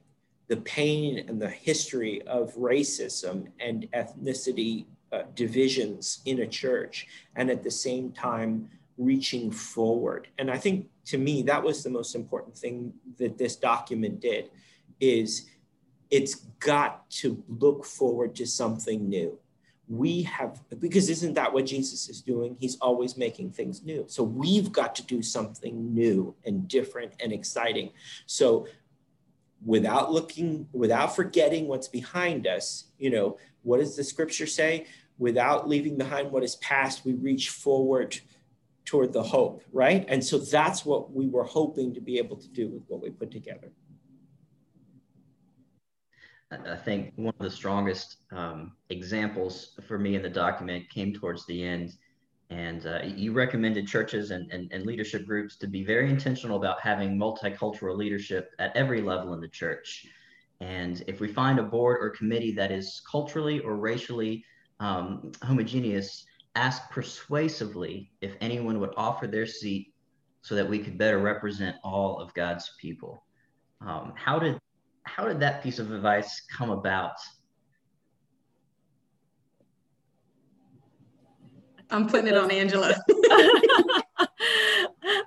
the 0.52 0.58
pain 0.58 1.24
and 1.30 1.41
the 1.41 1.49
history 1.49 2.22
of 2.24 2.54
racism 2.56 3.47
and 3.62 3.89
ethnicity 3.93 4.84
uh, 5.14 5.22
divisions 5.34 6.20
in 6.26 6.39
a 6.39 6.45
church, 6.45 7.08
and 7.38 7.49
at 7.49 7.64
the 7.64 7.72
same 7.72 8.12
time, 8.12 8.68
reaching 8.97 9.49
forward. 9.49 10.28
And 10.38 10.52
I 10.52 10.58
think 10.58 10.89
to 11.06 11.18
me, 11.18 11.41
that 11.43 11.64
was 11.64 11.84
the 11.84 11.89
most 11.89 12.16
important 12.16 12.58
thing 12.58 12.93
that 13.18 13.38
this 13.38 13.56
document 13.56 14.20
did 14.20 14.49
is 14.99 15.49
it's 16.10 16.36
got 16.60 17.10
to 17.22 17.41
look 17.47 17.86
forward 17.86 18.36
to 18.36 18.45
something 18.45 19.08
new. 19.08 19.39
We 19.88 20.24
have 20.24 20.62
because 20.80 21.10
isn't 21.10 21.34
that 21.36 21.54
what 21.54 21.66
jesus 21.66 22.10
is 22.10 22.22
doing? 22.22 22.58
He's 22.60 22.78
always 22.82 23.16
making 23.16 23.52
things 23.52 23.84
new. 23.84 24.04
So 24.08 24.22
we've 24.22 24.70
got 24.70 24.95
to 24.95 25.04
do 25.04 25.22
something 25.22 25.93
new 25.93 26.36
and 26.45 26.68
different 26.68 27.14
and 27.22 27.32
exciting. 27.32 27.91
So 28.26 28.68
without 29.66 30.12
looking, 30.12 30.68
without 30.74 31.16
forgetting 31.16 31.68
what's 31.68 31.88
behind 31.88 32.47
us, 32.47 32.86
you 32.97 33.09
know, 33.09 33.38
what 33.64 33.80
does 33.80 33.95
the 33.95 34.03
scripture 34.03 34.47
say? 34.47 34.88
Without 35.18 35.70
leaving 35.70 35.97
behind 35.97 36.32
what 36.32 36.43
is 36.43 36.55
past, 36.57 37.05
we 37.05 37.14
reach 37.14 37.49
forward 37.49 38.20
toward 38.86 39.14
the 39.14 39.22
hope, 39.22 39.64
right? 39.72 40.05
And 40.07 40.24
so 40.24 40.39
that's 40.39 40.84
what 40.84 41.14
we 41.14 41.28
were 41.28 41.43
hoping 41.43 41.93
to 41.93 42.01
be 42.01 42.18
able 42.18 42.38
to 42.38 42.47
do 42.47 42.68
with 42.70 42.84
what 42.88 43.01
we 43.01 43.12
put 43.12 43.32
together. 43.32 43.72
I 46.51 46.76
think 46.76 47.14
one 47.16 47.34
of 47.39 47.43
the 47.45 47.51
strongest 47.51 48.18
um, 48.34 48.74
examples 48.89 49.80
for 49.88 49.97
me 49.97 50.16
in 50.16 50.22
the 50.22 50.30
document 50.30 50.89
came 50.89 51.14
towards 51.14 51.45
the 51.45 51.64
end 51.64 51.93
and 52.52 52.86
uh, 52.86 52.99
you 53.04 53.32
recommended 53.32 53.88
churches 53.88 54.32
and, 54.32 54.52
and, 54.52 54.70
and, 54.74 54.86
leadership 54.86 55.26
groups 55.26 55.56
to 55.56 55.68
be 55.68 55.86
very 55.86 56.10
intentional 56.10 56.58
about 56.58 56.82
having 56.82 57.18
multicultural 57.18 57.95
leadership 57.95 58.52
at 58.60 58.76
every 58.76 59.02
level 59.02 59.34
in 59.34 59.39
the 59.39 59.47
church. 59.47 60.06
And 60.60 61.02
if 61.08 61.22
we 61.22 61.30
find 61.30 61.60
a 61.60 61.64
board 61.64 61.99
or 62.02 62.10
committee 62.10 62.52
that 62.56 62.70
is 62.70 63.02
culturally 63.10 63.62
or 63.62 63.78
racially 63.78 64.43
um, 64.82 65.32
homogeneous, 65.41 66.26
ask 66.56 66.91
persuasively 66.91 68.12
if 68.20 68.36
anyone 68.41 68.82
would 68.82 68.93
offer 68.97 69.28
their 69.28 69.45
seat 69.45 69.93
so 70.41 70.54
that 70.54 70.68
we 70.68 70.80
could 70.80 70.97
better 70.97 71.20
represent 71.20 71.78
all 71.86 72.20
of 72.20 72.34
God's 72.34 72.70
people. 72.82 73.24
Um, 73.80 74.12
how 74.16 74.38
did 74.38 74.60
how 75.04 75.26
did 75.26 75.39
that 75.39 75.64
piece 75.64 75.80
of 75.80 75.91
advice 75.91 76.41
come 76.56 76.70
about? 76.70 77.16
I'm 81.92 82.08
putting 82.08 82.28
it 82.28 82.38
on 82.38 82.52
Angela. 82.52 82.96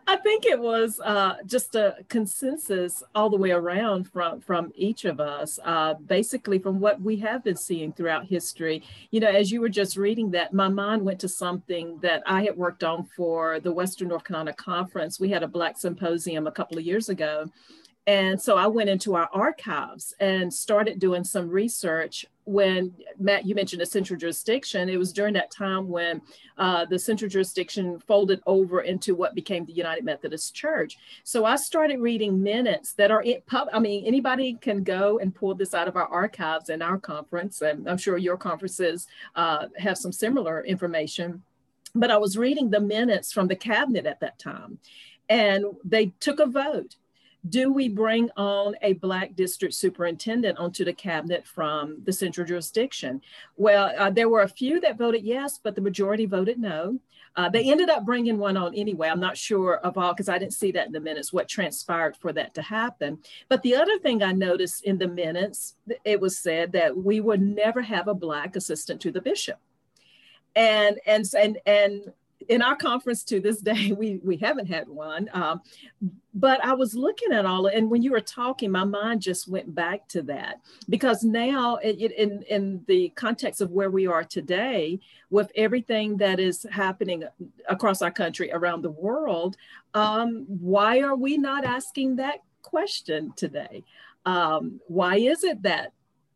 I 0.07 0.17
think 0.17 0.47
it 0.47 0.59
was 0.59 1.01
uh, 1.01 1.37
just 1.47 1.75
a 1.75 1.97
consensus 2.09 3.03
all 3.15 3.29
the 3.29 3.37
way 3.37 3.51
around 3.51 4.11
from 4.11 4.41
from 4.41 4.73
each 4.75 5.05
of 5.05 5.21
us, 5.21 5.59
uh, 5.65 5.95
basically 5.95 6.59
from 6.59 6.81
what 6.81 7.01
we 7.01 7.17
have 7.17 7.45
been 7.45 7.57
seeing 7.57 7.93
throughout 7.93 8.27
history. 8.27 8.83
You 9.11 9.21
know, 9.21 9.29
as 9.29 9.51
you 9.51 9.61
were 9.61 9.69
just 9.69 9.97
reading 9.97 10.31
that, 10.33 10.53
my 10.53 10.69
mind 10.69 11.03
went 11.03 11.21
to 11.21 11.29
something 11.29 11.99
that 12.01 12.23
I 12.27 12.45
had 12.45 12.57
worked 12.57 12.85
on 12.85 13.05
for 13.17 13.61
the 13.61 13.73
Western 13.73 14.09
North 14.09 14.25
Carolina 14.25 14.53
Conference. 14.53 15.19
We 15.19 15.31
had 15.31 15.43
a 15.43 15.49
Black 15.49 15.79
Symposium 15.79 16.47
a 16.47 16.53
couple 16.53 16.79
of 16.79 16.85
years 16.85 17.09
ago, 17.09 17.47
and 18.07 18.41
so 18.41 18.57
I 18.57 18.67
went 18.67 18.91
into 18.91 19.15
our 19.15 19.29
archives 19.33 20.15
and 20.21 20.53
started 20.53 20.99
doing 20.99 21.25
some 21.25 21.49
research. 21.49 22.27
When 22.47 22.93
Matt, 23.19 23.47
you 23.47 23.55
mentioned 23.55 23.81
a 23.81 23.87
central 23.87 24.19
jurisdiction, 24.19 24.89
it 24.89 24.99
was 24.99 25.13
during 25.13 25.33
that 25.35 25.51
time 25.51 25.89
when 25.89 26.21
uh, 26.59 26.85
the 26.85 26.99
central 26.99 27.29
jurisdiction 27.29 27.99
folded 28.01 28.41
over 28.47 28.83
into 28.83 29.15
what 29.15 29.35
became 29.35 29.65
the 29.65 29.73
United 29.73 30.05
Methodist 30.05 30.55
Church. 30.55 30.99
So 31.23 31.47
I 31.47 31.57
started 31.57 32.01
reading 32.01 32.43
minutes 32.43 32.93
that 32.95 33.11
are 33.11 33.23
in 33.23 33.41
pub. 33.47 33.69
I 33.73 33.79
mean, 33.79 34.05
anybody 34.05 34.55
can 34.61 34.83
go 34.83 35.19
and 35.19 35.35
pull 35.35 35.55
this 35.55 35.73
out 35.73 35.89
of 35.89 35.97
our 35.97 36.07
archives 36.07 36.69
in 36.69 36.83
our 36.83 36.99
conference, 36.99 37.63
and 37.63 37.89
I'm 37.89 37.99
sure 37.99 38.19
your 38.19 38.37
conferences 38.37 39.07
uh, 39.35 39.67
have 39.79 39.97
some 39.97 40.13
similar 40.13 40.63
information. 40.65 41.43
But 41.95 42.11
I 42.11 42.19
was 42.19 42.37
reading 42.37 42.71
the 42.71 42.81
minutes 42.81 43.33
from 43.33 43.49
the 43.49 43.57
cabinet 43.57 44.05
at 44.05 44.21
that 44.21 44.39
time, 44.39 44.79
and 45.29 45.65
they 45.85 46.13
took 46.21 46.41
a 46.41 46.47
vote 46.47 46.97
do 47.49 47.73
we 47.73 47.89
bring 47.89 48.31
on 48.37 48.75
a 48.83 48.95
black 48.95 49.35
district 49.37 49.75
superintendent 49.75 50.59
onto 50.59 50.85
the 50.85 50.93
cabinet 50.93 51.47
from 51.47 51.99
the 52.05 52.13
central 52.13 52.47
jurisdiction? 52.47 53.21
Well, 53.57 53.93
uh, 53.99 54.11
there 54.11 54.29
were 54.29 54.43
a 54.43 54.49
few 54.49 54.81
that 54.81 54.97
voted 54.97 55.25
yes, 55.25 55.61
but 55.63 55.75
the 55.75 55.81
majority 55.81 56.27
voted 56.27 56.59
no. 56.59 56.99
Uh, 57.37 57.49
they 57.49 57.71
ended 57.71 57.91
up 57.91 58.05
bringing 58.05 58.39
one 58.39 58.57
on 58.57 58.73
anyway. 58.75 59.09
I'm 59.09 59.21
not 59.21 59.37
sure 59.37 59.79
of 59.79 59.99
all 59.99 60.13
because 60.13 60.29
I 60.29 60.39
didn't 60.39 60.55
see 60.55 60.71
that 60.73 60.87
in 60.87 60.93
the 60.93 61.01
minutes 61.01 61.33
what 61.33 61.49
transpired 61.49 62.17
for 62.17 62.33
that 62.33 62.55
to 62.55 62.63
happen. 62.63 63.19
But 63.49 63.63
the 63.63 63.75
other 63.75 63.99
thing 63.99 64.23
I 64.23 64.33
noticed 64.33 64.85
in 64.85 64.99
the 64.99 65.09
minutes, 65.09 65.75
it 66.05 66.21
was 66.21 66.39
said 66.39 66.73
that 66.73 66.97
we 66.97 67.21
would 67.21 67.43
never 67.43 67.83
have 67.83 68.07
a 68.07 68.15
black 68.15 68.55
assistant 68.55 69.01
to 69.03 69.11
the 69.11 69.21
bishop. 69.21 69.59
And 70.55 71.01
and 71.07 71.29
and 71.37 71.59
and 71.67 72.13
in 72.49 72.63
our 72.63 72.77
conference 72.77 73.25
to 73.25 73.41
this 73.41 73.59
day, 73.59 73.93
we, 73.99 74.21
we 74.23 74.37
haven't 74.37 74.67
had 74.67 74.89
one. 74.89 75.29
Um, 75.33 75.61
but 76.35 76.65
I 76.65 76.75
was 76.75 76.95
looking 76.95 77.33
at 77.33 77.47
all, 77.47 77.67
and 77.67 77.89
when 77.89 78.03
you 78.03 78.11
were 78.11 78.21
talking, 78.21 78.71
my 78.71 78.85
mind 78.85 79.23
just 79.23 79.47
went 79.47 79.73
back 79.73 80.09
to 80.09 80.23
that 80.23 80.61
because 80.89 81.23
now, 81.23 81.77
it, 81.77 81.97
it, 82.01 82.13
in 82.19 82.43
in 82.51 82.83
the 82.89 83.11
context 83.11 83.61
of 83.61 83.71
where 83.71 83.91
we 83.91 84.07
are 84.07 84.25
today, 84.25 84.99
with 85.31 85.51
everything 85.55 86.17
that 86.17 86.41
is 86.41 86.67
happening 86.71 87.23
across 87.69 88.03
our 88.03 88.11
country, 88.11 88.51
around 88.53 88.83
the 88.83 88.91
world, 88.91 89.57
um, 89.95 90.45
why 90.49 91.01
are 91.03 91.15
we 91.15 91.39
not 91.39 91.65
asking 91.65 92.17
that 92.17 92.41
question 92.63 93.33
today? 93.37 93.85
Um, 94.27 94.81
why 94.89 95.17
is 95.17 95.45
it 95.45 95.63
that 95.63 95.93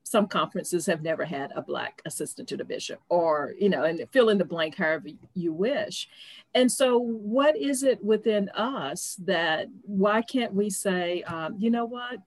some 0.09 0.27
conferences 0.27 0.87
have 0.87 1.03
never 1.03 1.25
had 1.25 1.53
a 1.55 1.61
black 1.61 2.01
assistant 2.07 2.49
to 2.49 2.57
the 2.57 2.65
bishop 2.65 3.01
or 3.11 3.55
you 3.59 3.69
know 3.69 3.85
and 3.85 4.01
fill 4.11 4.31
in 4.31 4.39
the 4.39 4.45
blank 4.45 4.75
however 4.77 5.09
you 5.35 5.53
wish. 5.53 6.09
And 6.55 6.73
so 6.73 6.97
what 6.99 7.57
is 7.57 7.83
it 7.83 8.03
within 8.03 8.49
us 8.51 9.17
that 9.25 9.69
why 9.83 10.23
can't 10.23 10.55
we 10.55 10.71
say 10.71 11.23
um, 11.23 11.57
you 11.59 11.71
know 11.71 11.85
what? 11.85 12.21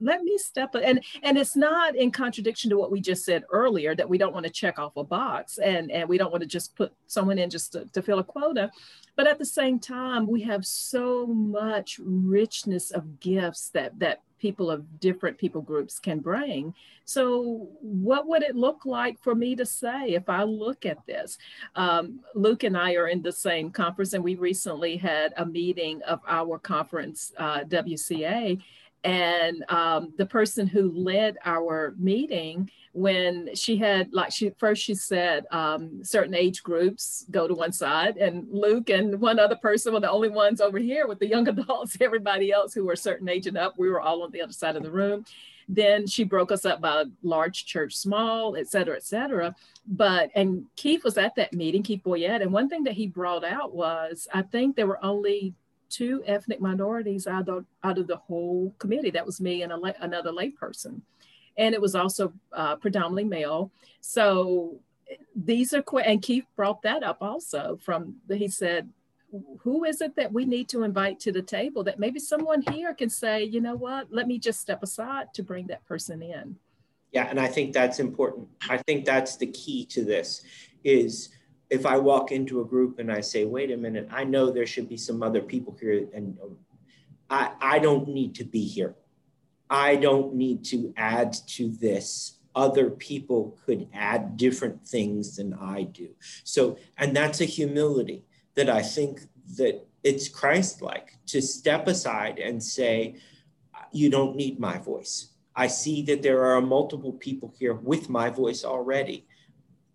Let 0.00 0.22
me 0.22 0.36
step 0.36 0.74
up. 0.74 0.82
And 0.84 1.02
and 1.22 1.38
it's 1.38 1.56
not 1.56 1.96
in 1.96 2.10
contradiction 2.10 2.68
to 2.70 2.76
what 2.76 2.92
we 2.92 3.00
just 3.00 3.24
said 3.24 3.44
earlier 3.50 3.94
that 3.94 4.08
we 4.08 4.18
don't 4.18 4.34
want 4.34 4.44
to 4.44 4.52
check 4.52 4.78
off 4.78 4.96
a 4.96 5.04
box 5.04 5.56
and 5.56 5.90
and 5.90 6.06
we 6.06 6.18
don't 6.18 6.32
want 6.32 6.42
to 6.42 6.48
just 6.48 6.76
put 6.76 6.92
someone 7.06 7.38
in 7.38 7.48
just 7.48 7.72
to, 7.72 7.86
to 7.86 8.02
fill 8.02 8.18
a 8.18 8.24
quota. 8.24 8.70
But 9.16 9.26
at 9.26 9.38
the 9.38 9.46
same 9.46 9.78
time 9.78 10.26
we 10.26 10.42
have 10.42 10.66
so 10.66 11.26
much 11.26 11.98
richness 12.04 12.90
of 12.90 13.20
gifts 13.20 13.70
that 13.70 13.98
that 14.00 14.20
people 14.44 14.70
of 14.70 15.00
different 15.00 15.38
people 15.38 15.62
groups 15.62 15.98
can 15.98 16.18
bring. 16.18 16.74
So, 17.06 17.70
what 17.80 18.26
would 18.26 18.42
it 18.42 18.54
look 18.54 18.84
like 18.84 19.18
for 19.22 19.34
me 19.34 19.56
to 19.56 19.64
say 19.64 20.08
if 20.08 20.28
I 20.28 20.42
look 20.42 20.84
at 20.84 20.98
this? 21.06 21.38
Um, 21.76 22.20
Luke 22.34 22.62
and 22.62 22.76
I 22.76 22.92
are 22.92 23.08
in 23.08 23.22
the 23.22 23.32
same 23.32 23.70
conference, 23.70 24.12
and 24.12 24.22
we 24.22 24.34
recently 24.34 24.98
had 24.98 25.32
a 25.38 25.46
meeting 25.46 26.02
of 26.02 26.20
our 26.28 26.58
conference, 26.58 27.32
uh, 27.38 27.60
WCA. 27.60 28.60
And 29.04 29.64
um, 29.68 30.14
the 30.16 30.24
person 30.24 30.66
who 30.66 30.90
led 30.90 31.36
our 31.44 31.94
meeting 31.98 32.70
when 32.94 33.52
she 33.54 33.76
had 33.76 34.12
like 34.12 34.32
she 34.32 34.50
first 34.56 34.80
she 34.82 34.94
said 34.94 35.44
um, 35.50 36.02
certain 36.04 36.32
age 36.32 36.62
groups 36.62 37.26
go 37.30 37.48
to 37.48 37.52
one 37.52 37.72
side 37.72 38.16
and 38.16 38.46
luke 38.50 38.88
and 38.88 39.20
one 39.20 39.40
other 39.40 39.56
person 39.56 39.92
were 39.92 39.98
the 39.98 40.10
only 40.10 40.28
ones 40.28 40.60
over 40.60 40.78
here 40.78 41.08
with 41.08 41.18
the 41.18 41.26
young 41.26 41.46
adults. 41.54 41.98
Everybody 42.00 42.52
else 42.52 42.72
who 42.72 42.84
were 42.84 42.96
certain 42.96 43.28
age 43.28 43.46
and 43.46 43.58
up 43.58 43.74
we 43.76 43.90
were 43.90 44.00
all 44.00 44.22
on 44.22 44.30
the 44.30 44.40
other 44.40 44.52
side 44.52 44.76
of 44.76 44.84
the 44.84 44.90
room. 44.90 45.24
Then 45.68 46.06
she 46.06 46.24
broke 46.24 46.52
us 46.52 46.64
up 46.64 46.80
by 46.80 47.04
large 47.22 47.66
church 47.66 47.96
small 47.96 48.56
et 48.56 48.68
cetera 48.68 48.96
et 48.96 49.02
cetera. 49.02 49.54
But 49.86 50.30
and 50.36 50.64
keith 50.76 51.02
was 51.04 51.18
at 51.18 51.34
that 51.34 51.52
meeting 51.52 51.82
keith 51.82 52.02
boyette 52.04 52.42
and 52.42 52.52
one 52.52 52.68
thing 52.68 52.84
that 52.84 52.94
he 52.94 53.06
brought 53.08 53.44
out 53.44 53.74
was 53.74 54.28
i 54.32 54.40
think 54.40 54.76
there 54.76 54.86
were 54.86 55.04
only 55.04 55.52
two 55.94 56.22
ethnic 56.26 56.60
minorities 56.60 57.26
out 57.26 57.48
of, 57.48 57.64
out 57.84 57.98
of 57.98 58.06
the 58.06 58.16
whole 58.16 58.74
committee. 58.78 59.10
That 59.10 59.26
was 59.26 59.40
me 59.40 59.62
and 59.62 59.72
a, 59.72 60.04
another 60.04 60.32
layperson. 60.32 61.02
And 61.56 61.74
it 61.74 61.80
was 61.80 61.94
also 61.94 62.32
uh, 62.52 62.76
predominantly 62.76 63.24
male. 63.24 63.70
So 64.00 64.80
these 65.36 65.72
are 65.72 65.84
and 66.04 66.22
Keith 66.22 66.46
brought 66.56 66.82
that 66.82 67.02
up 67.02 67.18
also 67.20 67.78
from 67.82 68.16
he 68.28 68.48
said 68.48 68.88
who 69.58 69.84
is 69.84 70.00
it 70.00 70.16
that 70.16 70.32
we 70.32 70.44
need 70.44 70.68
to 70.68 70.82
invite 70.82 71.20
to 71.20 71.32
the 71.32 71.42
table 71.42 71.84
that 71.84 71.98
maybe 71.98 72.18
someone 72.18 72.62
here 72.70 72.94
can 72.94 73.10
say 73.10 73.44
you 73.44 73.60
know 73.60 73.76
what 73.76 74.06
let 74.10 74.26
me 74.26 74.38
just 74.38 74.60
step 74.60 74.82
aside 74.82 75.26
to 75.34 75.42
bring 75.42 75.66
that 75.66 75.84
person 75.86 76.22
in? 76.22 76.56
Yeah 77.12 77.28
and 77.28 77.38
i 77.38 77.46
think 77.46 77.72
that's 77.72 78.00
important. 78.00 78.48
I 78.68 78.78
think 78.78 79.04
that's 79.04 79.36
the 79.36 79.46
key 79.48 79.84
to 79.86 80.04
this 80.04 80.42
is 80.82 81.30
if 81.70 81.86
i 81.86 81.96
walk 81.96 82.32
into 82.32 82.60
a 82.60 82.64
group 82.64 82.98
and 82.98 83.10
i 83.10 83.20
say 83.20 83.44
wait 83.44 83.70
a 83.70 83.76
minute 83.76 84.08
i 84.10 84.24
know 84.24 84.50
there 84.50 84.66
should 84.66 84.88
be 84.88 84.96
some 84.96 85.22
other 85.22 85.40
people 85.40 85.76
here 85.80 86.06
and 86.14 86.38
um, 86.42 86.56
i 87.30 87.50
i 87.60 87.78
don't 87.78 88.08
need 88.08 88.34
to 88.34 88.44
be 88.44 88.64
here 88.64 88.94
I 89.70 89.96
don't 89.96 90.34
need 90.34 90.64
to 90.66 90.92
add 90.96 91.32
to 91.48 91.68
this. 91.68 92.38
Other 92.54 92.90
people 92.90 93.58
could 93.64 93.88
add 93.92 94.36
different 94.36 94.86
things 94.86 95.36
than 95.36 95.54
I 95.54 95.82
do. 95.82 96.10
So, 96.44 96.78
and 96.98 97.16
that's 97.16 97.40
a 97.40 97.44
humility 97.44 98.24
that 98.54 98.70
I 98.70 98.82
think 98.82 99.22
that 99.56 99.84
it's 100.04 100.28
Christ-like 100.28 101.18
to 101.26 101.42
step 101.42 101.88
aside 101.88 102.38
and 102.38 102.62
say, 102.62 103.16
you 103.92 104.10
don't 104.10 104.36
need 104.36 104.60
my 104.60 104.78
voice. 104.78 105.30
I 105.56 105.66
see 105.66 106.02
that 106.02 106.22
there 106.22 106.44
are 106.44 106.60
multiple 106.60 107.12
people 107.12 107.54
here 107.58 107.74
with 107.74 108.08
my 108.08 108.28
voice 108.30 108.64
already. 108.64 109.26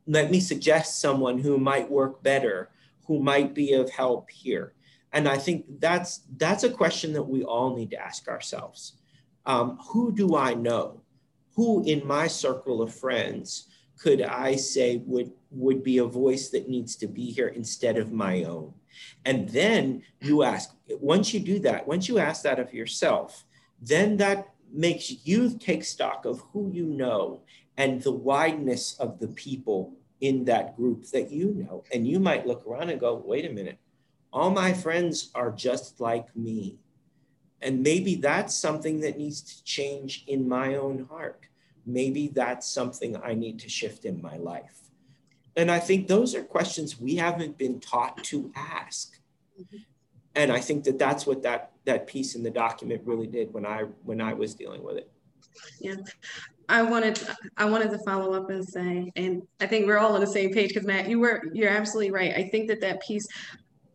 Let 0.10 0.32
me 0.32 0.40
suggest 0.40 1.00
someone 1.00 1.38
who 1.38 1.60
might 1.60 1.90
work 1.90 2.24
better, 2.24 2.72
who 3.06 3.20
might 3.20 3.54
be 3.54 3.74
of 3.74 3.92
help 3.92 4.32
here. 4.32 4.74
And 5.14 5.28
I 5.28 5.38
think 5.38 5.66
that's 5.80 6.22
that's 6.36 6.64
a 6.64 6.72
question 6.72 7.14
that 7.14 7.24
we 7.24 7.44
all 7.44 7.76
need 7.76 7.92
to 7.92 8.02
ask 8.02 8.28
ourselves 8.28 8.94
um, 9.46 9.78
who 9.78 10.12
do 10.12 10.36
I 10.36 10.56
know? 10.56 11.02
Who 11.56 11.84
in 11.86 12.08
my 12.08 12.26
circle 12.26 12.82
of 12.82 12.94
friends 12.94 13.68
could 14.00 14.22
I 14.24 14.56
say 14.56 15.04
would, 15.06 15.32
would 15.52 15.84
be 15.84 16.00
a 16.00 16.06
voice 16.06 16.50
that 16.50 16.70
needs 16.70 16.96
to 16.98 17.08
be 17.08 17.30
here 17.32 17.50
instead 17.50 17.98
of 17.98 18.12
my 18.12 18.44
own? 18.46 18.74
And 19.26 19.48
then 19.50 20.02
you 20.22 20.42
ask, 20.42 20.74
once 20.88 21.34
you 21.34 21.40
do 21.40 21.60
that, 21.60 21.88
once 21.88 22.08
you 22.08 22.18
ask 22.18 22.42
that 22.44 22.60
of 22.60 22.74
yourself, 22.74 23.46
then 23.80 24.18
that 24.18 24.50
makes 24.72 25.26
you 25.26 25.58
take 25.58 25.84
stock 25.84 26.26
of 26.26 26.42
who 26.52 26.72
you 26.74 26.86
know 26.86 27.42
and 27.80 28.04
the 28.04 28.12
wideness 28.12 29.00
of 29.00 29.20
the 29.20 29.30
people 29.30 29.94
in 30.20 30.44
that 30.46 30.76
group 30.76 31.06
that 31.12 31.32
you 31.32 31.54
know. 31.54 31.84
And 31.94 32.06
you 32.06 32.20
might 32.20 32.46
look 32.46 32.68
around 32.68 32.90
and 32.90 33.00
go, 33.00 33.16
wait 33.26 33.50
a 33.50 33.54
minute, 33.54 33.80
all 34.34 34.52
my 34.52 34.74
friends 34.74 35.32
are 35.34 35.50
just 35.50 36.02
like 36.02 36.36
me. 36.36 36.78
And 37.62 37.82
maybe 37.82 38.16
that's 38.16 38.54
something 38.54 39.00
that 39.00 39.18
needs 39.18 39.42
to 39.42 39.64
change 39.64 40.26
in 40.28 40.48
my 40.48 40.76
own 40.76 41.08
heart. 41.10 41.46
Maybe 41.86 42.28
that's 42.28 42.68
something 42.68 43.16
I 43.24 43.34
need 43.34 43.60
to 43.60 43.70
shift 43.70 44.04
in 44.04 44.22
my 44.22 44.36
life. 44.36 44.80
And 45.56 45.72
I 45.72 45.80
think 45.80 46.08
those 46.08 46.36
are 46.36 46.44
questions 46.44 47.00
we 47.00 47.16
haven't 47.16 47.58
been 47.58 47.80
taught 47.80 48.24
to 48.26 48.52
ask. 48.56 49.18
Mm-hmm. 49.60 49.78
And 50.36 50.52
I 50.52 50.60
think 50.60 50.84
that 50.84 51.00
that's 51.00 51.26
what 51.26 51.44
that 51.44 51.72
that 51.86 52.08
piece 52.08 52.36
in 52.36 52.44
the 52.44 52.52
document 52.52 53.02
really 53.04 53.28
did 53.28 53.52
when 53.54 53.66
I 53.66 53.84
when 54.04 54.22
I 54.22 54.34
was 54.34 54.54
dealing 54.54 54.84
with 54.84 54.98
it. 54.98 55.12
Yeah. 55.82 55.96
I 56.70 56.84
wanted 56.84 57.20
I 57.58 57.66
wanted 57.66 57.92
to 57.92 57.98
follow 58.00 58.34
up 58.34 58.50
and 58.50 58.64
say, 58.64 59.12
and 59.16 59.42
I 59.60 59.66
think 59.68 59.88
we're 59.88 59.98
all 59.98 60.14
on 60.14 60.22
the 60.22 60.28
same 60.28 60.54
page 60.54 60.70
because 60.70 60.86
Matt, 60.86 61.10
you 61.10 61.20
were 61.20 61.44
you're 61.52 61.70
absolutely 61.70 62.12
right. 62.12 62.34
I 62.36 62.44
think 62.50 62.68
that 62.70 62.80
that 62.82 63.02
piece 63.02 63.28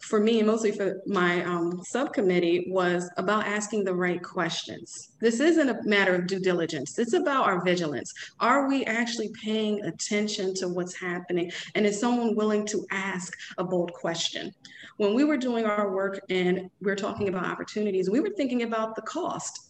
for 0.00 0.20
me, 0.20 0.42
mostly 0.42 0.70
for 0.70 1.00
my 1.06 1.42
um, 1.44 1.80
subcommittee, 1.82 2.66
was 2.68 3.10
about 3.16 3.46
asking 3.46 3.84
the 3.84 3.94
right 3.94 4.22
questions. 4.22 5.12
This 5.20 5.40
isn't 5.40 5.70
a 5.70 5.82
matter 5.84 6.14
of 6.14 6.26
due 6.26 6.40
diligence. 6.40 6.98
It's 6.98 7.14
about 7.14 7.46
our 7.46 7.64
vigilance. 7.64 8.12
Are 8.38 8.68
we 8.68 8.84
actually 8.84 9.30
paying 9.42 9.82
attention 9.84 10.52
to 10.56 10.68
what's 10.68 10.94
happening? 10.94 11.50
And 11.74 11.86
is 11.86 11.98
someone 11.98 12.36
willing 12.36 12.66
to 12.66 12.84
ask 12.90 13.32
a 13.56 13.64
bold 13.64 13.92
question? 13.94 14.52
When 14.98 15.14
we 15.14 15.24
were 15.24 15.38
doing 15.38 15.64
our 15.64 15.90
work 15.90 16.20
and 16.28 16.70
we 16.82 16.90
are 16.90 16.96
talking 16.96 17.28
about 17.28 17.46
opportunities, 17.46 18.10
we 18.10 18.20
were 18.20 18.30
thinking 18.36 18.62
about 18.62 18.96
the 18.96 19.02
cost. 19.02 19.63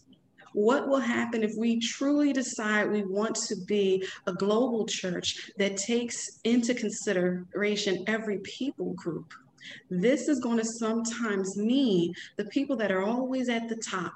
What 0.54 0.88
will 0.88 1.00
happen 1.00 1.42
if 1.42 1.52
we 1.58 1.80
truly 1.80 2.32
decide 2.32 2.90
we 2.90 3.02
want 3.02 3.34
to 3.48 3.56
be 3.66 4.06
a 4.26 4.32
global 4.32 4.86
church 4.86 5.50
that 5.58 5.76
takes 5.76 6.40
into 6.44 6.74
consideration 6.74 8.04
every 8.06 8.38
people 8.38 8.94
group? 8.94 9.32
This 9.90 10.28
is 10.28 10.40
going 10.40 10.58
to 10.58 10.64
sometimes 10.64 11.56
mean 11.56 12.14
the 12.36 12.44
people 12.46 12.76
that 12.76 12.92
are 12.92 13.02
always 13.02 13.48
at 13.48 13.68
the 13.68 13.76
top, 13.76 14.12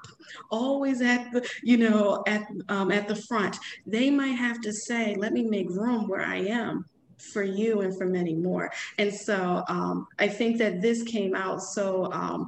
always 0.49 1.01
at 1.01 1.31
the, 1.31 1.47
you 1.63 1.77
know, 1.77 2.23
at 2.27 2.43
um, 2.69 2.91
at 2.91 3.07
the 3.07 3.15
front. 3.15 3.57
They 3.85 4.09
might 4.09 4.35
have 4.35 4.61
to 4.61 4.71
say, 4.71 5.15
"Let 5.15 5.33
me 5.33 5.43
make 5.43 5.69
room 5.69 6.07
where 6.07 6.21
I 6.21 6.37
am." 6.37 6.85
for 7.33 7.43
you 7.43 7.81
and 7.81 7.97
for 7.97 8.05
many 8.05 8.33
more. 8.33 8.71
And 8.97 9.13
so 9.13 9.61
um, 9.67 10.07
I 10.19 10.29
think 10.29 10.57
that 10.59 10.81
this 10.81 11.03
came 11.03 11.35
out 11.35 11.61
so 11.61 12.09
um, 12.13 12.47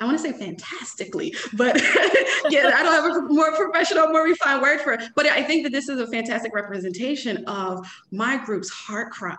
I 0.00 0.04
want 0.06 0.18
to 0.18 0.22
say 0.22 0.32
fantastically, 0.32 1.34
but 1.54 1.76
yeah, 2.50 2.72
I 2.74 2.82
don't 2.82 2.92
have 2.92 3.16
a 3.16 3.20
more 3.28 3.54
professional, 3.54 4.08
more 4.08 4.24
refined 4.24 4.62
word 4.62 4.80
for 4.80 4.92
it. 4.92 5.02
But 5.14 5.26
I 5.26 5.42
think 5.42 5.62
that 5.64 5.72
this 5.72 5.88
is 5.88 6.00
a 6.00 6.06
fantastic 6.08 6.54
representation 6.54 7.44
of 7.46 7.86
my 8.10 8.36
group's 8.44 8.70
heart 8.70 9.12
cry 9.12 9.36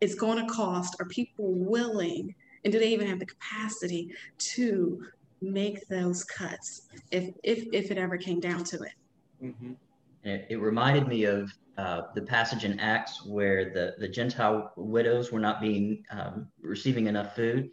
it's 0.00 0.14
going 0.14 0.44
to 0.44 0.52
cost? 0.52 0.96
Are 1.00 1.06
people 1.06 1.52
willing? 1.54 2.34
And 2.64 2.72
do 2.72 2.78
they 2.78 2.88
even 2.88 3.06
have 3.06 3.18
the 3.18 3.26
capacity 3.26 4.10
to 4.38 5.04
make 5.40 5.86
those 5.88 6.24
cuts 6.24 6.88
if 7.12 7.32
if, 7.44 7.66
if 7.72 7.90
it 7.90 7.98
ever 7.98 8.16
came 8.16 8.40
down 8.40 8.64
to 8.64 8.76
it? 8.82 8.92
Mm-hmm. 9.42 9.72
It, 10.24 10.46
it, 10.50 10.56
reminded 10.56 11.06
me 11.06 11.24
of 11.24 11.52
uh, 11.76 12.02
the 12.14 12.22
passage 12.22 12.64
in 12.64 12.78
Acts 12.80 13.24
where 13.24 13.72
the, 13.72 13.94
the 13.98 14.08
Gentile 14.08 14.72
widows 14.76 15.30
were 15.30 15.38
not 15.38 15.60
being 15.60 16.04
um, 16.10 16.48
receiving 16.60 17.06
enough 17.06 17.36
food, 17.36 17.70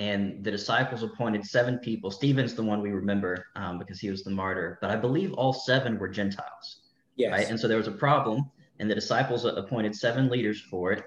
and 0.00 0.42
the 0.42 0.50
disciples 0.50 1.02
appointed 1.02 1.44
seven 1.44 1.78
people. 1.78 2.10
Stephen's 2.10 2.54
the 2.54 2.62
one 2.62 2.80
we 2.80 2.90
remember 2.90 3.44
um, 3.54 3.78
because 3.78 4.00
he 4.00 4.08
was 4.08 4.24
the 4.24 4.30
martyr, 4.30 4.78
but 4.80 4.90
I 4.90 4.96
believe 4.96 5.34
all 5.34 5.52
seven 5.52 5.98
were 5.98 6.08
Gentiles. 6.08 6.80
Yes. 7.16 7.32
Right? 7.32 7.50
And 7.50 7.60
so 7.60 7.68
there 7.68 7.76
was 7.76 7.86
a 7.86 7.92
problem, 7.92 8.50
and 8.78 8.90
the 8.90 8.94
disciples 8.94 9.44
appointed 9.44 9.94
seven 9.94 10.30
leaders 10.30 10.58
for 10.58 10.92
it. 10.92 11.04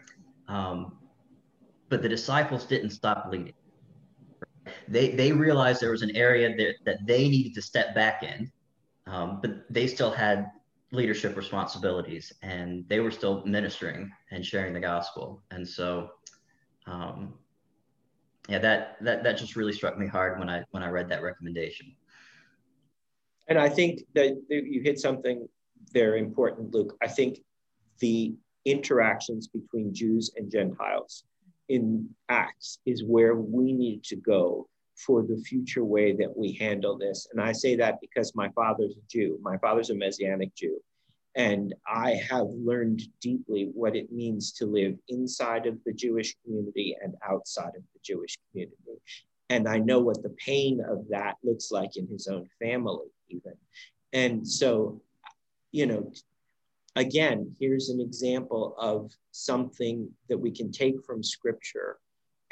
Um, 0.48 1.00
but 1.90 2.04
the 2.04 2.10
disciples 2.10 2.66
didn't 2.66 2.92
stop 2.92 3.30
leading. 3.32 3.54
They, 4.88 5.10
they 5.10 5.32
realized 5.32 5.82
there 5.82 5.92
was 5.92 6.04
an 6.04 6.16
area 6.16 6.56
that, 6.56 6.76
that 6.86 7.06
they 7.08 7.28
needed 7.28 7.56
to 7.56 7.64
step 7.64 7.96
back 7.96 8.22
in, 8.22 8.52
um, 9.08 9.40
but 9.42 9.66
they 9.72 9.88
still 9.88 10.12
had 10.12 10.52
leadership 10.92 11.36
responsibilities 11.36 12.32
and 12.44 12.88
they 12.90 13.00
were 13.00 13.10
still 13.10 13.44
ministering 13.46 14.12
and 14.30 14.46
sharing 14.46 14.72
the 14.72 14.80
gospel. 14.80 15.42
And 15.50 15.68
so, 15.68 16.12
um, 16.86 17.34
yeah, 18.50 18.60
that, 18.60 18.98
that, 19.02 19.24
that 19.24 19.38
just 19.38 19.56
really 19.56 19.74
struck 19.74 19.98
me 19.98 20.08
hard 20.08 20.40
when 20.40 20.50
I, 20.50 20.64
when 20.72 20.84
I 20.84 20.90
read 20.90 21.10
that 21.10 21.24
recommendation. 21.24 21.96
And 23.48 23.58
I 23.58 23.70
think 23.70 24.02
that 24.16 24.38
you 24.50 24.82
hit 24.82 25.00
something 25.00 25.48
very 25.92 26.20
important, 26.20 26.74
Luke. 26.74 26.98
I 27.02 27.08
think 27.08 27.40
the 28.00 28.34
interactions 28.66 29.48
between 29.48 29.94
Jews 29.94 30.32
and 30.36 30.52
Gentiles 30.52 31.26
in 31.70 32.10
Acts 32.30 32.80
is 32.86 33.04
where 33.04 33.36
we 33.36 33.74
need 33.74 34.04
to 34.06 34.16
go 34.16 34.68
for 34.96 35.24
the 35.24 35.38
future 35.38 35.84
way 35.84 36.14
that 36.14 36.36
we 36.36 36.54
handle 36.54 36.98
this. 36.98 37.28
And 37.32 37.42
I 37.42 37.52
say 37.52 37.76
that 37.78 38.00
because 38.00 38.36
my 38.36 38.50
father's 38.50 38.96
a 38.96 39.02
Jew, 39.10 39.40
my 39.42 39.58
father's 39.58 39.90
a 39.90 39.96
Messianic 39.96 40.56
Jew. 40.56 40.80
And 41.36 41.74
I 41.88 42.22
have 42.30 42.48
learned 42.50 43.02
deeply 43.20 43.72
what 43.74 43.96
it 43.96 44.12
means 44.12 44.52
to 44.54 44.66
live 44.66 44.96
inside 45.08 45.66
of 45.66 45.78
the 45.86 45.94
Jewish 45.94 46.36
community 46.44 46.96
and 47.04 47.16
outside 47.28 47.72
of 47.76 47.84
the 47.94 48.00
Jewish 48.04 48.38
community. 48.52 48.78
And 49.50 49.68
I 49.68 49.78
know 49.78 50.00
what 50.00 50.22
the 50.22 50.36
pain 50.46 50.82
of 50.88 51.06
that 51.10 51.36
looks 51.44 51.72
like 51.72 51.98
in 51.98 52.08
his 52.08 52.28
own 52.28 52.48
family, 52.62 53.08
even. 53.30 53.54
And 54.14 54.48
so, 54.48 55.02
you 55.72 55.88
know, 55.88 56.12
again, 56.96 57.56
here's 57.60 57.90
an 57.90 58.00
example 58.00 58.76
of 58.78 59.12
something 59.32 60.10
that 60.30 60.38
we 60.38 60.52
can 60.52 60.72
take 60.72 61.04
from 61.04 61.24
scripture 61.24 61.98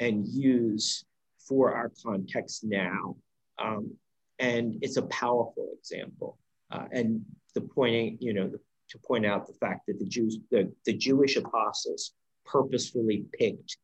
and 0.00 0.26
use 0.26 1.04
for 1.38 1.72
our 1.72 1.92
context 2.04 2.64
now. 2.64 3.16
Um, 3.58 3.92
and 4.38 4.78
it's 4.82 4.96
a 4.96 5.02
powerful 5.02 5.68
example. 5.78 6.38
Uh, 6.70 6.86
and 6.90 7.24
the 7.54 7.60
pointing, 7.60 8.16
you 8.20 8.34
know, 8.34 8.48
the, 8.48 8.58
to 8.92 8.98
point 8.98 9.24
out 9.24 9.46
the 9.46 9.54
fact 9.54 9.86
that 9.86 9.98
the 9.98 10.04
Jews, 10.04 10.38
the, 10.50 10.70
the 10.84 10.92
Jewish 10.92 11.36
apostles 11.36 12.12
purposefully 12.44 13.24
picked 13.32 13.78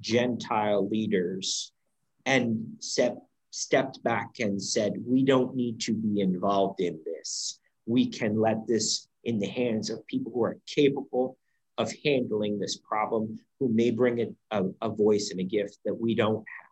Gentile 0.00 0.88
leaders 0.88 1.72
and 2.24 2.76
set, 2.78 3.16
stepped 3.50 4.02
back 4.04 4.38
and 4.38 4.62
said, 4.62 4.94
we 5.04 5.24
don't 5.24 5.56
need 5.56 5.80
to 5.80 5.92
be 5.92 6.20
involved 6.20 6.80
in 6.80 7.00
this. 7.04 7.58
We 7.86 8.06
can 8.06 8.40
let 8.40 8.66
this 8.68 9.08
in 9.24 9.40
the 9.40 9.48
hands 9.48 9.90
of 9.90 10.06
people 10.06 10.30
who 10.32 10.44
are 10.44 10.58
capable 10.66 11.36
of 11.76 11.92
handling 12.04 12.60
this 12.60 12.76
problem, 12.76 13.40
who 13.58 13.68
may 13.68 13.90
bring 13.90 14.20
a, 14.20 14.28
a, 14.52 14.70
a 14.82 14.88
voice 14.88 15.30
and 15.32 15.40
a 15.40 15.44
gift 15.44 15.78
that 15.84 15.94
we 15.94 16.14
don't 16.14 16.36
have. 16.36 16.64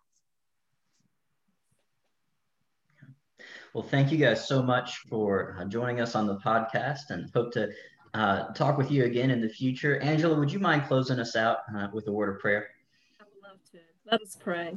Well, 3.75 3.83
thank 3.83 4.13
you 4.13 4.19
guys 4.19 4.47
so 4.47 4.63
much 4.63 4.99
for 5.09 5.57
uh, 5.59 5.65
joining 5.65 6.03
us 6.03 6.15
on 6.15 6.27
the 6.27 6.37
podcast 6.37 7.09
and 7.09 7.31
hope 7.35 7.53
to 7.55 7.71
uh, 8.13 8.49
talk 8.49 8.77
with 8.77 8.91
you 8.91 9.05
again 9.05 9.31
in 9.31 9.41
the 9.41 9.49
future. 9.49 9.99
Angela, 10.01 10.39
would 10.39 10.53
you 10.53 10.59
mind 10.59 10.85
closing 10.87 11.19
us 11.19 11.37
out 11.37 11.61
uh, 11.75 11.89
with 11.91 12.07
a 12.07 12.13
word 12.13 12.35
of 12.35 12.39
prayer? 12.39 12.69
I 13.19 13.25
would 13.25 13.43
love 13.43 13.59
to. 13.71 13.79
Let 14.11 14.21
us 14.21 14.37
pray. 14.39 14.77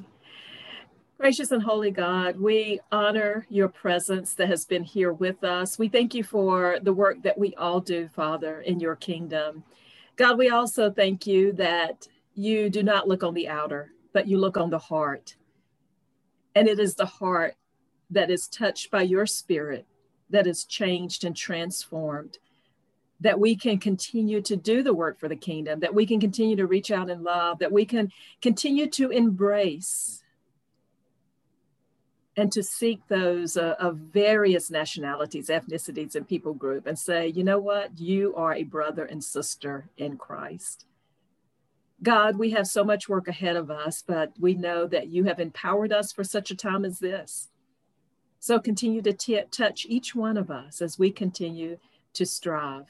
Gracious 1.18 1.52
and 1.52 1.62
holy 1.62 1.92
God, 1.92 2.40
we 2.40 2.80
honor 2.90 3.46
your 3.50 3.68
presence 3.68 4.34
that 4.36 4.48
has 4.48 4.64
been 4.64 4.84
here 4.84 5.12
with 5.12 5.44
us. 5.44 5.78
We 5.78 5.90
thank 5.90 6.16
you 6.16 6.24
for 6.24 6.80
the 6.82 6.94
work 6.94 7.22
that 7.24 7.38
we 7.38 7.54
all 7.56 7.82
do, 7.82 8.08
Father, 8.16 8.62
in 8.62 8.80
your 8.80 8.96
kingdom. 8.96 9.66
God, 10.16 10.38
we 10.38 10.52
also 10.52 10.90
thank 10.90 11.28
you 11.28 11.52
that 11.54 12.08
you 12.34 12.70
do 12.70 12.82
not 12.82 13.10
look 13.10 13.24
on 13.24 13.34
the 13.34 13.50
outer, 13.50 13.92
but 14.14 14.26
you 14.26 14.38
look 14.38 14.56
on 14.56 14.70
the 14.70 14.80
heart. 14.80 15.36
And 16.56 16.70
it 16.70 16.80
is 16.80 16.96
the 16.96 17.06
heart 17.06 17.56
that 18.10 18.30
is 18.30 18.48
touched 18.48 18.92
by 18.92 19.02
your 19.02 19.26
spirit, 19.26 19.86
that 20.30 20.48
is 20.48 20.66
changed 20.66 21.24
and 21.24 21.36
transformed, 21.36 22.38
that 23.20 23.40
we 23.40 23.56
can 23.56 23.78
continue 23.78 24.42
to 24.42 24.56
do 24.56 24.84
the 24.84 24.94
work 24.94 25.20
for 25.20 25.28
the 25.28 25.36
kingdom, 25.36 25.80
that 25.80 25.96
we 25.96 26.06
can 26.06 26.20
continue 26.20 26.56
to 26.56 26.68
reach 26.68 26.92
out 26.92 27.10
in 27.10 27.24
love, 27.24 27.60
that 27.60 27.72
we 27.72 27.86
can 27.86 28.12
continue 28.42 28.88
to 28.88 29.10
embrace 29.10 30.24
and 32.38 32.52
to 32.52 32.62
seek 32.62 33.08
those 33.08 33.56
uh, 33.56 33.76
of 33.80 33.98
various 33.98 34.70
nationalities, 34.70 35.48
ethnicities, 35.48 36.16
and 36.16 36.28
people 36.28 36.54
group 36.54 36.86
and 36.86 37.00
say, 37.00 37.28
you 37.28 37.44
know 37.44 37.60
what? 37.60 37.98
You 37.98 38.36
are 38.36 38.54
a 38.54 38.64
brother 38.64 39.06
and 39.06 39.24
sister 39.24 39.90
in 39.98 40.18
Christ. 40.18 40.86
God, 42.04 42.38
we 42.38 42.52
have 42.52 42.68
so 42.68 42.84
much 42.84 43.08
work 43.08 43.28
ahead 43.28 43.56
of 43.56 43.72
us, 43.72 44.04
but 44.06 44.34
we 44.38 44.54
know 44.54 44.86
that 44.86 45.08
you 45.08 45.24
have 45.24 45.40
empowered 45.40 45.94
us 45.94 46.12
for 46.12 46.26
such 46.26 46.52
a 46.52 46.56
time 46.56 46.84
as 46.84 47.00
this. 47.00 47.50
So 48.46 48.60
continue 48.60 49.02
to 49.02 49.12
t- 49.12 49.42
touch 49.50 49.88
each 49.90 50.14
one 50.14 50.38
of 50.38 50.52
us 50.52 50.80
as 50.80 51.00
we 51.00 51.10
continue 51.10 51.80
to 52.14 52.28
strive, 52.28 52.86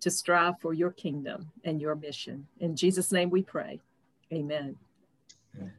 to 0.00 0.10
strive 0.10 0.60
for 0.60 0.74
your 0.74 0.90
kingdom 0.90 1.52
and 1.64 1.80
your 1.80 1.94
mission. 1.94 2.46
In 2.58 2.76
Jesus' 2.76 3.12
name 3.12 3.30
we 3.30 3.40
pray. 3.40 3.80
Amen. 4.30 4.76
Amen. 5.56 5.72